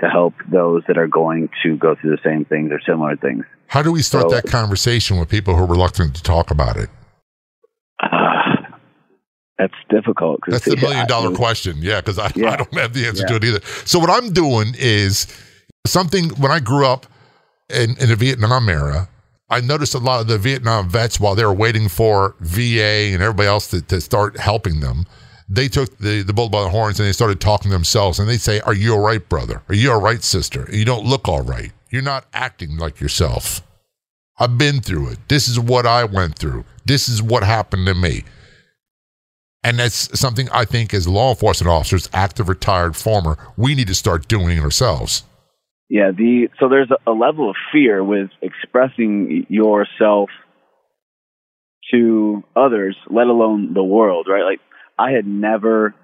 to 0.00 0.08
help 0.08 0.34
those 0.50 0.82
that 0.86 0.96
are 0.96 1.08
going 1.08 1.48
to 1.64 1.76
go 1.76 1.96
through 2.00 2.10
the 2.10 2.22
same 2.24 2.44
things 2.44 2.70
or 2.70 2.80
similar 2.86 3.16
things. 3.16 3.44
How 3.66 3.82
do 3.82 3.90
we 3.90 4.02
start 4.02 4.30
so, 4.30 4.36
that 4.36 4.46
conversation 4.46 5.18
with 5.18 5.28
people 5.28 5.56
who 5.56 5.64
are 5.64 5.66
reluctant 5.66 6.14
to 6.16 6.22
talk 6.22 6.50
about 6.50 6.76
it? 6.76 6.88
Uh, 8.00 8.37
that's 9.58 9.74
difficult. 9.88 10.40
That's 10.46 10.64
the 10.64 10.76
million 10.76 11.06
dollar 11.08 11.34
question. 11.34 11.76
Yeah, 11.80 12.00
because 12.00 12.18
I, 12.18 12.30
yeah. 12.36 12.52
I, 12.52 12.56
don't 12.56 12.74
have 12.74 12.92
the 12.92 13.06
answer 13.06 13.22
yeah. 13.22 13.28
to 13.28 13.34
it 13.36 13.44
either. 13.44 13.60
So 13.84 13.98
what 13.98 14.08
I'm 14.08 14.32
doing 14.32 14.74
is 14.78 15.26
something. 15.84 16.30
When 16.30 16.52
I 16.52 16.60
grew 16.60 16.86
up 16.86 17.06
in, 17.68 17.96
in 17.98 18.08
the 18.08 18.16
Vietnam 18.16 18.68
era, 18.68 19.08
I 19.50 19.60
noticed 19.60 19.94
a 19.94 19.98
lot 19.98 20.20
of 20.20 20.28
the 20.28 20.38
Vietnam 20.38 20.88
vets 20.88 21.18
while 21.18 21.34
they 21.34 21.44
were 21.44 21.54
waiting 21.54 21.88
for 21.88 22.36
VA 22.40 23.12
and 23.12 23.22
everybody 23.22 23.48
else 23.48 23.68
to, 23.68 23.82
to 23.82 24.00
start 24.00 24.38
helping 24.38 24.80
them. 24.80 25.06
They 25.48 25.66
took 25.66 25.96
the, 25.98 26.22
the 26.22 26.34
bull 26.34 26.50
by 26.50 26.62
the 26.62 26.68
horns 26.68 27.00
and 27.00 27.08
they 27.08 27.12
started 27.12 27.40
talking 27.40 27.70
to 27.70 27.74
themselves 27.74 28.18
and 28.18 28.28
they 28.28 28.36
say, 28.36 28.60
Are 28.60 28.74
you 28.74 28.92
all 28.92 29.00
right, 29.00 29.26
brother? 29.28 29.62
Are 29.68 29.74
you 29.74 29.90
all 29.90 30.00
right, 30.00 30.22
sister? 30.22 30.68
You 30.70 30.84
don't 30.84 31.04
look 31.04 31.26
all 31.26 31.42
right. 31.42 31.72
You're 31.90 32.02
not 32.02 32.26
acting 32.32 32.76
like 32.76 33.00
yourself. 33.00 33.62
I've 34.38 34.56
been 34.56 34.80
through 34.80 35.08
it. 35.08 35.18
This 35.28 35.48
is 35.48 35.58
what 35.58 35.84
I 35.84 36.04
went 36.04 36.38
through. 36.38 36.64
This 36.84 37.08
is 37.08 37.20
what 37.20 37.42
happened 37.42 37.86
to 37.86 37.94
me. 37.94 38.24
And 39.68 39.78
that's 39.78 40.18
something 40.18 40.48
I 40.50 40.64
think 40.64 40.94
as 40.94 41.06
law 41.06 41.28
enforcement 41.28 41.70
officers, 41.70 42.08
active, 42.14 42.48
retired, 42.48 42.96
former, 42.96 43.36
we 43.58 43.74
need 43.74 43.88
to 43.88 43.94
start 43.94 44.26
doing 44.26 44.58
ourselves. 44.60 45.24
Yeah, 45.90 46.10
the 46.10 46.48
so 46.58 46.70
there's 46.70 46.90
a, 46.90 47.10
a 47.10 47.12
level 47.12 47.50
of 47.50 47.56
fear 47.70 48.02
with 48.02 48.30
expressing 48.40 49.44
yourself 49.50 50.30
to 51.92 52.42
others, 52.56 52.96
let 53.10 53.26
alone 53.26 53.74
the 53.74 53.84
world, 53.84 54.26
right? 54.26 54.42
Like 54.42 54.60
I 54.98 55.10
had 55.10 55.26
never 55.26 55.94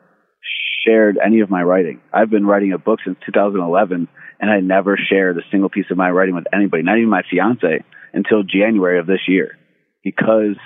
shared 0.84 1.16
any 1.24 1.40
of 1.40 1.48
my 1.48 1.62
writing. 1.62 2.02
I've 2.12 2.28
been 2.28 2.44
writing 2.44 2.74
a 2.74 2.78
book 2.78 2.98
since 3.02 3.16
2011, 3.24 4.08
and 4.40 4.50
I 4.50 4.60
never 4.60 4.98
shared 4.98 5.38
a 5.38 5.42
single 5.50 5.70
piece 5.70 5.86
of 5.90 5.96
my 5.96 6.10
writing 6.10 6.34
with 6.34 6.44
anybody, 6.52 6.82
not 6.82 6.98
even 6.98 7.08
my 7.08 7.22
fiance, 7.30 7.82
until 8.12 8.42
January 8.42 8.98
of 8.98 9.06
this 9.06 9.26
year, 9.26 9.56
because 10.02 10.58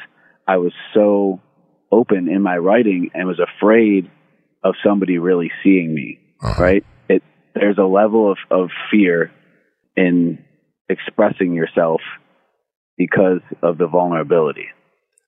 I 0.48 0.56
was 0.56 0.72
so 0.94 1.40
open 1.90 2.28
in 2.28 2.42
my 2.42 2.56
writing 2.56 3.10
and 3.14 3.26
was 3.26 3.40
afraid 3.40 4.10
of 4.62 4.74
somebody 4.84 5.18
really 5.18 5.50
seeing 5.62 5.94
me. 5.94 6.18
Uh-huh. 6.42 6.62
Right? 6.62 6.84
It 7.08 7.22
there's 7.54 7.78
a 7.78 7.84
level 7.86 8.30
of, 8.30 8.38
of 8.50 8.70
fear 8.90 9.32
in 9.96 10.44
expressing 10.88 11.54
yourself 11.54 12.00
because 12.96 13.40
of 13.62 13.78
the 13.78 13.86
vulnerability. 13.86 14.66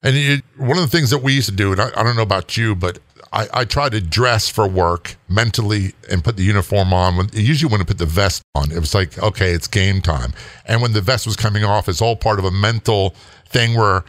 And 0.03 0.17
it, 0.17 0.43
one 0.57 0.77
of 0.77 0.83
the 0.83 0.87
things 0.87 1.11
that 1.11 1.19
we 1.19 1.33
used 1.33 1.49
to 1.49 1.55
do, 1.55 1.71
and 1.71 1.79
I, 1.79 1.89
I 1.95 2.03
don't 2.03 2.15
know 2.15 2.23
about 2.23 2.57
you, 2.57 2.75
but 2.75 2.99
I, 3.31 3.47
I 3.53 3.65
try 3.65 3.87
to 3.89 4.01
dress 4.01 4.49
for 4.49 4.67
work 4.67 5.15
mentally 5.29 5.93
and 6.09 6.23
put 6.23 6.37
the 6.37 6.43
uniform 6.43 6.93
on. 6.93 7.17
When, 7.17 7.29
usually, 7.33 7.71
when 7.71 7.81
I 7.81 7.83
put 7.83 7.97
the 7.97 8.05
vest 8.05 8.41
on, 8.55 8.71
it 8.71 8.79
was 8.79 8.93
like, 8.93 9.21
okay, 9.21 9.51
it's 9.51 9.67
game 9.67 10.01
time. 10.01 10.33
And 10.65 10.81
when 10.81 10.93
the 10.93 11.01
vest 11.01 11.25
was 11.25 11.35
coming 11.35 11.63
off, 11.63 11.87
it's 11.87 12.01
all 12.01 12.15
part 12.15 12.39
of 12.39 12.45
a 12.45 12.51
mental 12.51 13.15
thing 13.47 13.75
where, 13.75 14.03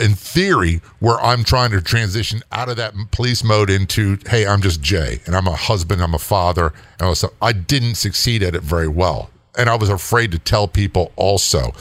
in 0.00 0.14
theory, 0.14 0.80
where 1.00 1.20
I'm 1.20 1.44
trying 1.44 1.70
to 1.72 1.82
transition 1.82 2.40
out 2.50 2.70
of 2.70 2.76
that 2.76 2.94
police 3.10 3.44
mode 3.44 3.68
into, 3.68 4.18
hey, 4.26 4.46
I'm 4.46 4.62
just 4.62 4.80
Jay, 4.80 5.20
and 5.26 5.36
I'm 5.36 5.46
a 5.46 5.54
husband, 5.54 6.02
I'm 6.02 6.14
a 6.14 6.18
father. 6.18 6.72
And 6.98 7.08
also, 7.08 7.32
I 7.42 7.52
didn't 7.52 7.96
succeed 7.96 8.42
at 8.42 8.54
it 8.54 8.62
very 8.62 8.88
well. 8.88 9.30
And 9.58 9.68
I 9.68 9.74
was 9.76 9.90
afraid 9.90 10.32
to 10.32 10.38
tell 10.38 10.66
people 10.66 11.12
also. 11.16 11.72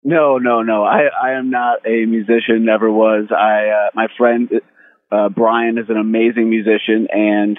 No, 0.05 0.39
no, 0.39 0.63
no. 0.63 0.85
I, 0.85 1.09
I 1.23 1.33
am 1.33 1.51
not 1.51 1.85
a 1.87 2.07
musician, 2.07 2.65
never 2.65 2.91
was. 2.91 3.27
I, 3.31 3.69
uh, 3.69 3.91
my 3.95 4.07
friend, 4.17 4.49
uh, 5.11 5.29
Brian 5.29 5.77
is 5.79 5.87
an 5.89 5.97
amazing 5.97 6.49
musician, 6.49 7.09
and 7.11 7.59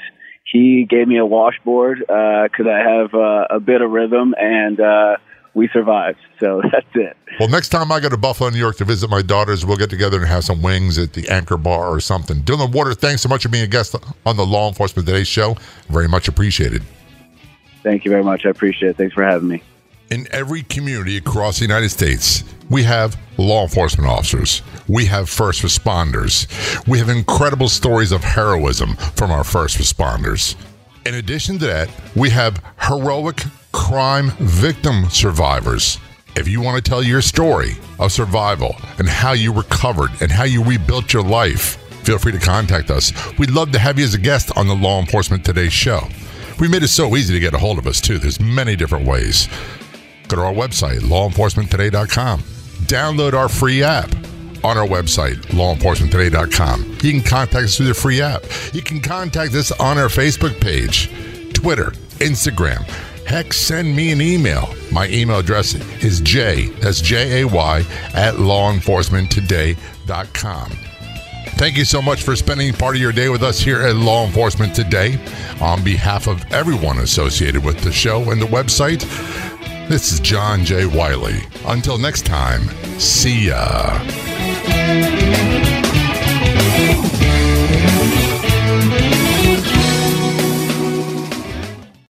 he 0.52 0.86
gave 0.90 1.08
me 1.08 1.18
a 1.18 1.26
washboard 1.26 2.00
because 2.00 2.66
uh, 2.66 2.70
I 2.70 2.80
have 2.80 3.14
uh, 3.14 3.56
a 3.56 3.60
bit 3.60 3.82
of 3.82 3.92
rhythm, 3.92 4.34
and 4.38 4.80
uh, 4.80 5.18
we 5.54 5.68
survived. 5.70 6.20
So 6.40 6.62
that's 6.72 6.88
it. 6.96 7.18
Well, 7.40 7.50
next 7.50 7.70
time 7.70 7.92
I 7.92 8.00
go 8.00 8.10
to 8.10 8.18
Buffalo, 8.18 8.50
New 8.50 8.58
York 8.58 8.78
to 8.78 8.86
visit 8.86 9.10
my 9.10 9.22
daughters, 9.22 9.66
we'll 9.66 9.78
get 9.78 9.90
together 9.90 10.18
and 10.18 10.28
have 10.28 10.44
some 10.44 10.62
wings 10.62 10.98
at 10.98 11.14
the 11.14 11.28
Anchor 11.30 11.58
Bar 11.58 11.90
or 11.90 12.00
something. 12.00 12.38
Dylan 12.42 12.72
Warter, 12.72 12.94
thanks 12.94 13.22
so 13.22 13.30
much 13.30 13.44
for 13.44 13.50
being 13.50 13.64
a 13.64 13.68
guest 13.68 13.96
on 14.26 14.38
the 14.38 14.46
Law 14.46 14.68
Enforcement 14.68 15.08
Today 15.08 15.24
show. 15.24 15.56
Very 15.90 16.08
much 16.08 16.28
appreciated. 16.28 16.84
Thank 17.84 18.04
you 18.06 18.12
very 18.12 18.24
much. 18.24 18.46
I 18.46 18.50
appreciate 18.50 18.90
it. 18.90 18.98
Thanks 18.98 19.14
for 19.14 19.24
having 19.24 19.48
me. 19.48 19.64
In 20.10 20.28
every 20.32 20.64
community 20.64 21.18
across 21.18 21.60
the 21.60 21.66
United 21.66 21.90
States, 21.90 22.44
we 22.70 22.84
have 22.84 23.16
law 23.38 23.64
enforcement 23.64 24.10
officers. 24.10 24.64
We 24.88 25.06
have 25.06 25.30
first 25.30 25.62
responders. 25.62 26.48
We 26.88 26.98
have 26.98 27.10
incredible 27.10 27.70
stories 27.70 28.12
of 28.12 28.24
heroism 28.24 28.96
from 29.16 29.32
our 29.32 29.44
first 29.44 29.78
responders. 29.78 30.56
In 31.06 31.16
addition 31.16 31.60
to 31.60 31.68
that, 31.68 31.90
we 32.16 32.32
have 32.32 32.62
heroic 32.82 33.44
crime 33.72 34.32
victim 34.40 35.10
survivors. 35.10 36.00
If 36.36 36.48
you 36.48 36.62
want 36.62 36.84
to 36.84 36.90
tell 36.90 37.04
your 37.04 37.22
story 37.22 37.78
of 38.00 38.12
survival 38.12 38.76
and 38.98 39.08
how 39.08 39.34
you 39.34 39.52
recovered 39.52 40.12
and 40.22 40.32
how 40.32 40.44
you 40.44 40.64
rebuilt 40.64 41.12
your 41.12 41.24
life, 41.24 41.76
feel 42.04 42.18
free 42.18 42.32
to 42.32 42.40
contact 42.40 42.92
us. 42.92 43.12
We'd 43.38 43.52
love 43.52 43.72
to 43.72 43.80
have 43.80 44.00
you 44.00 44.06
as 44.06 44.14
a 44.14 44.20
guest 44.20 44.56
on 44.58 44.68
the 44.68 44.76
Law 44.76 45.00
Enforcement 45.00 45.44
Today 45.44 45.70
show. 45.70 46.08
We 46.60 46.68
made 46.68 46.84
it 46.84 46.90
so 46.90 47.16
easy 47.16 47.34
to 47.34 47.40
get 47.40 47.54
a 47.54 47.58
hold 47.58 47.78
of 47.78 47.88
us, 47.88 48.02
too. 48.02 48.20
There's 48.20 48.40
many 48.40 48.76
different 48.76 49.08
ways. 49.08 49.48
Go 50.28 50.38
to 50.38 50.44
our 50.44 50.54
website, 50.54 51.00
lawenforcementtoday.com. 51.00 52.42
Download 52.42 53.34
our 53.34 53.50
free 53.50 53.84
app 53.84 54.14
on 54.64 54.78
our 54.78 54.88
website, 54.88 55.38
lawenforcementtoday.com. 55.48 56.98
You 57.02 57.12
can 57.12 57.22
contact 57.22 57.64
us 57.64 57.78
through 57.78 57.88
the 57.88 57.94
free 57.94 58.22
app. 58.22 58.44
You 58.74 58.82
can 58.82 59.02
contact 59.02 59.54
us 59.56 59.72
on 59.72 59.98
our 59.98 60.08
Facebook 60.08 60.60
page, 60.60 61.10
Twitter, 61.54 61.92
Instagram. 62.20 62.88
Heck, 63.30 63.54
send 63.54 63.96
me 63.96 64.12
an 64.12 64.20
email. 64.22 64.74
My 64.92 65.08
email 65.10 65.38
address 65.38 65.76
is 66.04 66.20
J, 66.20 66.70
that's 66.82 67.00
J 67.00 67.42
A 67.42 67.48
Y, 67.48 67.86
at 68.16 68.34
lawenforcementtoday.com. 68.34 70.72
Thank 71.60 71.78
you 71.78 71.86
so 71.86 72.02
much 72.02 72.24
for 72.24 72.36
spending 72.36 72.74
part 72.74 72.96
of 72.96 73.02
your 73.04 73.12
day 73.12 73.30
with 73.30 73.44
us 73.44 73.60
here 73.60 73.84
at 73.84 73.96
Law 73.96 74.26
Enforcement 74.26 74.74
Today. 74.74 75.20
On 75.62 75.84
behalf 75.84 76.28
of 76.28 76.44
everyone 76.52 76.98
associated 76.98 77.64
with 77.64 77.80
the 77.82 77.92
show 77.92 78.32
and 78.32 78.42
the 78.42 78.48
website, 78.48 79.02
this 79.88 80.12
is 80.12 80.20
John 80.20 80.66
J. 80.66 80.88
Wiley. 80.88 81.42
Until 81.68 82.00
next 82.00 82.26
time, 82.26 82.68
see 82.98 83.50
ya. 83.50 84.00